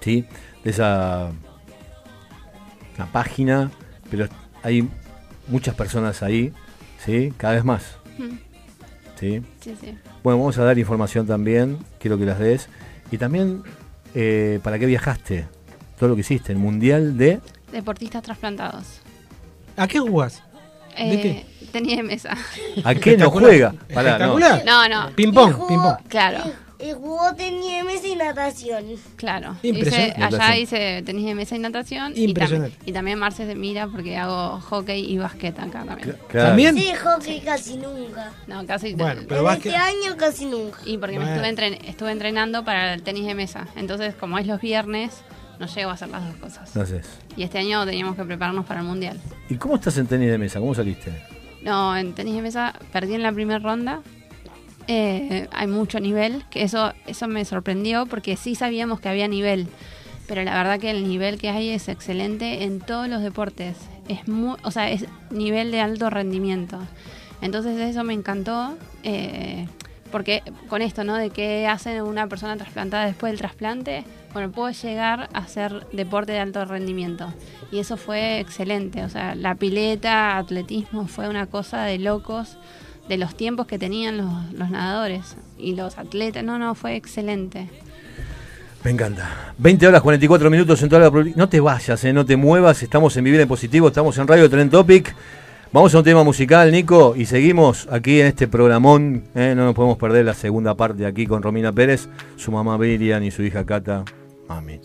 ¿Sí? 0.00 0.24
De 0.64 0.70
esa 0.70 1.30
la 2.98 3.06
página, 3.12 3.70
pero 4.10 4.26
hay 4.62 4.88
muchas 5.46 5.74
personas 5.74 6.22
ahí, 6.22 6.52
¿sí? 7.04 7.32
Cada 7.36 7.54
vez 7.54 7.64
más. 7.64 7.82
Mm. 8.18 8.36
¿Sí? 9.18 9.42
Sí, 9.60 9.74
sí. 9.80 9.98
Bueno, 10.22 10.38
vamos 10.38 10.58
a 10.58 10.64
dar 10.64 10.78
información 10.78 11.26
también, 11.26 11.78
quiero 11.98 12.18
que 12.18 12.24
las 12.26 12.38
des. 12.38 12.68
Y 13.10 13.18
también, 13.18 13.62
eh, 14.14 14.60
¿para 14.62 14.78
qué 14.78 14.86
viajaste? 14.86 15.46
Todo 15.98 16.10
lo 16.10 16.14
que 16.14 16.20
hiciste, 16.20 16.52
el 16.52 16.58
Mundial 16.58 17.16
de... 17.16 17.40
Deportistas 17.72 18.22
trasplantados. 18.22 19.00
¿A 19.76 19.86
qué 19.88 19.98
jugás? 19.98 20.42
¿De 20.96 21.14
Eh, 21.14 21.20
qué? 21.22 21.66
Tenía 21.72 21.96
de 21.96 22.02
mesa. 22.02 22.36
¿A 22.84 22.94
qué 22.94 23.16
no 23.16 23.30
juega? 23.30 23.74
Pará, 23.92 24.18
no. 24.18 24.36
Espectacular. 24.38 24.62
No, 24.64 24.88
no. 24.88 25.10
Ping-pong, 25.16 25.54
ping-pong. 25.68 25.96
Claro. 26.08 26.44
Y 26.80 26.92
jugó 26.92 27.34
tenis 27.34 27.72
de 27.72 27.82
mesa 27.82 28.06
y 28.06 28.14
natación. 28.14 28.84
Claro. 29.16 29.56
Impresionante. 29.64 30.12
Hice- 30.12 30.22
allá 30.24 30.30
Natación. 30.38 30.58
hice 30.62 31.02
tenis 31.04 31.24
de 31.26 31.34
mesa 31.34 31.56
y 31.56 31.58
natación. 31.58 32.12
Y, 32.12 32.14
tam- 32.14 32.28
Impresionante. 32.28 32.76
y 32.86 32.92
también 32.92 33.18
Marce 33.18 33.46
se 33.46 33.54
mira 33.56 33.88
porque 33.88 34.16
hago 34.16 34.60
hockey 34.60 35.04
y 35.12 35.18
básquet 35.18 35.58
acá 35.58 35.84
también. 35.84 36.16
Claro. 36.28 36.48
¿También? 36.48 36.76
Sí, 36.76 36.92
hockey 37.02 37.40
casi 37.40 37.76
nunca. 37.78 38.32
No, 38.46 38.64
casi. 38.64 38.94
Bueno, 38.94 39.22
pero 39.26 39.40
en 39.40 39.46
básquet- 39.46 39.72
este 39.72 39.76
año 39.76 40.16
casi 40.16 40.44
nunca. 40.46 40.78
Y 40.84 40.98
porque 40.98 41.18
me 41.18 41.24
estuve, 41.24 41.48
entren- 41.52 41.78
estuve 41.84 42.12
entrenando 42.12 42.64
para 42.64 42.94
el 42.94 43.02
tenis 43.02 43.26
de 43.26 43.34
mesa. 43.34 43.66
Entonces, 43.74 44.14
como 44.14 44.38
es 44.38 44.46
los 44.46 44.60
viernes, 44.60 45.22
no 45.58 45.66
llego 45.66 45.90
a 45.90 45.94
hacer 45.94 46.08
las 46.10 46.24
dos 46.26 46.36
cosas. 46.36 46.68
Entonces, 46.68 47.08
Y 47.36 47.42
este 47.42 47.58
año 47.58 47.84
teníamos 47.86 48.14
que 48.14 48.22
prepararnos 48.24 48.64
para 48.66 48.80
el 48.80 48.86
mundial. 48.86 49.18
¿y 49.48 49.56
cómo 49.56 49.74
estás 49.74 49.96
en 49.98 50.06
tenis 50.06 50.30
de 50.30 50.38
mesa? 50.38 50.60
¿Cómo 50.60 50.76
saliste? 50.76 51.10
No, 51.62 51.96
en 51.96 52.12
tenis 52.14 52.36
de 52.36 52.42
mesa 52.42 52.72
perdí 52.92 53.14
en 53.14 53.22
la 53.24 53.32
primera 53.32 53.58
ronda. 53.58 54.00
Eh, 54.90 55.48
hay 55.52 55.66
mucho 55.66 56.00
nivel, 56.00 56.44
que 56.48 56.62
eso, 56.62 56.94
eso 57.06 57.28
me 57.28 57.44
sorprendió 57.44 58.06
porque 58.06 58.38
sí 58.38 58.54
sabíamos 58.54 59.00
que 59.00 59.10
había 59.10 59.28
nivel, 59.28 59.68
pero 60.26 60.42
la 60.42 60.54
verdad 60.54 60.80
que 60.80 60.90
el 60.90 61.06
nivel 61.06 61.38
que 61.38 61.50
hay 61.50 61.68
es 61.68 61.88
excelente 61.88 62.64
en 62.64 62.80
todos 62.80 63.06
los 63.06 63.20
deportes. 63.20 63.76
Es 64.08 64.26
muy, 64.28 64.56
o 64.62 64.70
sea, 64.70 64.90
es 64.90 65.04
nivel 65.30 65.70
de 65.72 65.82
alto 65.82 66.08
rendimiento. 66.08 66.78
Entonces 67.42 67.78
eso 67.78 68.02
me 68.02 68.14
encantó, 68.14 68.78
eh, 69.02 69.68
porque 70.10 70.42
con 70.68 70.80
esto, 70.80 71.04
¿no? 71.04 71.16
De 71.16 71.28
qué 71.28 71.66
hace 71.66 72.00
una 72.00 72.26
persona 72.26 72.56
trasplantada 72.56 73.04
después 73.04 73.32
del 73.32 73.40
trasplante, 73.40 74.04
bueno, 74.32 74.50
puedo 74.50 74.70
llegar 74.70 75.28
a 75.34 75.38
hacer 75.38 75.86
deporte 75.92 76.32
de 76.32 76.38
alto 76.38 76.64
rendimiento. 76.64 77.32
Y 77.70 77.78
eso 77.78 77.98
fue 77.98 78.40
excelente, 78.40 79.04
o 79.04 79.10
sea, 79.10 79.34
la 79.34 79.54
pileta, 79.54 80.38
atletismo, 80.38 81.06
fue 81.08 81.28
una 81.28 81.44
cosa 81.46 81.82
de 81.82 81.98
locos 81.98 82.56
de 83.08 83.16
los 83.18 83.34
tiempos 83.36 83.66
que 83.66 83.78
tenían 83.78 84.16
los, 84.18 84.52
los 84.52 84.70
nadadores 84.70 85.36
y 85.58 85.74
los 85.74 85.98
atletas. 85.98 86.44
No, 86.44 86.58
no, 86.58 86.74
fue 86.74 86.96
excelente. 86.96 87.68
Me 88.84 88.90
encanta. 88.92 89.54
20 89.58 89.86
horas 89.86 90.02
44 90.02 90.50
minutos 90.50 90.82
en 90.82 90.88
toda 90.88 91.00
la 91.00 91.06
República. 91.06 91.36
No 91.36 91.48
te 91.48 91.60
vayas, 91.60 92.02
eh, 92.04 92.12
no 92.12 92.24
te 92.24 92.36
muevas. 92.36 92.82
Estamos 92.82 93.16
en 93.16 93.24
Vivir 93.24 93.40
en 93.40 93.48
Positivo, 93.48 93.88
estamos 93.88 94.16
en 94.18 94.28
Radio 94.28 94.48
Tren 94.48 94.70
Topic. 94.70 95.14
Vamos 95.72 95.94
a 95.94 95.98
un 95.98 96.04
tema 96.04 96.24
musical, 96.24 96.70
Nico, 96.70 97.14
y 97.14 97.26
seguimos 97.26 97.88
aquí 97.90 98.20
en 98.20 98.28
este 98.28 98.48
programón. 98.48 99.24
eh, 99.34 99.52
no 99.54 99.64
nos 99.64 99.74
podemos 99.74 99.98
perder 99.98 100.24
la 100.24 100.32
segunda 100.32 100.74
parte 100.74 101.04
aquí 101.04 101.26
con 101.26 101.42
Romina 101.42 101.72
Pérez, 101.72 102.08
su 102.36 102.50
mamá 102.50 102.78
Virian 102.78 103.22
y 103.22 103.30
su 103.30 103.42
hija 103.42 103.66
Cata. 103.66 104.04
Mami. 104.48 104.80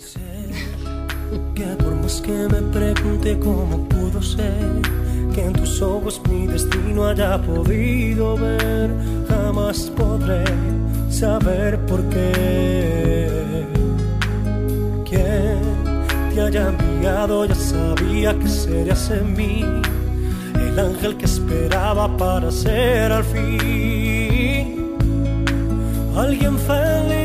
Que 1.56 1.64
por 1.64 1.96
más 1.96 2.20
que 2.20 2.32
me 2.32 2.62
pregunte 2.74 3.40
cómo 3.40 3.88
pudo 3.88 4.22
ser 4.22 5.03
que 5.34 5.44
en 5.44 5.54
tus 5.54 5.82
ojos 5.82 6.22
mi 6.30 6.48
destino 6.48 7.08
haya 7.08 7.42
podido 7.42 8.38
ver, 8.38 8.92
jamás 9.28 9.92
podré 9.96 10.44
saber 11.10 11.80
por 11.86 12.02
qué. 12.10 13.66
Quien 15.10 15.60
te 16.34 16.42
haya 16.42 16.70
enviado 16.70 17.46
ya 17.46 17.56
sabía 17.56 18.38
que 18.38 18.48
serías 18.48 19.10
en 19.12 19.34
mí 19.34 19.66
el 20.56 20.80
ángel 20.80 21.18
que 21.18 21.26
esperaba 21.26 22.16
para 22.18 22.52
ser 22.52 23.12
al 23.12 23.24
fin 23.24 24.74
alguien 26.16 26.58
feliz. 26.60 27.23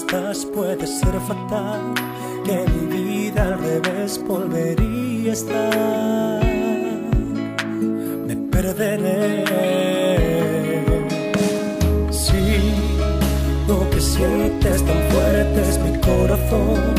Estás 0.00 0.46
puede 0.46 0.86
ser 0.86 1.14
fatal, 1.28 1.80
que 2.44 2.64
mi 2.72 2.86
vida 2.86 3.42
al 3.42 3.58
revés 3.58 4.20
volvería 4.26 5.30
a 5.30 5.32
estar. 5.32 6.44
Me 8.26 8.36
perderé. 8.50 9.44
Si 12.10 12.42
lo 13.68 13.78
que 13.90 14.00
sientes 14.00 14.82
tan 14.84 15.00
fuerte 15.10 15.60
es 15.68 15.78
mi 15.80 15.98
corazón, 16.00 16.94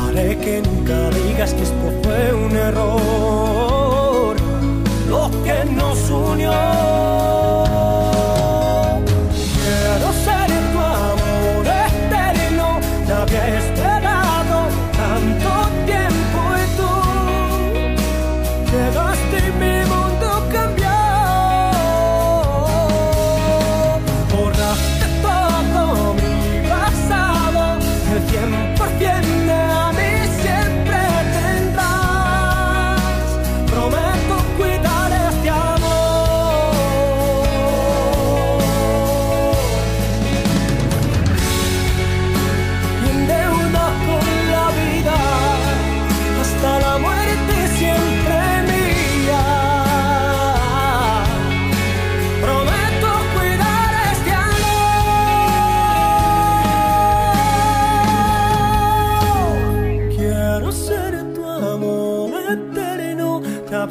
haré 0.00 0.36
que 0.38 0.62
nunca 0.62 1.10
digas 1.10 1.54
que 1.54 1.62
esto 1.62 1.86
fue 2.02 2.34
un 2.34 2.56
error. 2.56 4.36
Lo 5.08 5.30
que 5.44 5.64
nos 5.76 6.10
unió. 6.10 7.15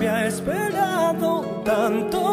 Había 0.08 0.28
esperado 0.28 1.42
tanto 1.64 2.25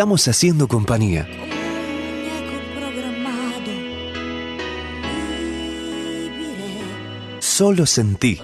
estamos 0.00 0.26
haciendo 0.28 0.66
compañía. 0.66 1.28
Solo 7.38 7.84
sentí 7.84 8.40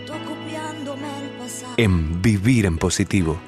en 1.78 2.20
Vivir 2.20 2.66
en 2.66 2.76
Positivo. 2.76 3.38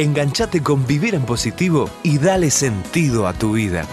Enganchate 0.00 0.62
con 0.62 0.86
Vivir 0.86 1.14
en 1.14 1.26
Positivo 1.26 1.90
y 2.02 2.16
dale 2.16 2.50
sentido 2.50 3.26
a 3.26 3.34
tu 3.34 3.52
vida. 3.52 3.84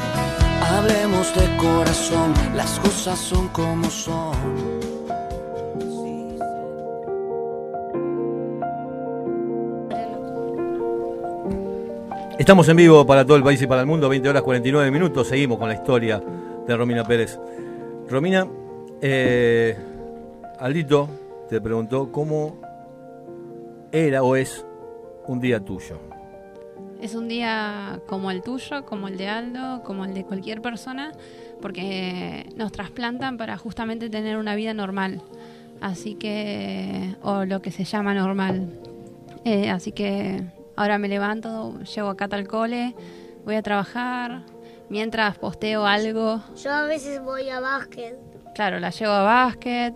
Hablemos 0.61 1.35
de 1.35 1.57
corazón, 1.57 2.33
las 2.55 2.79
cosas 2.79 3.19
son 3.19 3.49
como 3.49 3.89
son. 3.89 4.37
Estamos 12.39 12.69
en 12.69 12.77
vivo 12.77 13.05
para 13.05 13.25
todo 13.25 13.35
el 13.35 13.43
país 13.43 13.61
y 13.61 13.67
para 13.67 13.81
el 13.81 13.87
mundo, 13.87 14.07
20 14.07 14.29
horas 14.29 14.43
49 14.43 14.89
minutos. 14.89 15.27
Seguimos 15.27 15.57
con 15.57 15.67
la 15.67 15.73
historia 15.73 16.23
de 16.65 16.77
Romina 16.77 17.03
Pérez. 17.03 17.37
Romina, 18.09 18.47
eh, 19.01 19.77
Aldito 20.57 21.09
te 21.49 21.59
preguntó 21.59 22.13
cómo 22.13 22.61
era 23.91 24.23
o 24.23 24.37
es 24.37 24.63
un 25.27 25.39
día 25.39 25.59
tuyo. 25.59 25.99
Es 27.01 27.13
un 27.13 27.27
día 27.27 27.99
como 28.07 28.31
el 28.31 28.41
tuyo, 28.41 28.85
como 28.85 29.07
el 29.07 29.17
de 29.17 29.27
Aldo, 29.27 29.83
como 29.83 30.05
el 30.05 30.13
de 30.13 30.23
cualquier 30.23 30.61
persona, 30.61 31.11
porque 31.61 32.49
nos 32.55 32.71
trasplantan 32.71 33.37
para 33.37 33.57
justamente 33.57 34.09
tener 34.09 34.37
una 34.37 34.55
vida 34.55 34.73
normal. 34.73 35.21
Así 35.79 36.15
que, 36.15 37.15
o 37.21 37.45
lo 37.45 37.61
que 37.61 37.71
se 37.71 37.83
llama 37.83 38.15
normal. 38.15 38.73
Eh, 39.45 39.69
así 39.69 39.91
que 39.91 40.43
ahora 40.75 40.97
me 40.97 41.07
levanto, 41.07 41.79
llevo 41.81 42.09
a 42.09 42.17
Cata 42.17 42.35
al 42.35 42.47
cole, 42.47 42.95
voy 43.45 43.55
a 43.55 43.61
trabajar, 43.61 44.41
mientras 44.89 45.37
posteo 45.37 45.85
algo, 45.85 46.41
Yo 46.61 46.71
a 46.71 46.83
veces 46.83 47.21
voy 47.21 47.49
a 47.49 47.59
básquet. 47.59 48.17
Claro, 48.55 48.79
la 48.79 48.89
llevo 48.89 49.13
a 49.13 49.21
básquet, 49.21 49.93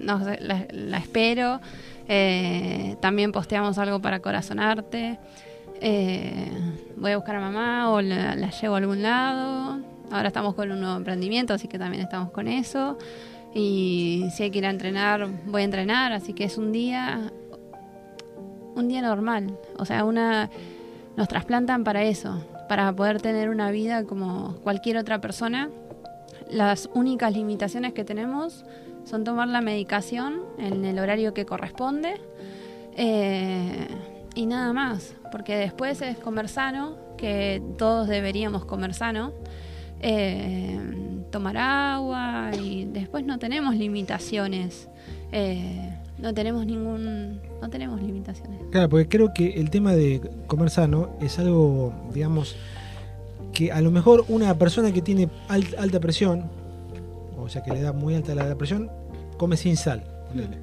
no 0.00 0.18
la, 0.18 0.66
la 0.70 0.98
espero. 0.98 1.60
Eh, 2.08 2.96
también 3.00 3.32
posteamos 3.32 3.78
algo 3.78 4.00
para 4.00 4.20
Corazonarte. 4.20 5.18
eh, 5.80 6.50
voy 6.96 7.12
a 7.12 7.16
buscar 7.16 7.36
a 7.36 7.40
mamá 7.40 7.90
o 7.90 8.00
la, 8.00 8.36
la 8.36 8.50
llevo 8.50 8.74
a 8.74 8.78
algún 8.78 9.02
lado. 9.02 9.80
Ahora 10.10 10.28
estamos 10.28 10.54
con 10.54 10.70
un 10.70 10.80
nuevo 10.80 10.96
emprendimiento, 10.96 11.54
así 11.54 11.68
que 11.68 11.78
también 11.78 12.02
estamos 12.02 12.30
con 12.30 12.48
eso. 12.48 12.98
Y 13.54 14.28
si 14.34 14.44
hay 14.44 14.50
que 14.50 14.58
ir 14.58 14.66
a 14.66 14.70
entrenar, 14.70 15.28
voy 15.46 15.62
a 15.62 15.64
entrenar. 15.64 16.12
Así 16.12 16.32
que 16.32 16.44
es 16.44 16.58
un 16.58 16.72
día, 16.72 17.30
un 18.74 18.88
día 18.88 19.02
normal. 19.02 19.58
O 19.78 19.84
sea, 19.84 20.04
una 20.04 20.50
nos 21.16 21.28
trasplantan 21.28 21.84
para 21.84 22.04
eso, 22.04 22.42
para 22.68 22.92
poder 22.92 23.20
tener 23.20 23.50
una 23.50 23.70
vida 23.70 24.04
como 24.04 24.56
cualquier 24.62 24.96
otra 24.96 25.20
persona 25.20 25.68
las 26.50 26.88
únicas 26.94 27.32
limitaciones 27.32 27.92
que 27.92 28.04
tenemos 28.04 28.64
son 29.04 29.24
tomar 29.24 29.48
la 29.48 29.60
medicación 29.60 30.40
en 30.58 30.84
el 30.84 30.98
horario 30.98 31.34
que 31.34 31.44
corresponde 31.46 32.14
eh, 32.96 33.86
y 34.34 34.46
nada 34.46 34.72
más, 34.72 35.14
porque 35.30 35.56
después 35.56 36.00
es 36.02 36.16
comer 36.18 36.48
sano, 36.48 36.96
que 37.16 37.62
todos 37.78 38.08
deberíamos 38.08 38.64
comer 38.64 38.94
sano, 38.94 39.32
eh, 40.00 40.78
tomar 41.30 41.56
agua 41.56 42.50
y 42.60 42.84
después 42.86 43.24
no 43.24 43.38
tenemos 43.38 43.74
limitaciones, 43.76 44.88
eh, 45.32 45.94
no 46.18 46.34
tenemos 46.34 46.66
ningún, 46.66 47.40
no 47.60 47.68
tenemos 47.70 48.00
limitaciones. 48.02 48.60
Claro, 48.70 48.88
porque 48.88 49.08
creo 49.08 49.32
que 49.34 49.60
el 49.60 49.70
tema 49.70 49.92
de 49.94 50.20
comer 50.46 50.70
sano 50.70 51.10
es 51.20 51.38
algo, 51.38 51.92
digamos, 52.12 52.56
que 53.52 53.70
a 53.72 53.80
lo 53.80 53.90
mejor 53.90 54.24
una 54.28 54.54
persona 54.58 54.92
que 54.92 55.02
tiene 55.02 55.28
al- 55.48 55.74
alta 55.78 56.00
presión, 56.00 56.50
o 57.42 57.48
sea 57.48 57.62
que 57.62 57.72
le 57.72 57.82
da 57.82 57.92
muy 57.92 58.14
alta 58.14 58.34
la 58.34 58.54
presión, 58.56 58.90
come 59.38 59.56
sin 59.56 59.76
sal. 59.76 60.02
ponele. 60.28 60.58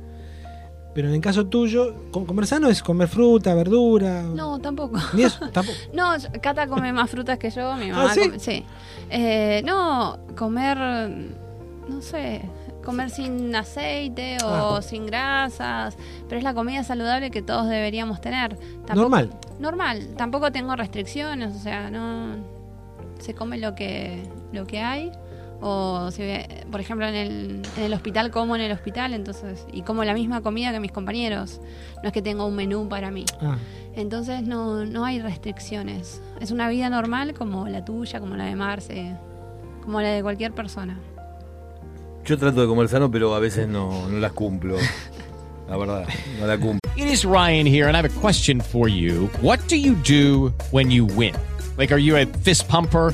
Pero 0.94 1.08
en 1.10 1.14
el 1.16 1.22
caso 1.22 1.46
tuyo, 1.46 1.94
co- 2.12 2.26
comer 2.26 2.48
sano 2.48 2.68
es 2.68 2.82
comer 2.82 3.08
fruta, 3.08 3.54
verdura. 3.54 4.24
No, 4.24 4.60
tampoco. 4.60 4.98
Ni 5.14 5.24
eso, 5.24 5.48
tampoco. 5.52 5.78
No, 5.94 6.12
Cata 6.42 6.68
come 6.68 6.92
más 6.92 7.10
frutas 7.10 7.38
que 7.38 7.52
yo, 7.52 7.76
mi 7.76 7.92
¿Ah, 7.92 7.96
mamá 7.96 8.14
sí? 8.14 8.22
come- 8.22 8.40
sí. 8.40 8.66
Eh, 9.12 9.62
no, 9.66 10.18
comer, 10.36 10.78
no 11.88 12.02
sé, 12.02 12.42
comer 12.84 13.12
sin 13.12 13.56
aceite 13.56 14.38
o 14.44 14.78
Ah. 14.78 14.82
sin 14.82 15.06
grasas, 15.06 15.96
pero 16.28 16.40
es 16.40 16.44
la 16.44 16.54
comida 16.56 16.84
saludable 16.84 17.30
que 17.30 17.44
todos 17.44 17.70
deberíamos 17.70 18.20
tener. 18.20 18.58
Tampoco- 18.58 18.96
Normal. 18.96 19.30
Normal, 19.60 20.08
tampoco 20.18 20.52
tengo 20.52 20.76
restricciones, 20.76 21.56
o 21.56 21.60
sea, 21.60 21.92
no 21.92 22.36
se 23.20 23.36
come 23.36 23.58
lo 23.60 23.76
que 23.76 24.24
lo 24.54 24.66
que 24.66 24.80
hay 24.80 25.12
o 25.62 26.10
si 26.12 26.24
por 26.72 26.80
ejemplo 26.80 27.08
en 27.08 27.16
el, 27.16 27.62
en 27.78 27.84
el 27.84 27.94
hospital 27.94 28.32
como 28.32 28.56
en 28.56 28.62
el 28.62 28.72
hospital, 28.72 29.14
entonces 29.14 29.66
y 29.74 29.82
como 29.82 30.04
la 30.04 30.14
misma 30.14 30.42
comida 30.42 30.72
que 30.72 30.80
mis 30.80 30.92
compañeros. 30.92 31.60
No 32.02 32.08
es 32.08 32.14
que 32.14 32.22
tenga 32.22 32.46
un 32.46 32.56
menú 32.56 32.88
para 32.88 33.12
mí. 33.12 33.26
Ah. 33.42 33.58
Entonces 33.96 34.44
no, 34.44 34.86
no 34.86 35.04
hay 35.04 35.20
restricciones. 35.20 36.22
Es 36.40 36.52
una 36.52 36.70
vida 36.70 36.90
normal 36.90 37.34
como 37.34 37.68
la 37.68 37.84
tuya, 37.84 38.20
como 38.20 38.36
la 38.36 38.46
de 38.46 38.56
Marce, 38.56 39.16
como 39.84 40.00
la 40.02 40.10
de 40.10 40.22
cualquier 40.22 40.54
persona. 40.54 40.98
Yo 42.26 42.38
trato 42.38 42.62
de 42.62 42.68
comer 42.68 42.88
sano, 42.88 43.10
pero 43.10 43.34
a 43.34 43.40
veces 43.40 43.68
no, 43.68 44.08
no 44.08 44.20
las 44.20 44.32
cumplo. 44.34 44.78
La 45.70 45.78
verdad, 45.78 46.08
no 46.40 46.48
la 46.48 46.58
cumplo. 46.58 46.80
It 46.96 47.08
is 47.08 47.24
Ryan 47.24 47.66
here, 47.66 47.88
and 47.88 47.96
I 47.96 48.02
have 48.02 48.06
a 48.06 48.20
question 48.22 48.60
for 48.62 48.90
you. 48.90 49.30
What 49.42 49.60
do 49.68 49.76
you 49.76 49.96
do 49.96 50.54
when 50.72 50.92
you 50.92 51.06
win? 51.06 51.34
Like, 51.78 51.94
are 51.94 52.00
you 52.00 52.18
a 52.18 52.26
fist 52.26 52.68
pumper? 52.68 53.14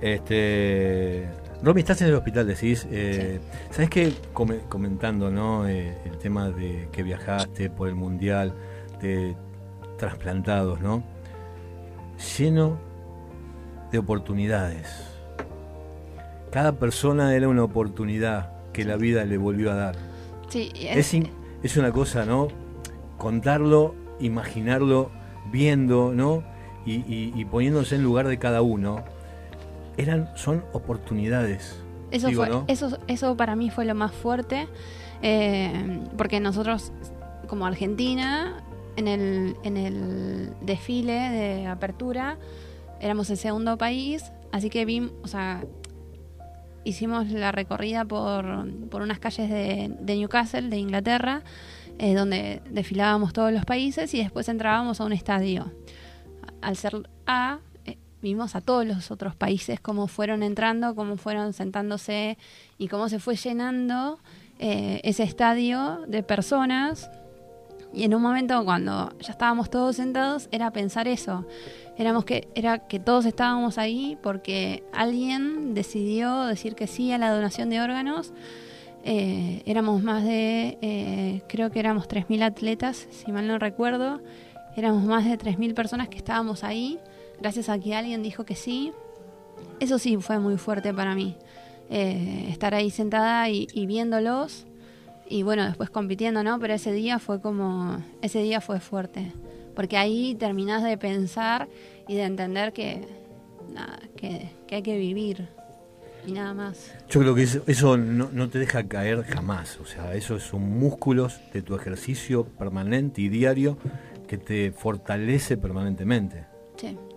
Este. 0.00 1.28
Romy, 1.62 1.80
estás 1.80 2.00
en 2.02 2.08
el 2.08 2.14
hospital, 2.14 2.46
decís. 2.46 2.86
Eh, 2.90 3.40
¿Sabes 3.70 3.90
qué? 3.90 4.12
Come- 4.32 4.60
comentando, 4.68 5.30
¿no? 5.30 5.66
Eh, 5.68 5.96
el 6.04 6.16
tema 6.18 6.50
de 6.50 6.88
que 6.92 7.02
viajaste 7.02 7.68
por 7.70 7.88
el 7.88 7.94
mundial, 7.96 8.54
de 9.00 9.34
trasplantados, 9.96 10.80
¿no? 10.80 11.02
Lleno 12.38 12.78
de 13.90 13.98
oportunidades. 13.98 14.86
Cada 16.52 16.72
persona 16.78 17.34
era 17.34 17.48
una 17.48 17.64
oportunidad 17.64 18.52
que 18.72 18.84
la 18.84 18.96
vida 18.96 19.24
le 19.24 19.36
volvió 19.36 19.72
a 19.72 19.74
dar. 19.74 19.96
Sí, 20.48 20.70
Es, 21.62 21.76
una 21.76 21.90
cosa, 21.92 22.24
¿no? 22.24 22.48
Contarlo, 23.18 23.94
imaginarlo, 24.20 25.10
viendo, 25.50 26.12
¿no? 26.14 26.44
Y, 26.86 26.94
y- 27.12 27.32
y 27.34 27.44
poniéndose 27.44 27.96
en 27.96 28.04
lugar 28.04 28.28
de 28.28 28.38
cada 28.38 28.62
uno. 28.62 29.04
Eran, 29.98 30.30
son 30.34 30.64
oportunidades. 30.72 31.76
Eso, 32.10 32.28
digo, 32.28 32.44
fue, 32.44 32.50
¿no? 32.50 32.64
eso, 32.68 32.98
eso 33.06 33.36
para 33.36 33.54
mí 33.54 33.68
fue 33.68 33.84
lo 33.84 33.94
más 33.94 34.12
fuerte, 34.12 34.66
eh, 35.20 36.00
porque 36.16 36.40
nosotros 36.40 36.92
como 37.46 37.66
Argentina, 37.66 38.62
en 38.96 39.08
el, 39.08 39.56
en 39.62 39.76
el 39.76 40.52
desfile 40.62 41.12
de 41.12 41.66
apertura, 41.66 42.38
éramos 43.00 43.28
el 43.30 43.36
segundo 43.36 43.76
país, 43.76 44.32
así 44.52 44.70
que 44.70 44.84
vimos, 44.84 45.12
o 45.22 45.28
sea, 45.28 45.64
hicimos 46.84 47.28
la 47.30 47.52
recorrida 47.52 48.04
por, 48.04 48.70
por 48.88 49.02
unas 49.02 49.18
calles 49.18 49.50
de, 49.50 49.94
de 50.00 50.16
Newcastle, 50.16 50.68
de 50.68 50.78
Inglaterra, 50.78 51.42
eh, 51.98 52.14
donde 52.14 52.62
desfilábamos 52.70 53.32
todos 53.32 53.52
los 53.52 53.64
países 53.64 54.14
y 54.14 54.18
después 54.18 54.48
entrábamos 54.48 55.00
a 55.00 55.04
un 55.04 55.12
estadio. 55.12 55.72
Al 56.60 56.76
ser 56.76 57.08
A, 57.26 57.58
vimos 58.22 58.54
a 58.54 58.60
todos 58.60 58.86
los 58.86 59.10
otros 59.10 59.34
países 59.34 59.80
cómo 59.80 60.06
fueron 60.06 60.42
entrando, 60.42 60.94
cómo 60.94 61.16
fueron 61.16 61.52
sentándose 61.52 62.38
y 62.78 62.88
cómo 62.88 63.08
se 63.08 63.18
fue 63.18 63.36
llenando 63.36 64.18
eh, 64.58 65.00
ese 65.04 65.22
estadio 65.22 66.00
de 66.08 66.22
personas. 66.22 67.10
Y 67.92 68.04
en 68.04 68.14
un 68.14 68.20
momento 68.20 68.64
cuando 68.64 69.16
ya 69.20 69.32
estábamos 69.32 69.70
todos 69.70 69.96
sentados 69.96 70.48
era 70.50 70.70
pensar 70.70 71.08
eso. 71.08 71.46
Éramos 71.96 72.24
que, 72.24 72.48
era 72.54 72.86
que 72.86 73.00
todos 73.00 73.24
estábamos 73.24 73.78
ahí 73.78 74.18
porque 74.22 74.84
alguien 74.92 75.74
decidió 75.74 76.44
decir 76.44 76.74
que 76.74 76.86
sí 76.86 77.10
a 77.12 77.18
la 77.18 77.30
donación 77.30 77.70
de 77.70 77.80
órganos. 77.80 78.32
Eh, 79.04 79.62
éramos 79.64 80.02
más 80.02 80.24
de, 80.24 80.78
eh, 80.82 81.42
creo 81.48 81.70
que 81.70 81.80
éramos 81.80 82.08
3.000 82.08 82.42
atletas, 82.42 83.08
si 83.10 83.32
mal 83.32 83.46
no 83.46 83.58
recuerdo. 83.58 84.20
Éramos 84.76 85.04
más 85.04 85.24
de 85.24 85.38
3.000 85.38 85.74
personas 85.74 86.08
que 86.08 86.18
estábamos 86.18 86.62
ahí, 86.62 86.98
gracias 87.40 87.68
a 87.68 87.78
que 87.78 87.94
alguien 87.94 88.22
dijo 88.22 88.44
que 88.44 88.54
sí. 88.54 88.92
Eso 89.80 89.98
sí 89.98 90.16
fue 90.18 90.38
muy 90.38 90.56
fuerte 90.56 90.92
para 90.94 91.14
mí. 91.14 91.36
Eh, 91.90 92.46
estar 92.50 92.74
ahí 92.74 92.90
sentada 92.90 93.48
y, 93.48 93.66
y 93.72 93.86
viéndolos 93.86 94.66
y 95.28 95.42
bueno, 95.42 95.64
después 95.66 95.90
compitiendo, 95.90 96.42
¿no? 96.42 96.58
Pero 96.58 96.74
ese 96.74 96.92
día 96.92 97.18
fue 97.18 97.40
como, 97.40 98.02
ese 98.22 98.42
día 98.42 98.60
fue 98.60 98.80
fuerte, 98.80 99.32
porque 99.74 99.96
ahí 99.96 100.34
terminás 100.34 100.82
de 100.82 100.96
pensar 100.96 101.68
y 102.06 102.14
de 102.14 102.22
entender 102.22 102.72
que, 102.72 103.06
nada, 103.72 103.98
que, 104.16 104.50
hay 104.70 104.82
que 104.82 104.96
vivir 104.96 105.48
y 106.26 106.32
nada 106.32 106.54
más. 106.54 106.94
Yo 107.10 107.20
creo 107.20 107.34
que 107.34 107.42
eso, 107.42 107.62
eso 107.66 107.96
no, 107.96 108.30
no 108.32 108.48
te 108.48 108.58
deja 108.58 108.88
caer 108.88 109.22
jamás. 109.24 109.78
O 109.80 109.86
sea, 109.86 110.14
esos 110.14 110.42
son 110.42 110.62
músculos 110.78 111.40
de 111.52 111.62
tu 111.62 111.74
ejercicio 111.74 112.44
permanente 112.44 113.20
y 113.20 113.28
diario 113.28 113.78
que 114.26 114.38
te 114.38 114.72
fortalece 114.72 115.56
permanentemente. 115.56 116.46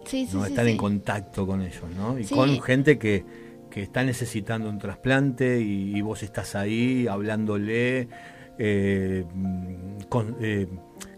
Sí, 0.05 0.25
sí. 0.27 0.37
en 0.71 0.77
contacto 0.77 1.45
con 1.47 1.61
ellos, 1.61 1.83
¿no? 1.95 2.17
Y 2.17 2.25
con 2.25 2.61
gente 2.61 2.97
que, 2.97 3.23
que 3.69 3.81
está 3.83 4.03
necesitando 4.03 4.69
un 4.69 4.77
trasplante 4.79 5.61
y, 5.61 5.95
y 5.95 6.01
vos 6.01 6.23
estás 6.23 6.55
ahí 6.55 7.07
hablándole, 7.07 8.07
eh, 8.57 9.25
con- 10.09 10.35
eh, 10.41 10.67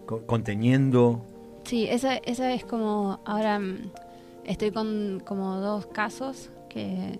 con- 0.05 0.25
conteniendo. 0.25 1.25
Sí, 1.65 1.88
esa, 1.89 2.15
esa 2.17 2.53
es 2.53 2.65
como, 2.65 3.21
ahora 3.25 3.59
mm, 3.59 3.91
estoy 4.45 4.71
con 4.71 5.21
como 5.25 5.57
dos 5.59 5.86
casos 5.88 6.49
que 6.69 7.19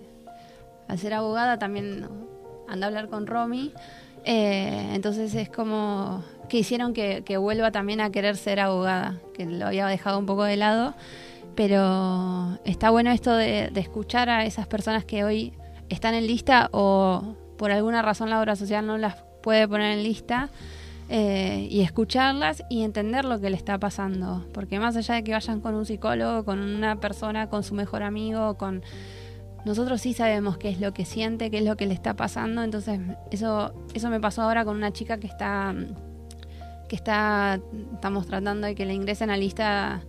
al 0.88 0.98
ser 0.98 1.14
abogada 1.14 1.58
también 1.58 2.06
ando 2.68 2.86
a 2.86 2.88
hablar 2.88 3.08
con 3.08 3.26
Romy, 3.26 3.72
eh, 4.24 4.90
entonces 4.94 5.34
es 5.34 5.48
como 5.48 6.22
que 6.48 6.58
hicieron 6.58 6.92
que, 6.92 7.22
que 7.24 7.36
vuelva 7.38 7.70
también 7.72 8.00
a 8.00 8.10
querer 8.10 8.36
ser 8.36 8.60
abogada, 8.60 9.18
que 9.34 9.46
lo 9.46 9.66
había 9.66 9.86
dejado 9.86 10.18
un 10.18 10.26
poco 10.26 10.44
de 10.44 10.56
lado, 10.56 10.94
pero 11.54 12.58
está 12.64 12.90
bueno 12.90 13.10
esto 13.10 13.34
de, 13.34 13.70
de 13.72 13.80
escuchar 13.80 14.28
a 14.28 14.44
esas 14.44 14.66
personas 14.66 15.04
que 15.04 15.24
hoy 15.24 15.52
están 15.88 16.14
en 16.14 16.26
lista 16.26 16.68
o 16.72 17.36
por 17.56 17.70
alguna 17.70 18.02
razón 18.02 18.30
la 18.30 18.40
obra 18.40 18.56
social 18.56 18.86
no 18.86 18.98
las 18.98 19.16
puede 19.42 19.68
poner 19.68 19.98
en 19.98 20.02
lista 20.02 20.50
eh, 21.10 21.68
y 21.70 21.82
escucharlas 21.82 22.64
y 22.70 22.82
entender 22.82 23.26
lo 23.26 23.40
que 23.40 23.50
le 23.50 23.56
está 23.56 23.78
pasando. 23.78 24.46
Porque 24.52 24.80
más 24.80 24.96
allá 24.96 25.16
de 25.16 25.24
que 25.24 25.32
vayan 25.32 25.60
con 25.60 25.74
un 25.74 25.84
psicólogo, 25.84 26.44
con 26.44 26.60
una 26.60 26.96
persona, 27.00 27.48
con 27.48 27.62
su 27.62 27.74
mejor 27.74 28.02
amigo, 28.02 28.56
con... 28.56 28.82
Nosotros 29.64 30.02
sí 30.02 30.12
sabemos 30.12 30.58
qué 30.58 30.68
es 30.68 30.80
lo 30.80 30.92
que 30.92 31.06
siente, 31.06 31.50
qué 31.50 31.58
es 31.58 31.64
lo 31.64 31.76
que 31.76 31.86
le 31.86 31.94
está 31.94 32.14
pasando. 32.14 32.62
Entonces, 32.62 33.00
eso, 33.30 33.72
eso 33.94 34.10
me 34.10 34.20
pasó 34.20 34.42
ahora 34.42 34.64
con 34.64 34.76
una 34.76 34.92
chica 34.92 35.18
que 35.18 35.26
está... 35.26 35.74
que 36.88 36.96
está... 36.96 37.60
estamos 37.94 38.26
tratando 38.26 38.66
de 38.66 38.74
que 38.74 38.86
le 38.86 38.94
ingresen 38.94 39.30
a 39.30 39.36
lista... 39.36 40.02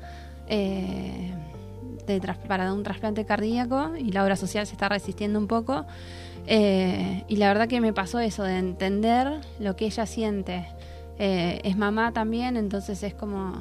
eh, 0.48 1.34
de 2.08 2.22
para 2.48 2.72
un 2.74 2.84
trasplante 2.84 3.26
cardíaco 3.26 3.92
y 3.98 4.12
la 4.12 4.24
obra 4.24 4.36
social 4.36 4.66
se 4.68 4.74
está 4.74 4.90
resistiendo 4.90 5.40
un 5.40 5.48
poco. 5.48 5.86
Eh, 6.48 7.24
y 7.28 7.38
la 7.38 7.48
verdad 7.48 7.68
que 7.68 7.82
me 7.82 7.94
pasó 7.94 8.20
eso, 8.20 8.44
de 8.44 8.58
entender 8.58 9.40
lo 9.60 9.76
que 9.76 9.86
ella 9.86 10.06
siente. 10.06 10.68
Eh, 11.18 11.62
es 11.64 11.78
mamá 11.78 12.12
también, 12.12 12.58
entonces 12.58 13.02
es 13.04 13.14
como, 13.14 13.54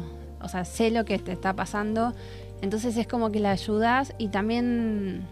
o 0.43 0.49
sea, 0.49 0.65
sé 0.65 0.91
lo 0.91 1.05
que 1.05 1.19
te 1.19 1.33
está 1.33 1.55
pasando, 1.55 2.13
entonces 2.61 2.97
es 2.97 3.07
como 3.07 3.31
que 3.31 3.41
la 3.41 3.53
ayudas 3.53 4.13
y 4.19 4.29
también 4.29 5.27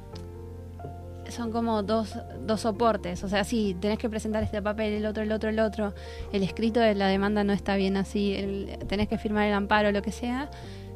son 1.28 1.50
como 1.50 1.82
dos, 1.82 2.16
dos 2.46 2.60
soportes. 2.60 3.24
O 3.24 3.28
sea, 3.28 3.44
sí, 3.44 3.76
tenés 3.80 3.98
que 3.98 4.08
presentar 4.08 4.42
este 4.42 4.60
papel, 4.62 4.92
el 4.92 5.06
otro, 5.06 5.22
el 5.22 5.32
otro, 5.32 5.48
el 5.48 5.58
otro. 5.60 5.94
El 6.32 6.42
escrito 6.42 6.78
de 6.80 6.94
la 6.94 7.08
demanda 7.08 7.42
no 7.42 7.52
está 7.52 7.76
bien 7.76 7.96
así, 7.96 8.34
el- 8.34 8.78
tenés 8.86 9.08
que 9.08 9.18
firmar 9.18 9.46
el 9.46 9.54
amparo, 9.54 9.92
lo 9.92 10.02
que 10.02 10.12
sea. 10.12 10.50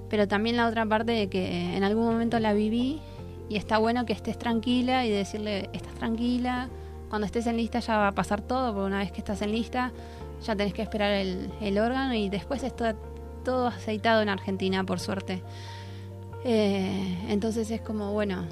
Pero 0.08 0.28
también 0.28 0.56
la 0.56 0.66
otra 0.66 0.86
parte 0.86 1.12
de 1.12 1.28
que 1.28 1.76
en 1.76 1.82
algún 1.82 2.04
momento 2.04 2.38
la 2.38 2.52
viví 2.52 3.00
y 3.48 3.56
está 3.56 3.78
bueno 3.78 4.06
que 4.06 4.12
estés 4.12 4.38
tranquila 4.38 5.04
y 5.04 5.10
decirle, 5.10 5.68
estás 5.72 5.94
tranquila, 5.94 6.68
cuando 7.08 7.26
estés 7.26 7.46
en 7.46 7.56
lista 7.56 7.78
ya 7.80 7.96
va 7.98 8.08
a 8.08 8.12
pasar 8.12 8.40
todo, 8.40 8.72
porque 8.72 8.86
una 8.86 8.98
vez 8.98 9.12
que 9.12 9.18
estás 9.18 9.42
en 9.42 9.52
lista 9.52 9.92
ya 10.44 10.54
tenés 10.54 10.74
que 10.74 10.82
esperar 10.82 11.12
el, 11.12 11.50
el 11.60 11.78
órgano 11.78 12.14
y 12.14 12.28
después 12.28 12.62
está 12.62 12.94
todo 13.44 13.68
aceitado 13.68 14.22
en 14.22 14.28
Argentina, 14.28 14.84
por 14.84 15.00
suerte. 15.00 15.42
Eh, 16.44 17.18
entonces 17.28 17.70
es 17.70 17.80
como, 17.80 18.12
bueno, 18.12 18.44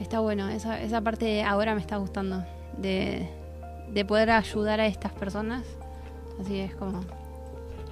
está 0.00 0.20
bueno, 0.20 0.48
esa, 0.48 0.80
esa 0.80 1.00
parte 1.00 1.42
ahora 1.42 1.74
me 1.74 1.80
está 1.80 1.96
gustando, 1.96 2.44
de, 2.76 3.28
de 3.92 4.04
poder 4.04 4.30
ayudar 4.30 4.80
a 4.80 4.86
estas 4.86 5.12
personas. 5.12 5.64
Así 6.40 6.58
es 6.58 6.74
como, 6.74 7.00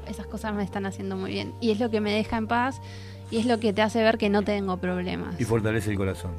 esas 0.09 0.27
cosas 0.27 0.55
me 0.55 0.63
están 0.65 0.87
haciendo 0.87 1.17
muy 1.17 1.31
bien. 1.33 1.53
Y 1.61 1.71
es 1.71 1.81
lo 1.81 1.91
que 1.91 2.01
me 2.01 2.13
deja 2.13 2.37
en 2.37 2.47
paz 2.47 2.81
y 3.31 3.39
es 3.39 3.47
lo 3.47 3.59
que 3.61 3.73
te 3.73 3.83
hace 3.83 4.03
ver 4.03 4.19
que 4.19 4.29
no 4.31 4.43
tengo 4.43 4.77
problemas. 4.79 5.41
Y 5.41 5.45
fortalece 5.45 5.91
el 5.91 5.97
corazón. 5.97 6.33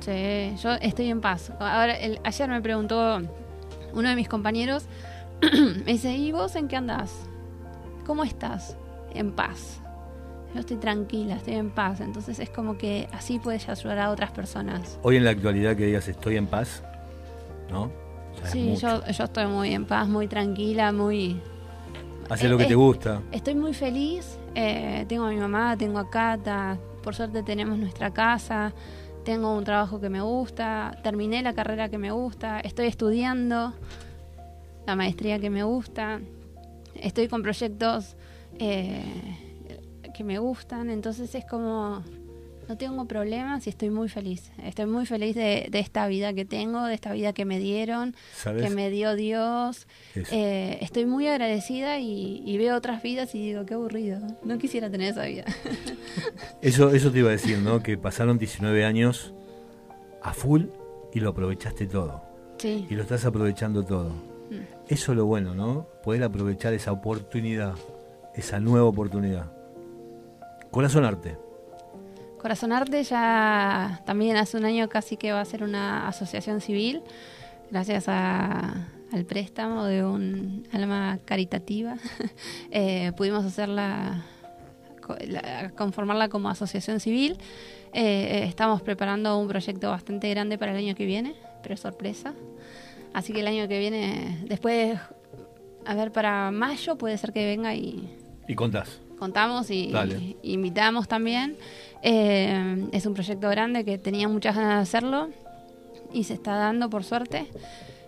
Sí, 0.00 0.54
yo 0.62 0.72
estoy 0.80 1.10
en 1.10 1.20
paz. 1.20 1.52
Ahora, 1.60 1.94
el- 1.98 2.20
ayer 2.24 2.48
me 2.48 2.60
preguntó 2.62 3.20
uno 3.92 4.08
de 4.08 4.16
mis 4.16 4.28
compañeros, 4.28 4.84
me 5.42 5.92
dice, 5.92 6.12
¿y 6.16 6.32
vos 6.32 6.56
en 6.56 6.68
qué 6.68 6.76
andás? 6.76 7.12
¿Cómo 8.06 8.24
estás? 8.24 8.76
En 9.14 9.32
paz. 9.32 9.80
Yo 10.54 10.60
estoy 10.60 10.78
tranquila, 10.78 11.36
estoy 11.36 11.54
en 11.54 11.70
paz. 11.70 12.00
Entonces 12.00 12.38
es 12.40 12.50
como 12.50 12.76
que 12.78 13.08
así 13.12 13.38
puedes 13.38 13.68
ayudar 13.68 13.98
a 13.98 14.10
otras 14.10 14.30
personas. 14.32 14.98
Hoy 15.02 15.16
en 15.16 15.24
la 15.24 15.30
actualidad 15.30 15.76
que 15.76 15.84
digas 15.86 16.08
estoy 16.08 16.36
en 16.36 16.46
paz, 16.46 16.82
¿no? 17.70 17.90
Sí, 18.44 18.74
yo, 18.76 19.04
yo 19.06 19.24
estoy 19.24 19.46
muy 19.46 19.74
en 19.74 19.84
paz, 19.84 20.08
muy 20.08 20.26
tranquila, 20.28 20.92
muy... 20.92 21.40
Hace 22.30 22.48
lo 22.48 22.56
que 22.56 22.64
Eh, 22.64 22.68
te 22.68 22.72
eh, 22.72 22.76
gusta. 22.76 23.22
Estoy 23.32 23.54
muy 23.54 23.74
feliz. 23.74 24.38
eh, 24.54 25.04
tengo 25.08 25.24
a 25.24 25.30
mi 25.30 25.36
mamá, 25.36 25.76
tengo 25.76 25.98
a 25.98 26.08
Cata. 26.08 26.78
Por 27.02 27.14
suerte 27.14 27.42
tenemos 27.42 27.76
nuestra 27.78 28.10
casa. 28.12 28.72
Tengo 29.24 29.54
un 29.56 29.64
trabajo 29.64 30.00
que 30.00 30.08
me 30.08 30.20
gusta. 30.20 30.96
Terminé 31.02 31.42
la 31.42 31.52
carrera 31.52 31.88
que 31.88 31.98
me 31.98 32.10
gusta. 32.10 32.60
Estoy 32.60 32.86
estudiando 32.86 33.74
la 34.86 34.96
maestría 34.96 35.38
que 35.38 35.50
me 35.50 35.62
gusta. 35.62 36.20
Estoy 36.94 37.28
con 37.28 37.42
proyectos 37.42 38.16
eh, 38.58 39.02
que 40.14 40.24
me 40.24 40.38
gustan. 40.38 40.88
Entonces 40.90 41.34
es 41.34 41.44
como... 41.44 42.02
No 42.70 42.76
tengo 42.76 43.04
problemas 43.06 43.66
y 43.66 43.70
estoy 43.70 43.90
muy 43.90 44.08
feliz. 44.08 44.52
Estoy 44.62 44.86
muy 44.86 45.04
feliz 45.04 45.34
de, 45.34 45.66
de 45.72 45.80
esta 45.80 46.06
vida 46.06 46.32
que 46.34 46.44
tengo, 46.44 46.84
de 46.84 46.94
esta 46.94 47.12
vida 47.12 47.32
que 47.32 47.44
me 47.44 47.58
dieron, 47.58 48.14
¿Sabes? 48.32 48.62
que 48.62 48.70
me 48.70 48.90
dio 48.90 49.16
Dios. 49.16 49.88
Eh, 50.14 50.78
estoy 50.80 51.04
muy 51.04 51.26
agradecida 51.26 51.98
y, 51.98 52.44
y 52.46 52.58
veo 52.58 52.76
otras 52.76 53.02
vidas 53.02 53.34
y 53.34 53.40
digo, 53.40 53.66
qué 53.66 53.74
aburrido. 53.74 54.20
No 54.44 54.56
quisiera 54.58 54.88
tener 54.88 55.10
esa 55.10 55.24
vida. 55.24 55.46
Eso, 56.62 56.90
eso 56.90 57.10
te 57.10 57.18
iba 57.18 57.30
a 57.30 57.32
decir, 57.32 57.58
¿no? 57.58 57.82
Que 57.82 57.98
pasaron 57.98 58.38
19 58.38 58.84
años 58.84 59.34
a 60.22 60.32
full 60.32 60.66
y 61.12 61.18
lo 61.18 61.30
aprovechaste 61.30 61.88
todo. 61.88 62.22
Sí. 62.58 62.86
Y 62.88 62.94
lo 62.94 63.02
estás 63.02 63.24
aprovechando 63.24 63.84
todo. 63.84 64.10
Mm. 64.10 64.62
Eso 64.86 65.10
es 65.10 65.18
lo 65.18 65.26
bueno, 65.26 65.56
¿no? 65.56 65.88
Poder 66.04 66.22
aprovechar 66.22 66.72
esa 66.72 66.92
oportunidad, 66.92 67.74
esa 68.36 68.60
nueva 68.60 68.86
oportunidad. 68.86 69.50
Corazón 70.70 71.04
Arte. 71.04 71.49
Corazón 72.40 72.72
Arte 72.72 73.02
ya 73.04 74.00
también 74.06 74.36
hace 74.36 74.56
un 74.56 74.64
año 74.64 74.88
casi 74.88 75.16
que 75.16 75.32
va 75.32 75.40
a 75.40 75.44
ser 75.44 75.62
una 75.62 76.08
asociación 76.08 76.60
civil, 76.62 77.02
gracias 77.70 78.08
al 78.08 79.24
préstamo 79.26 79.84
de 79.84 80.04
un 80.04 80.66
alma 80.72 81.18
caritativa. 81.24 81.96
Eh, 82.72 83.12
pudimos 83.16 83.44
hacerla, 83.44 84.22
co- 85.02 85.16
la- 85.26 85.70
conformarla 85.76 86.28
como 86.28 86.48
asociación 86.48 87.00
civil. 87.00 87.36
Eh, 87.92 88.44
estamos 88.46 88.80
preparando 88.80 89.36
un 89.38 89.48
proyecto 89.48 89.90
bastante 89.90 90.30
grande 90.30 90.56
para 90.56 90.70
el 90.72 90.78
año 90.78 90.94
que 90.94 91.04
viene, 91.04 91.34
pero 91.62 91.74
es 91.74 91.80
sorpresa. 91.80 92.32
Así 93.12 93.32
que 93.32 93.40
el 93.40 93.48
año 93.48 93.66
que 93.66 93.78
viene, 93.80 94.38
después, 94.48 94.98
a 95.84 95.94
ver, 95.94 96.12
para 96.12 96.50
mayo 96.52 96.96
puede 96.96 97.18
ser 97.18 97.32
que 97.32 97.44
venga 97.44 97.74
y, 97.74 98.08
Y 98.46 98.54
contás. 98.54 99.00
Contamos 99.20 99.70
y, 99.70 99.92
Dale. 99.92 100.36
y 100.42 100.54
invitamos 100.54 101.06
también. 101.06 101.56
Eh, 102.02 102.88
es 102.90 103.06
un 103.06 103.14
proyecto 103.14 103.48
grande 103.48 103.84
que 103.84 103.98
tenía 103.98 104.26
muchas 104.26 104.56
ganas 104.56 104.76
de 104.76 104.82
hacerlo 104.82 105.28
y 106.12 106.24
se 106.24 106.34
está 106.34 106.56
dando 106.56 106.90
por 106.90 107.04
suerte. 107.04 107.46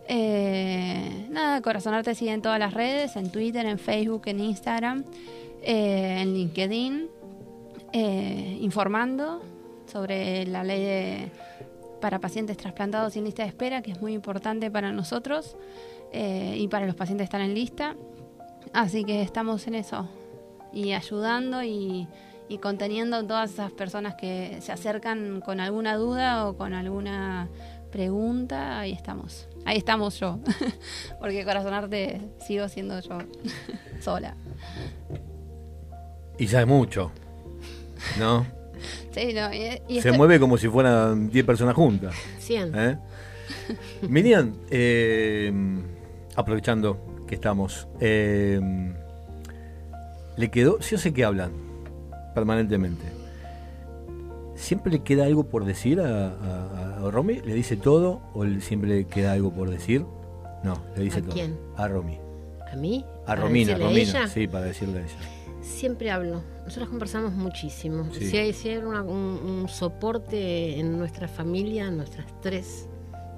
Eh, 0.08 1.26
nada, 1.30 1.60
Corazón 1.62 1.94
Arte 1.94 2.14
sigue 2.14 2.32
en 2.32 2.42
todas 2.42 2.58
las 2.58 2.74
redes, 2.74 3.16
en 3.16 3.30
Twitter, 3.30 3.64
en 3.66 3.78
Facebook, 3.78 4.22
en 4.26 4.40
Instagram, 4.40 5.04
eh, 5.62 6.18
en 6.20 6.34
LinkedIn, 6.34 7.08
eh, 7.92 8.58
informando 8.60 9.42
sobre 9.90 10.46
la 10.46 10.64
ley 10.64 10.82
de, 10.82 11.30
para 12.00 12.18
pacientes 12.18 12.56
trasplantados 12.56 13.12
sin 13.12 13.24
lista 13.24 13.42
de 13.42 13.48
espera, 13.48 13.82
que 13.82 13.92
es 13.92 14.00
muy 14.00 14.12
importante 14.14 14.70
para 14.70 14.92
nosotros 14.92 15.56
eh, 16.12 16.56
y 16.58 16.68
para 16.68 16.86
los 16.86 16.94
pacientes 16.94 17.24
que 17.24 17.36
están 17.36 17.42
en 17.42 17.54
lista. 17.54 17.94
Así 18.72 19.04
que 19.04 19.22
estamos 19.22 19.66
en 19.66 19.76
eso 19.76 20.08
y 20.72 20.92
ayudando 20.92 21.62
y, 21.62 22.08
y 22.48 22.58
conteniendo 22.58 23.16
a 23.16 23.26
todas 23.26 23.52
esas 23.52 23.72
personas 23.72 24.14
que 24.14 24.58
se 24.60 24.72
acercan 24.72 25.40
con 25.40 25.60
alguna 25.60 25.96
duda 25.96 26.48
o 26.48 26.56
con 26.56 26.74
alguna 26.74 27.48
pregunta. 27.90 28.80
Ahí 28.80 28.92
estamos. 28.92 29.48
Ahí 29.64 29.78
estamos 29.78 30.18
yo. 30.18 30.38
Porque 31.20 31.44
Corazón 31.44 31.74
Arte 31.74 32.20
sigo 32.40 32.68
siendo 32.68 32.98
yo 33.00 33.18
sola. 34.00 34.34
Y 36.38 36.46
ya 36.46 36.60
es 36.62 36.66
mucho. 36.66 37.10
¿No? 38.18 38.46
Sí, 39.12 39.32
no, 39.32 39.52
y- 39.54 39.80
y 39.88 40.00
Se 40.00 40.08
estoy- 40.08 40.16
mueve 40.16 40.40
como 40.40 40.56
si 40.58 40.66
fueran 40.68 41.28
10 41.30 41.44
personas 41.44 41.76
juntas. 41.76 42.16
Cien. 42.40 42.72
¿Eh? 42.74 42.98
Miriam, 44.08 44.54
eh, 44.70 45.52
aprovechando 46.34 47.22
que 47.28 47.36
estamos, 47.36 47.86
eh, 48.00 48.58
le 50.42 50.50
quedó, 50.50 50.78
sí, 50.82 50.90
yo 50.92 50.98
sé 50.98 51.12
que 51.14 51.24
hablan 51.24 51.52
permanentemente. 52.34 53.04
¿Siempre 54.54 54.92
le 54.92 55.00
queda 55.02 55.24
algo 55.24 55.44
por 55.44 55.64
decir 55.64 56.00
a, 56.00 56.28
a- 56.28 56.96
a 57.06 57.10
Romy? 57.10 57.40
¿Le 57.40 57.54
dice 57.54 57.76
todo 57.76 58.20
o 58.34 58.44
siempre 58.60 58.88
le 58.90 59.04
queda 59.06 59.32
algo 59.32 59.52
por 59.52 59.70
decir? 59.70 60.04
No, 60.62 60.80
le 60.96 61.04
dice 61.04 61.18
¿A 61.18 61.22
todo. 61.22 61.32
quién? 61.32 61.58
A 61.76 61.88
Romy. 61.88 62.18
¿A 62.72 62.76
mí? 62.76 63.04
A 63.22 63.26
¿Para 63.26 63.42
Romina, 63.42 63.72
Romina. 63.76 63.98
ella? 64.00 64.26
Sí, 64.28 64.46
para 64.46 64.66
decirle 64.66 65.00
a 65.00 65.02
ella. 65.02 65.16
Siempre 65.62 66.10
hablo. 66.10 66.42
Nosotros 66.64 66.88
conversamos 66.90 67.32
muchísimo. 67.32 68.06
Sí. 68.12 68.26
Si 68.26 68.36
hay, 68.36 68.52
si 68.52 68.68
hay 68.68 68.76
una- 68.78 69.02
un, 69.02 69.40
un 69.62 69.68
soporte 69.68 70.78
en 70.78 70.98
nuestra 70.98 71.28
familia, 71.28 71.90
nuestras 71.90 72.26
tres 72.40 72.88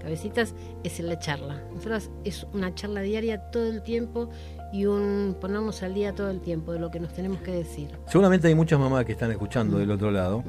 cabecitas, 0.01 0.55
es 0.83 1.01
en 1.01 1.07
la 1.07 1.19
charla. 1.19 1.63
Nosotros 1.73 2.11
es 2.25 2.47
una 2.53 2.75
charla 2.75 3.01
diaria 3.01 3.39
todo 3.51 3.67
el 3.69 3.83
tiempo 3.83 4.29
y 4.75 4.87
un 4.87 5.37
ponernos 5.41 5.85
al 5.85 5.95
día 5.95 6.13
todo 6.17 6.31
el 6.31 6.41
tiempo 6.41 6.73
de 6.73 6.81
lo 6.81 6.91
que 6.91 6.99
nos 6.99 7.15
tenemos 7.15 7.39
que 7.39 7.53
decir. 7.53 7.97
Seguramente 8.09 8.49
hay 8.49 8.57
muchas 8.57 8.81
mamás 8.81 9.05
que 9.05 9.13
están 9.13 9.31
escuchando 9.31 9.79
del 9.79 9.89
otro 9.93 10.11
lado 10.11 10.43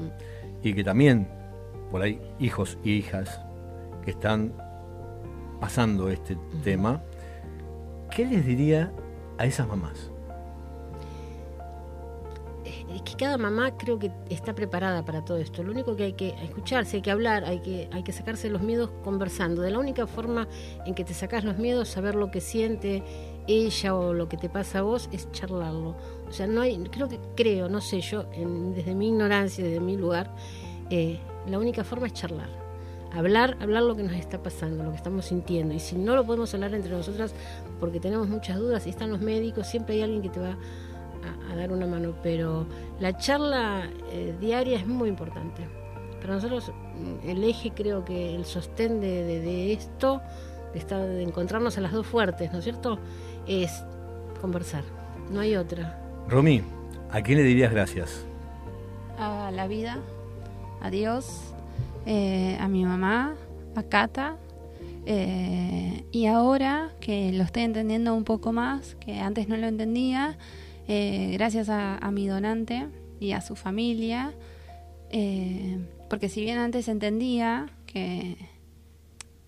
y 0.63 0.73
que 0.73 0.83
también, 0.83 1.27
por 1.91 2.01
ahí, 2.01 2.19
hijos 2.39 2.79
y 2.83 2.93
hijas 2.93 3.39
que 4.03 4.09
están 4.09 4.51
pasando 5.59 6.09
este 6.09 6.35
tema. 6.63 7.03
¿Qué 8.09 8.25
les 8.25 8.43
diría 8.43 8.91
a 9.37 9.45
esas 9.45 9.67
mamás? 9.67 10.09
Es 12.65 13.01
que 13.03 13.13
cada 13.15 13.37
mamá 13.37 13.77
creo 13.77 13.99
que 13.99 14.11
está 14.31 14.55
preparada 14.55 15.05
para 15.05 15.23
todo 15.23 15.37
esto. 15.37 15.61
Lo 15.61 15.71
único 15.71 15.95
que 15.95 16.03
hay 16.03 16.13
que 16.13 16.29
escucharse, 16.43 16.95
hay 16.95 17.01
que 17.03 17.11
hablar, 17.11 17.45
hay 17.45 17.59
que, 17.59 17.89
hay 17.91 18.01
que 18.01 18.11
sacarse 18.11 18.49
los 18.49 18.63
miedos 18.63 18.89
conversando. 19.03 19.61
De 19.61 19.69
la 19.69 19.77
única 19.77 20.07
forma 20.07 20.47
en 20.87 20.95
que 20.95 21.03
te 21.03 21.13
sacas 21.13 21.43
los 21.43 21.59
miedos, 21.59 21.89
saber 21.89 22.15
lo 22.15 22.31
que 22.31 22.41
siente 22.41 23.03
ella 23.47 23.95
o 23.95 24.13
lo 24.13 24.27
que 24.27 24.37
te 24.37 24.49
pasa 24.49 24.79
a 24.79 24.81
vos, 24.81 25.09
es 25.11 25.31
charlarlo. 25.31 25.95
O 26.27 26.31
sea, 26.31 26.47
no 26.47 26.61
hay, 26.61 26.77
creo 26.89 27.07
que, 27.07 27.19
creo, 27.35 27.69
no 27.69 27.81
sé, 27.81 28.01
yo, 28.01 28.23
desde 28.75 28.95
mi 28.95 29.09
ignorancia, 29.09 29.63
desde 29.63 29.79
mi 29.79 29.97
lugar, 29.97 30.31
eh, 30.89 31.19
la 31.47 31.59
única 31.59 31.83
forma 31.83 32.07
es 32.07 32.13
charlar. 32.13 32.49
Hablar, 33.13 33.55
hablar 33.61 33.83
lo 33.83 33.95
que 33.95 34.03
nos 34.03 34.13
está 34.13 34.43
pasando, 34.43 34.83
lo 34.83 34.89
que 34.91 34.97
estamos 34.97 35.25
sintiendo. 35.25 35.73
Y 35.73 35.79
si 35.79 35.95
no 35.95 36.15
lo 36.15 36.25
podemos 36.25 36.53
hablar 36.53 36.73
entre 36.73 36.91
nosotras 36.91 37.33
porque 37.79 37.99
tenemos 37.99 38.27
muchas 38.27 38.57
dudas 38.57 38.85
y 38.87 38.89
están 38.89 39.09
los 39.09 39.21
médicos, 39.21 39.67
siempre 39.67 39.95
hay 39.95 40.01
alguien 40.01 40.21
que 40.21 40.29
te 40.29 40.39
va 40.41 40.57
a, 41.49 41.55
dar 41.55 41.71
una 41.71 41.87
mano. 41.87 42.13
Pero 42.21 42.65
la 42.99 43.15
charla 43.17 43.89
eh, 44.11 44.35
diaria 44.41 44.77
es 44.77 44.85
muy 44.85 45.07
importante 45.07 45.65
Para 46.19 46.35
nosotros 46.35 46.71
mm, 46.71 47.29
el 47.29 47.43
eje, 47.45 47.71
creo 47.73 48.03
que 48.03 48.35
el 48.35 48.43
sostén 48.43 48.99
de, 48.99 49.23
de- 49.23 49.71
esto, 49.71 50.19
de, 50.73 50.95
de 51.07 51.23
encontrarnos 51.23 51.77
a 51.77 51.81
las 51.81 51.93
dos 51.93 52.05
fuertes, 52.05 52.51
¿no 52.51 52.57
es 52.57 52.65
cierto? 52.65 52.99
Es 53.47 53.83
conversar. 54.41 54.83
No 55.31 55.39
hay 55.39 55.55
otra. 55.55 55.99
Romy, 56.27 56.61
¿a 57.11 57.21
quién 57.21 57.37
le 57.37 57.43
dirías 57.43 57.71
gracias? 57.71 58.25
a 59.17 59.49
la 59.51 59.65
vida, 59.67 59.99
a 60.81 60.89
Dios, 60.89 61.53
eh, 62.05 62.57
a 62.59 62.67
mi 62.67 62.83
mamá, 62.83 63.35
a 63.75 63.83
Cata. 63.83 64.35
eh, 65.05 66.03
y 66.11 66.25
ahora 66.25 66.91
que 66.99 67.31
lo 67.31 67.43
estoy 67.43 67.63
entendiendo 67.63 68.13
un 68.13 68.25
poco 68.25 68.51
más, 68.51 68.95
que 68.95 69.19
antes 69.19 69.47
no 69.47 69.55
lo 69.55 69.67
entendía, 69.67 70.37
eh, 70.89 71.29
gracias 71.33 71.69
a, 71.69 71.97
a 71.97 72.11
mi 72.11 72.27
donante 72.27 72.87
y 73.21 73.31
a 73.31 73.39
su 73.41 73.55
familia, 73.55 74.33
eh, 75.11 75.77
porque 76.09 76.27
si 76.27 76.41
bien 76.41 76.57
antes 76.57 76.87
entendía 76.89 77.67
que, 77.85 78.35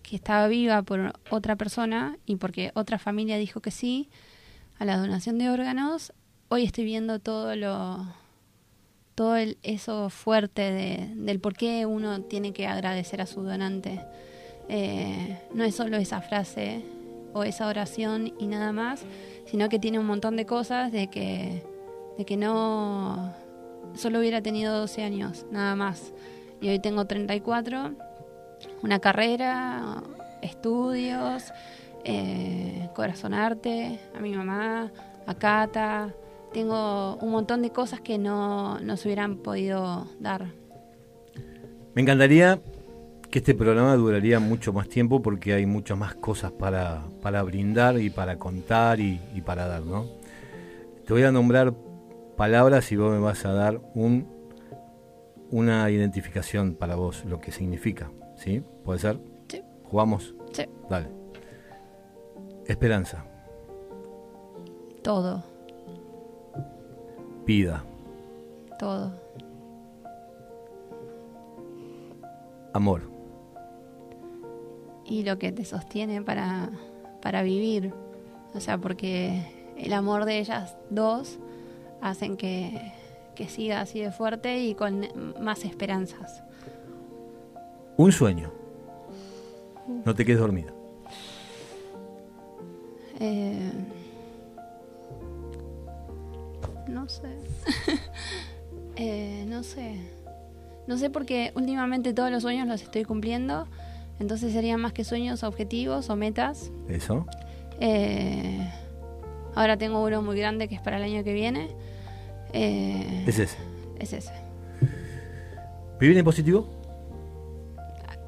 que 0.08 0.16
estaba 0.16 0.48
viva 0.48 0.82
por 0.82 1.12
otra 1.30 1.56
persona 1.56 2.16
y 2.26 2.36
porque 2.36 2.70
otra 2.74 2.98
familia 2.98 3.36
dijo 3.36 3.60
que 3.60 3.70
sí 3.70 4.08
a 4.78 4.84
la 4.84 4.96
donación 4.96 5.38
de 5.38 5.50
órganos, 5.50 6.12
hoy 6.48 6.64
estoy 6.64 6.84
viendo 6.84 7.18
todo 7.18 7.54
lo, 7.56 8.06
todo 9.14 9.36
el- 9.36 9.58
eso 9.62 10.08
fuerte 10.10 10.62
de- 10.62 11.10
del 11.16 11.40
por 11.40 11.54
qué 11.54 11.84
uno 11.86 12.22
tiene 12.22 12.52
que 12.52 12.66
agradecer 12.66 13.20
a 13.20 13.26
su 13.26 13.42
donante. 13.42 14.00
Eh, 14.68 15.38
no 15.54 15.64
es 15.64 15.74
solo 15.74 15.96
esa 15.96 16.20
frase 16.20 16.82
o 17.32 17.42
esa 17.44 17.66
oración 17.66 18.32
y 18.38 18.46
nada 18.46 18.72
más, 18.72 19.02
sino 19.46 19.68
que 19.68 19.78
tiene 19.78 19.98
un 19.98 20.06
montón 20.06 20.36
de 20.36 20.46
cosas 20.46 20.92
de 20.92 21.08
que, 21.08 21.62
de 22.16 22.24
que 22.24 22.36
no 22.36 23.32
solo 23.94 24.20
hubiera 24.20 24.40
tenido 24.42 24.78
12 24.78 25.02
años, 25.02 25.46
nada 25.50 25.74
más. 25.74 26.12
Y 26.60 26.68
hoy 26.68 26.78
tengo 26.80 27.06
34, 27.06 27.92
una 28.82 28.98
carrera, 28.98 30.02
estudios, 30.42 31.52
eh, 32.04 32.88
corazón 32.94 33.34
arte, 33.34 33.98
a 34.16 34.20
mi 34.20 34.34
mamá, 34.34 34.90
a 35.26 35.34
Cata. 35.34 36.14
Tengo 36.52 37.16
un 37.16 37.30
montón 37.30 37.62
de 37.62 37.70
cosas 37.70 38.00
que 38.00 38.18
no, 38.18 38.78
no 38.80 38.96
se 38.96 39.08
hubieran 39.08 39.36
podido 39.36 40.06
dar. 40.18 40.46
Me 41.94 42.02
encantaría 42.02 42.60
que 43.30 43.40
este 43.40 43.54
programa 43.54 43.94
duraría 43.96 44.40
mucho 44.40 44.72
más 44.72 44.88
tiempo 44.88 45.20
porque 45.20 45.52
hay 45.52 45.66
muchas 45.66 45.98
más 45.98 46.14
cosas 46.14 46.52
para, 46.52 47.02
para 47.20 47.42
brindar 47.42 48.00
y 48.00 48.08
para 48.08 48.38
contar 48.38 49.00
y, 49.00 49.20
y 49.34 49.42
para 49.42 49.66
dar, 49.66 49.82
¿no? 49.82 50.06
Te 51.06 51.12
voy 51.12 51.24
a 51.24 51.32
nombrar 51.32 51.74
palabras 52.36 52.90
y 52.92 52.96
vos 52.96 53.12
me 53.12 53.18
vas 53.18 53.44
a 53.44 53.52
dar 53.52 53.80
un, 53.94 54.26
una 55.50 55.90
identificación 55.90 56.74
para 56.74 56.94
vos, 56.94 57.24
lo 57.24 57.40
que 57.40 57.52
significa, 57.52 58.10
¿sí? 58.38 58.62
¿Puede 58.84 58.98
ser? 58.98 59.18
Sí. 59.48 59.62
¿Jugamos? 59.90 60.34
Sí. 60.52 60.64
Dale. 60.88 61.08
Esperanza, 62.66 63.24
Todo, 65.02 65.42
vida, 67.46 67.82
todo. 68.78 69.10
amor, 72.74 73.10
Y 75.06 75.22
lo 75.24 75.38
que 75.38 75.50
te 75.52 75.64
sostiene 75.64 76.20
para, 76.20 76.70
para 77.22 77.42
vivir. 77.42 77.94
O 78.54 78.60
sea, 78.60 78.76
porque 78.76 79.42
el 79.78 79.94
amor 79.94 80.26
de 80.26 80.38
ellas 80.40 80.76
dos 80.90 81.38
hacen 82.02 82.36
que, 82.36 82.92
que 83.34 83.48
siga 83.48 83.80
así 83.80 84.00
de 84.00 84.12
fuerte 84.12 84.62
y 84.62 84.74
con 84.74 85.06
más 85.40 85.64
esperanzas. 85.64 86.42
Un 87.98 88.12
sueño. 88.12 88.50
No 90.06 90.14
te 90.14 90.24
quedes 90.24 90.40
dormida. 90.40 90.72
Eh, 93.20 93.70
no 96.88 97.08
sé. 97.08 97.28
Eh, 99.00 99.44
no 99.46 99.62
sé. 99.62 99.94
No 100.88 100.98
sé 100.98 101.08
porque 101.08 101.52
últimamente 101.54 102.12
todos 102.12 102.32
los 102.32 102.42
sueños 102.42 102.66
los 102.66 102.82
estoy 102.82 103.04
cumpliendo. 103.04 103.68
Entonces 104.18 104.52
serían 104.52 104.80
más 104.80 104.92
que 104.92 105.04
sueños, 105.04 105.44
objetivos 105.44 106.10
o 106.10 106.16
metas. 106.16 106.72
¿Eso? 106.88 107.24
Eh, 107.78 108.68
ahora 109.54 109.76
tengo 109.76 110.02
uno 110.04 110.20
muy 110.20 110.36
grande 110.36 110.66
que 110.66 110.74
es 110.74 110.80
para 110.80 110.96
el 110.96 111.04
año 111.04 111.22
que 111.22 111.32
viene. 111.32 111.68
Eh, 112.52 113.22
Es 113.28 113.38
ese. 113.38 113.56
es 114.00 114.12
ese. 114.12 114.32
¿Vivir 116.00 116.18
en 116.18 116.24
positivo? 116.24 116.66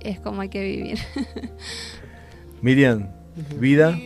Es 0.01 0.21
como 0.21 0.43
hay 0.43 0.49
que 0.49 0.63
vivir. 0.63 0.99
Miriam, 2.63 3.09
vida, 3.59 3.97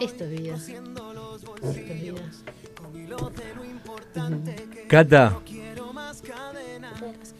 Esto 0.00 0.24
es 0.24 0.30
vida. 0.30 0.56
Esto 0.56 1.04
es 1.62 1.90
vida. 1.90 2.14
Cata. 4.88 5.38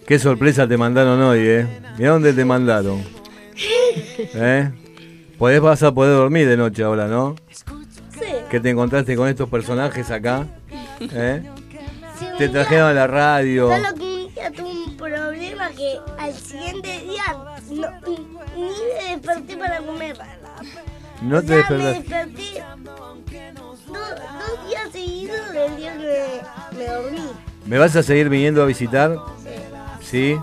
Qué 0.06 0.18
sorpresa 0.18 0.68
te 0.68 0.76
mandaron 0.76 1.20
hoy, 1.22 1.38
¿eh? 1.40 1.66
Mira 1.98 2.10
dónde 2.10 2.32
te 2.32 2.44
mandaron. 2.44 3.02
¿Eh? 4.18 4.70
Podés 5.38 5.60
vas 5.60 5.82
a 5.82 5.92
poder 5.92 6.14
dormir 6.14 6.48
de 6.48 6.56
noche 6.56 6.82
ahora, 6.82 7.06
¿no? 7.06 7.36
Que 8.50 8.60
te 8.60 8.70
encontraste 8.70 9.16
con 9.16 9.28
estos 9.28 9.48
personajes 9.48 10.10
acá. 10.10 10.46
¿Eh? 11.00 11.42
Sí, 12.18 12.24
un 12.30 12.38
Te 12.38 12.48
trajeron 12.48 12.88
a 12.88 12.92
la 12.92 13.06
radio. 13.06 13.68
Solo 13.68 13.94
al 16.26 16.34
siguiente 16.34 17.00
día 17.00 17.22
no, 17.70 17.88
ni 18.56 18.62
me 18.62 19.10
desperté 19.16 19.56
para 19.56 19.78
comer. 19.80 20.16
No 21.22 21.40
te 21.40 21.46
sea, 21.62 21.70
me 21.70 21.84
desperté 21.84 22.62
do- 22.82 23.16
dos 23.86 24.68
días 24.68 24.90
seguidos 24.92 25.52
del 25.52 25.76
día 25.76 25.92
que 25.96 26.38
me, 26.74 26.78
me 26.78 26.86
dormí. 26.92 27.30
¿Me 27.64 27.78
vas 27.78 27.96
a 27.96 28.02
seguir 28.02 28.28
viniendo 28.28 28.62
a 28.62 28.66
visitar? 28.66 29.16
¿Sí? 30.00 30.36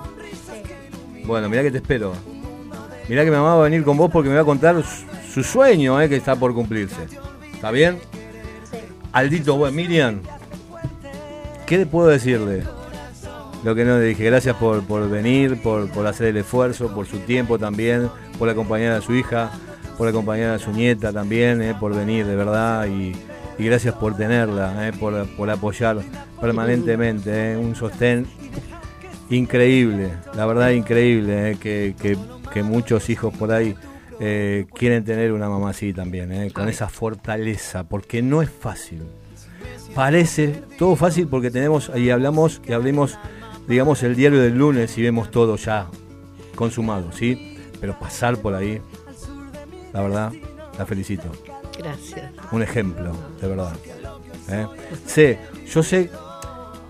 Bueno, 1.25 1.47
mira 1.49 1.61
que 1.63 1.71
te 1.71 1.77
espero. 1.77 2.13
Mira 3.07 3.23
que 3.23 3.29
mi 3.31 3.35
mamá 3.37 3.55
va 3.55 3.61
a 3.61 3.69
venir 3.69 3.83
con 3.83 3.97
vos 3.97 4.09
porque 4.11 4.29
me 4.29 4.35
va 4.35 4.41
a 4.41 4.45
contar 4.45 4.81
su, 4.83 5.05
su 5.33 5.43
sueño, 5.43 6.01
¿eh? 6.01 6.09
Que 6.09 6.15
está 6.17 6.35
por 6.35 6.53
cumplirse. 6.53 7.07
¿Está 7.53 7.71
bien? 7.71 7.99
Aldito, 9.11 9.55
bueno, 9.57 9.75
Miriam, 9.75 10.21
¿qué 11.65 11.85
puedo 11.85 12.07
decirle? 12.07 12.63
Lo 13.63 13.73
que 13.75 13.85
no 13.85 13.97
le 13.97 14.05
dije, 14.05 14.25
gracias 14.25 14.55
por, 14.57 14.83
por 14.83 15.09
venir, 15.09 15.61
por, 15.61 15.89
por 15.89 16.05
hacer 16.05 16.27
el 16.27 16.37
esfuerzo, 16.37 16.93
por 16.93 17.05
su 17.05 17.19
tiempo 17.19 17.57
también, 17.57 18.09
por 18.37 18.49
acompañar 18.49 18.91
a 18.93 19.01
su 19.01 19.13
hija, 19.15 19.51
por 19.97 20.07
acompañar 20.07 20.51
a 20.51 20.59
su 20.59 20.71
nieta 20.71 21.13
también, 21.13 21.61
eh, 21.61 21.73
por 21.79 21.95
venir 21.95 22.25
de 22.25 22.35
verdad 22.35 22.87
y, 22.87 23.13
y 23.57 23.65
gracias 23.65 23.95
por 23.95 24.17
tenerla, 24.17 24.87
eh, 24.89 24.91
por, 24.99 25.25
por 25.37 25.49
apoyar 25.49 25.97
permanentemente, 26.41 27.53
eh, 27.53 27.57
un 27.57 27.73
sostén 27.75 28.25
increíble, 29.29 30.09
la 30.35 30.45
verdad 30.45 30.69
increíble, 30.71 31.51
eh, 31.51 31.57
que, 31.59 31.95
que- 32.01 32.17
que 32.51 32.61
muchos 32.61 33.09
hijos 33.09 33.33
por 33.35 33.51
ahí 33.51 33.75
eh, 34.19 34.65
quieren 34.75 35.03
tener 35.03 35.31
una 35.31 35.49
mamá 35.49 35.71
así 35.71 35.91
también, 35.91 36.31
eh, 36.31 36.51
con 36.51 36.69
esa 36.69 36.87
fortaleza, 36.87 37.83
porque 37.83 38.21
no 38.21 38.43
es 38.43 38.49
fácil. 38.51 39.01
Parece 39.95 40.61
todo 40.77 40.95
fácil 40.95 41.27
porque 41.27 41.49
tenemos, 41.49 41.91
y 41.95 42.09
hablamos, 42.11 42.61
y 42.67 42.73
hablemos, 42.73 43.17
digamos, 43.67 44.03
el 44.03 44.15
diario 44.15 44.41
del 44.41 44.57
lunes 44.57 44.97
y 44.97 45.01
vemos 45.01 45.31
todo 45.31 45.55
ya 45.55 45.87
consumado, 46.55 47.11
¿sí? 47.11 47.57
Pero 47.79 47.97
pasar 47.99 48.37
por 48.37 48.53
ahí, 48.53 48.81
la 49.93 50.01
verdad, 50.01 50.33
la 50.77 50.85
felicito. 50.85 51.23
Gracias. 51.77 52.31
Un 52.51 52.61
ejemplo, 52.61 53.13
de 53.41 53.47
verdad. 53.47 53.73
¿eh? 54.49 54.67
Sé, 55.05 55.39
yo 55.67 55.83
sé, 55.83 56.09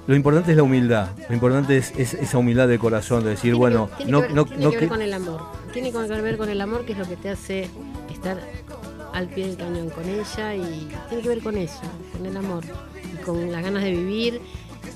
lo 0.07 0.15
importante 0.15 0.51
es 0.51 0.57
la 0.57 0.63
humildad, 0.63 1.09
lo 1.29 1.33
importante 1.33 1.77
es, 1.77 1.93
es 1.97 2.13
esa 2.13 2.37
humildad 2.37 2.67
de 2.67 2.77
corazón, 2.77 3.23
de 3.23 3.31
decir, 3.31 3.55
bueno, 3.55 3.89
Tiene 3.97 4.11
no, 4.11 4.21
que 4.21 4.27
ver, 4.27 4.35
no, 4.35 4.45
tiene 4.45 4.63
no 4.63 4.71
que 4.71 4.77
ver 4.77 4.89
con 4.89 5.01
el 5.01 5.13
amor. 5.13 5.41
Tiene 5.71 5.91
que 5.91 5.97
ver 5.97 6.37
con 6.37 6.49
el 6.49 6.61
amor, 6.61 6.85
que 6.85 6.91
es 6.91 6.97
lo 6.97 7.07
que 7.07 7.15
te 7.15 7.29
hace 7.29 7.69
estar 8.11 8.39
al 9.13 9.27
pie 9.27 9.47
del 9.47 9.57
cañón 9.57 9.89
con 9.89 10.03
ella 10.07 10.55
y 10.55 10.89
tiene 11.07 11.23
que 11.23 11.29
ver 11.29 11.41
con 11.41 11.57
eso, 11.57 11.81
con 12.11 12.25
el 12.25 12.35
amor 12.35 12.63
y 13.13 13.23
con 13.23 13.51
las 13.51 13.63
ganas 13.63 13.83
de 13.83 13.91
vivir 13.91 14.41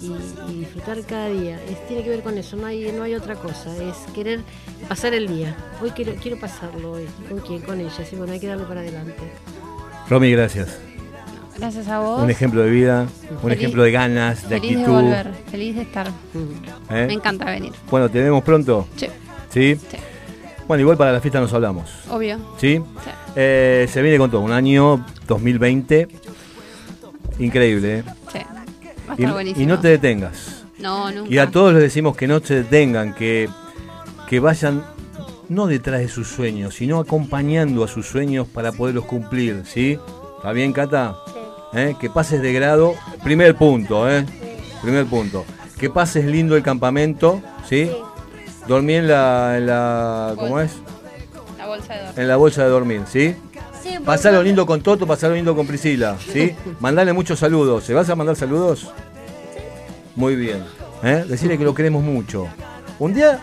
y, 0.01 0.51
y 0.51 0.59
disfrutar 0.59 1.01
cada 1.01 1.29
día. 1.29 1.59
Es- 1.69 1.87
tiene 1.87 2.03
que 2.03 2.09
ver 2.09 2.21
con 2.23 2.37
eso, 2.37 2.55
no 2.57 2.67
hay, 2.67 2.91
no 2.91 3.03
hay 3.03 3.15
otra 3.15 3.35
cosa, 3.35 3.75
es 3.77 3.95
querer 4.13 4.41
pasar 4.87 5.13
el 5.13 5.27
día. 5.27 5.55
Hoy 5.81 5.91
quiero, 5.91 6.13
quiero 6.21 6.39
pasarlo 6.39 6.91
hoy. 6.93 7.05
¿Con 7.29 7.39
quién? 7.39 7.61
Con 7.61 7.79
ella. 7.79 7.91
Sí, 8.09 8.15
bueno, 8.15 8.33
hay 8.33 8.39
que 8.39 8.47
darle 8.47 8.65
para 8.65 8.81
adelante. 8.81 9.15
Romy, 10.09 10.31
gracias. 10.31 10.79
Gracias 11.57 11.87
a 11.87 11.99
vos. 11.99 12.21
Un 12.21 12.29
ejemplo 12.29 12.61
de 12.61 12.69
vida, 12.69 13.07
un 13.31 13.37
Feliz- 13.39 13.57
ejemplo 13.57 13.81
de 13.83 13.91
ganas, 13.91 14.43
de 14.47 14.59
Feliz 14.59 14.75
de 14.77 14.83
actitud. 14.83 14.93
volver, 15.01 15.33
feliz 15.49 15.75
de 15.75 15.81
estar. 15.81 16.07
¿eh? 16.91 17.05
Me 17.07 17.13
encanta 17.13 17.45
venir. 17.45 17.71
Bueno, 17.89 18.09
¿te 18.09 18.21
vemos 18.21 18.43
pronto? 18.43 18.87
Sí. 18.95 19.07
¿Sí? 19.51 19.75
Bueno, 20.67 20.81
igual 20.81 20.97
para 20.97 21.13
la 21.13 21.19
fiesta 21.21 21.39
nos 21.39 21.51
hablamos. 21.53 21.89
Obvio. 22.11 22.37
¿Sí? 22.59 22.79
Eh, 23.35 23.87
se 23.91 24.01
viene 24.03 24.17
con 24.19 24.29
todo, 24.29 24.41
un 24.41 24.51
año 24.51 25.03
2020 25.27 26.07
increíble. 27.39 27.99
¿eh? 27.99 28.03
Sí. 28.31 28.39
Va 29.07 29.13
a 29.13 29.15
Y, 29.17 29.21
estar 29.21 29.33
buenísimo. 29.33 29.63
y 29.63 29.65
no 29.65 29.79
te 29.79 29.87
detengas. 29.89 30.63
No, 30.79 31.11
nunca. 31.11 31.29
Y 31.33 31.37
a 31.37 31.49
todos 31.49 31.73
les 31.73 31.81
decimos 31.81 32.15
que 32.15 32.27
no 32.27 32.39
se 32.39 32.55
detengan, 32.63 33.13
que, 33.13 33.49
que 34.29 34.39
vayan 34.39 34.83
no 35.49 35.65
detrás 35.67 36.01
de 36.01 36.09
sus 36.09 36.27
sueños, 36.27 36.75
sino 36.75 36.99
acompañando 36.99 37.83
a 37.83 37.87
sus 37.87 38.05
sueños 38.07 38.47
para 38.47 38.71
poderlos 38.71 39.05
cumplir, 39.05 39.63
¿sí? 39.65 39.97
¿Está 40.37 40.51
bien, 40.51 40.73
Cata? 40.73 41.15
¿Eh? 41.73 41.95
Que 41.99 42.09
pases 42.09 42.41
de 42.41 42.53
grado, 42.53 42.93
primer 43.23 43.55
punto, 43.55 44.09
¿eh? 44.09 44.25
Primer 44.81 45.05
punto. 45.05 45.45
Que 45.79 45.89
pases 45.89 46.25
lindo 46.25 46.55
el 46.55 46.63
campamento, 46.63 47.41
¿sí? 47.67 47.89
Dormí 48.67 48.93
en 48.95 49.07
la, 49.07 49.55
en 49.57 49.67
la 49.67 50.33
¿cómo 50.37 50.59
es? 50.59 50.73
La 51.57 51.65
bolsa 51.67 51.93
de 51.93 51.99
dormir. 52.01 52.19
En 52.21 52.27
la 52.27 52.35
bolsa 52.35 52.63
de 52.63 52.69
dormir, 52.69 53.01
¿sí? 53.07 53.35
Sí, 53.87 53.97
Pasalo 54.03 54.43
lindo 54.43 54.65
con 54.65 54.81
Toto, 54.81 55.05
pasalo 55.07 55.35
lindo 55.35 55.55
con 55.55 55.65
Priscila, 55.67 56.17
¿sí? 56.31 56.55
Mandale 56.79 57.13
muchos 57.13 57.39
saludos. 57.39 57.83
¿Se 57.83 57.93
vas 57.93 58.09
a 58.09 58.15
mandar 58.15 58.35
saludos? 58.35 58.91
Muy 60.15 60.35
bien. 60.35 60.63
¿eh? 61.03 61.23
Decirle 61.27 61.57
que 61.57 61.63
lo 61.63 61.73
queremos 61.73 62.03
mucho. 62.03 62.47
Un 62.99 63.13
día 63.13 63.39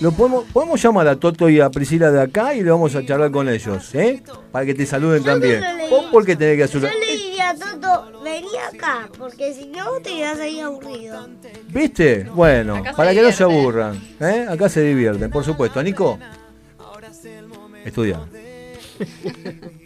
lo 0.00 0.12
podemos, 0.12 0.44
podemos 0.52 0.80
llamar 0.80 1.08
a 1.08 1.16
Toto 1.16 1.48
y 1.48 1.60
a 1.60 1.70
Priscila 1.70 2.10
de 2.10 2.20
acá 2.20 2.54
y 2.54 2.62
le 2.62 2.70
vamos 2.70 2.94
a 2.94 3.04
charlar 3.04 3.30
con 3.30 3.48
ellos, 3.48 3.94
¿eh? 3.94 4.22
Para 4.52 4.66
que 4.66 4.74
te 4.74 4.86
saluden 4.86 5.24
también. 5.24 5.60
te 5.60 5.70
lo 5.72 5.76
leí. 5.78 5.90
¿Vos 5.90 6.04
por 6.12 6.24
qué 6.24 6.36
tenés 6.36 6.56
que 6.56 6.64
hacer? 6.64 6.80
Yo 6.82 6.88
le 6.88 7.16
diría 7.16 7.50
a 7.50 7.54
Toto, 7.54 8.22
vení 8.22 8.48
acá, 8.72 9.08
porque 9.18 9.52
si 9.54 9.66
no 9.66 9.92
te 10.02 10.10
quedas 10.10 10.38
ahí 10.38 10.60
aburrido. 10.60 11.28
¿Viste? 11.68 12.24
Bueno, 12.34 12.76
Acá 12.76 12.92
para 12.94 13.12
que 13.12 13.22
no 13.22 13.32
se 13.32 13.42
aburran. 13.42 14.00
¿eh? 14.20 14.46
Acá 14.48 14.68
se 14.68 14.82
divierten, 14.82 15.30
por 15.30 15.44
supuesto. 15.44 15.82
Nico, 15.82 16.18
estudia. 17.84 18.20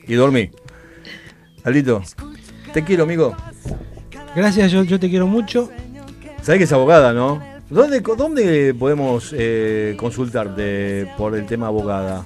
Y 0.07 0.15
dormí. 0.15 0.51
Aldito, 1.65 2.03
te 2.73 2.85
quiero, 2.85 3.05
amigo. 3.05 3.37
Gracias, 4.35 4.73
yo, 4.73 4.83
yo 4.83 4.99
te 4.99 5.11
quiero 5.11 5.27
mucho. 5.27 5.71
Sabés 6.43 6.59
que 6.59 6.65
es 6.65 6.73
abogada, 6.73 7.13
¿no? 7.13 7.41
¿Dónde, 7.71 8.01
dónde 8.01 8.75
podemos 8.75 9.33
eh, 9.33 9.97
consultarte 9.99 11.11
por 11.17 11.35
el 11.37 11.47
tema 11.47 11.69
abogada? 11.69 12.25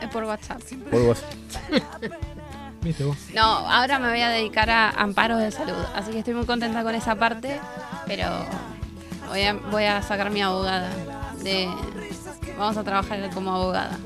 Es 0.00 0.08
por 0.08 0.24
WhatsApp. 0.24 0.62
Por 0.90 1.02
WhatsApp. 1.02 1.32
¿Viste 2.82 3.04
vos? 3.04 3.16
No, 3.34 3.42
ahora 3.42 3.98
me 3.98 4.10
voy 4.10 4.20
a 4.20 4.28
dedicar 4.28 4.70
a 4.70 4.90
amparos 4.90 5.40
de 5.40 5.50
salud, 5.50 5.74
así 5.94 6.12
que 6.12 6.20
estoy 6.20 6.34
muy 6.34 6.46
contenta 6.46 6.84
con 6.84 6.94
esa 6.94 7.16
parte, 7.16 7.60
pero 8.06 8.28
voy 9.28 9.42
a, 9.42 9.54
voy 9.54 9.84
a 9.84 10.02
sacar 10.02 10.30
mi 10.30 10.40
abogada. 10.40 10.88
De, 11.42 11.68
vamos 12.56 12.76
a 12.76 12.84
trabajar 12.84 13.28
como 13.34 13.54
abogada. 13.54 13.98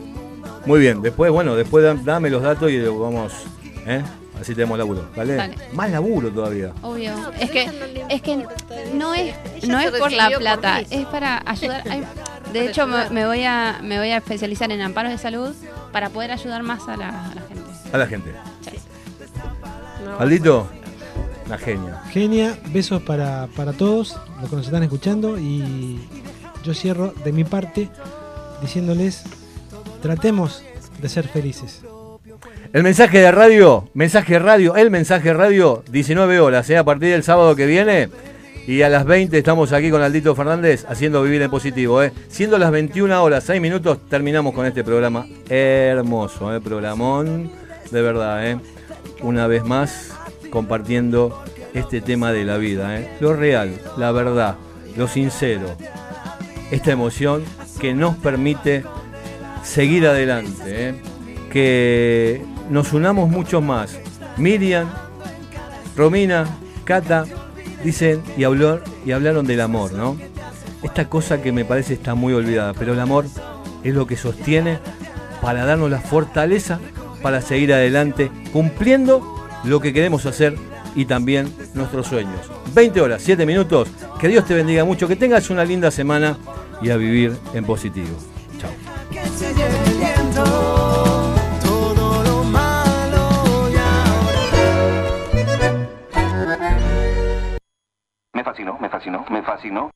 Muy 0.67 0.81
bien, 0.81 1.01
después, 1.03 1.31
bueno, 1.33 1.55
después 1.57 1.85
da- 1.85 1.95
dame 1.95 2.31
los 2.31 2.43
datos 2.43 2.71
y 2.71 2.79
lo 2.79 2.99
vamos, 2.99 3.33
¿eh? 3.87 4.03
Así 4.41 4.55
tenemos 4.55 4.79
laburo, 4.79 5.07
¿vale? 5.17 5.35
Dale. 5.35 5.55
Más 5.73 5.91
laburo 5.91 6.31
todavía. 6.31 6.73
Obvio. 6.83 7.13
Es 7.39 7.51
que, 7.51 7.69
es 8.09 8.23
que 8.23 8.47
no 8.95 9.13
es, 9.15 9.35
no 9.67 9.79
es 9.81 9.91
por 9.91 10.11
la 10.13 10.31
plata, 10.31 10.81
es 10.81 11.05
para 11.07 11.43
ayudar. 11.45 11.83
ay, 11.91 12.05
de 12.53 12.67
hecho, 12.67 12.87
me, 12.87 13.11
me 13.11 13.27
voy 13.27 13.45
a, 13.45 13.81
me 13.83 13.99
voy 13.99 14.09
a 14.11 14.17
especializar 14.19 14.71
en 14.73 14.81
amparos 14.81 15.13
de 15.13 15.19
salud 15.19 15.55
para 15.93 16.09
poder 16.09 16.31
ayudar 16.33 16.63
más 16.63 16.89
a 16.89 16.97
la, 16.97 17.09
a 17.31 17.35
la 17.35 17.43
gente. 17.43 17.63
A 17.93 17.99
la 17.99 18.07
gente. 18.07 18.31
Aldito, 20.19 20.69
una 21.47 21.59
genia. 21.59 22.01
Genia, 22.11 22.59
besos 22.73 23.03
para, 23.03 23.47
para 23.57 23.73
todos 23.73 24.17
los 24.41 24.51
que 24.51 24.57
nos 24.57 24.67
están 24.67 24.83
escuchando 24.83 25.39
y 25.39 26.01
yo 26.65 26.75
cierro 26.75 27.13
de 27.25 27.33
mi 27.33 27.45
parte 27.45 27.89
diciéndoles, 28.63 29.25
tratemos 30.01 30.65
de 31.01 31.09
ser 31.09 31.29
felices. 31.29 31.83
El 32.73 32.83
mensaje 32.83 33.19
de 33.19 33.33
radio, 33.33 33.89
mensaje 33.95 34.39
radio, 34.39 34.77
el 34.77 34.91
mensaje 34.91 35.33
radio, 35.35 35.83
19 35.91 36.41
horas, 36.41 36.71
¿eh? 36.71 36.77
a 36.77 36.85
partir 36.85 37.11
del 37.11 37.23
sábado 37.23 37.57
que 37.57 37.67
viene. 37.67 38.09
Y 38.67 38.83
a 38.83 38.89
las 38.89 39.05
20 39.05 39.37
estamos 39.37 39.73
aquí 39.73 39.91
con 39.91 40.03
Aldito 40.03 40.37
Fernández 40.37 40.87
haciendo 40.89 41.23
vivir 41.23 41.43
en 41.43 41.51
positivo. 41.51 42.03
¿eh? 42.03 42.13
Siendo 42.29 42.59
las 42.59 42.71
21 42.71 43.23
horas, 43.23 43.43
6 43.45 43.61
minutos, 43.61 43.99
terminamos 44.09 44.55
con 44.55 44.67
este 44.67 44.85
programa 44.85 45.27
hermoso, 45.49 46.55
¿eh? 46.55 46.61
programón, 46.61 47.51
de 47.91 48.03
verdad. 48.03 48.49
¿eh? 48.49 48.61
Una 49.23 49.47
vez 49.49 49.65
más, 49.65 50.13
compartiendo 50.51 51.43
este 51.75 52.01
tema 52.01 52.33
de 52.33 52.45
la 52.45 52.59
vida. 52.59 53.01
¿eh? 53.01 53.17
Lo 53.21 53.35
real, 53.35 53.81
la 53.97 54.13
verdad, 54.13 54.57
lo 54.97 55.09
sincero. 55.09 55.77
Esta 56.71 56.93
emoción 56.93 57.43
que 57.81 57.95
nos 57.95 58.17
permite 58.17 58.85
seguir 59.63 60.07
adelante. 60.07 60.63
¿eh? 60.67 60.95
que 61.51 62.43
nos 62.71 62.93
unamos 62.93 63.29
mucho 63.29 63.61
más. 63.61 63.99
Miriam, 64.39 64.89
Romina, 65.97 66.47
Cata, 66.85 67.27
dicen 67.85 68.23
y, 68.39 68.45
habló, 68.45 68.81
y 69.05 69.13
hablaron 69.13 69.47
del 69.47 69.61
amor, 69.61 69.93
¿no? 69.93 70.17
Esta 70.83 71.09
cosa 71.09 71.43
que 71.43 71.53
me 71.53 71.67
parece 71.67 71.93
está 71.95 72.15
muy 72.15 72.33
olvidada, 72.33 72.73
pero 72.73 72.95
el 72.95 73.01
amor 73.01 73.27
es 73.85 73.95
lo 73.95 74.07
que 74.07 74.17
sostiene 74.17 74.79
para 75.43 75.67
darnos 75.67 75.91
la 75.91 76.01
fortaleza 76.01 76.81
para 77.21 77.43
seguir 77.43 77.75
adelante, 77.75 78.31
cumpliendo 78.53 79.37
lo 79.65 79.81
que 79.81 79.93
queremos 79.93 80.25
hacer 80.25 80.57
y 80.95 81.05
también 81.05 81.53
nuestros 81.75 82.07
sueños. 82.07 82.51
20 82.75 83.01
horas, 83.01 83.23
7 83.23 83.45
minutos, 83.45 83.89
que 84.19 84.29
Dios 84.29 84.47
te 84.47 84.55
bendiga 84.55 84.85
mucho, 84.85 85.07
que 85.07 85.17
tengas 85.17 85.51
una 85.51 85.65
linda 85.65 85.91
semana 85.91 86.39
y 86.81 86.89
a 86.89 86.97
vivir 86.97 87.37
en 87.53 87.65
positivo. 87.65 88.30
Fascinó, 98.91 99.25
me 99.31 99.43
fascinó. 99.43 99.91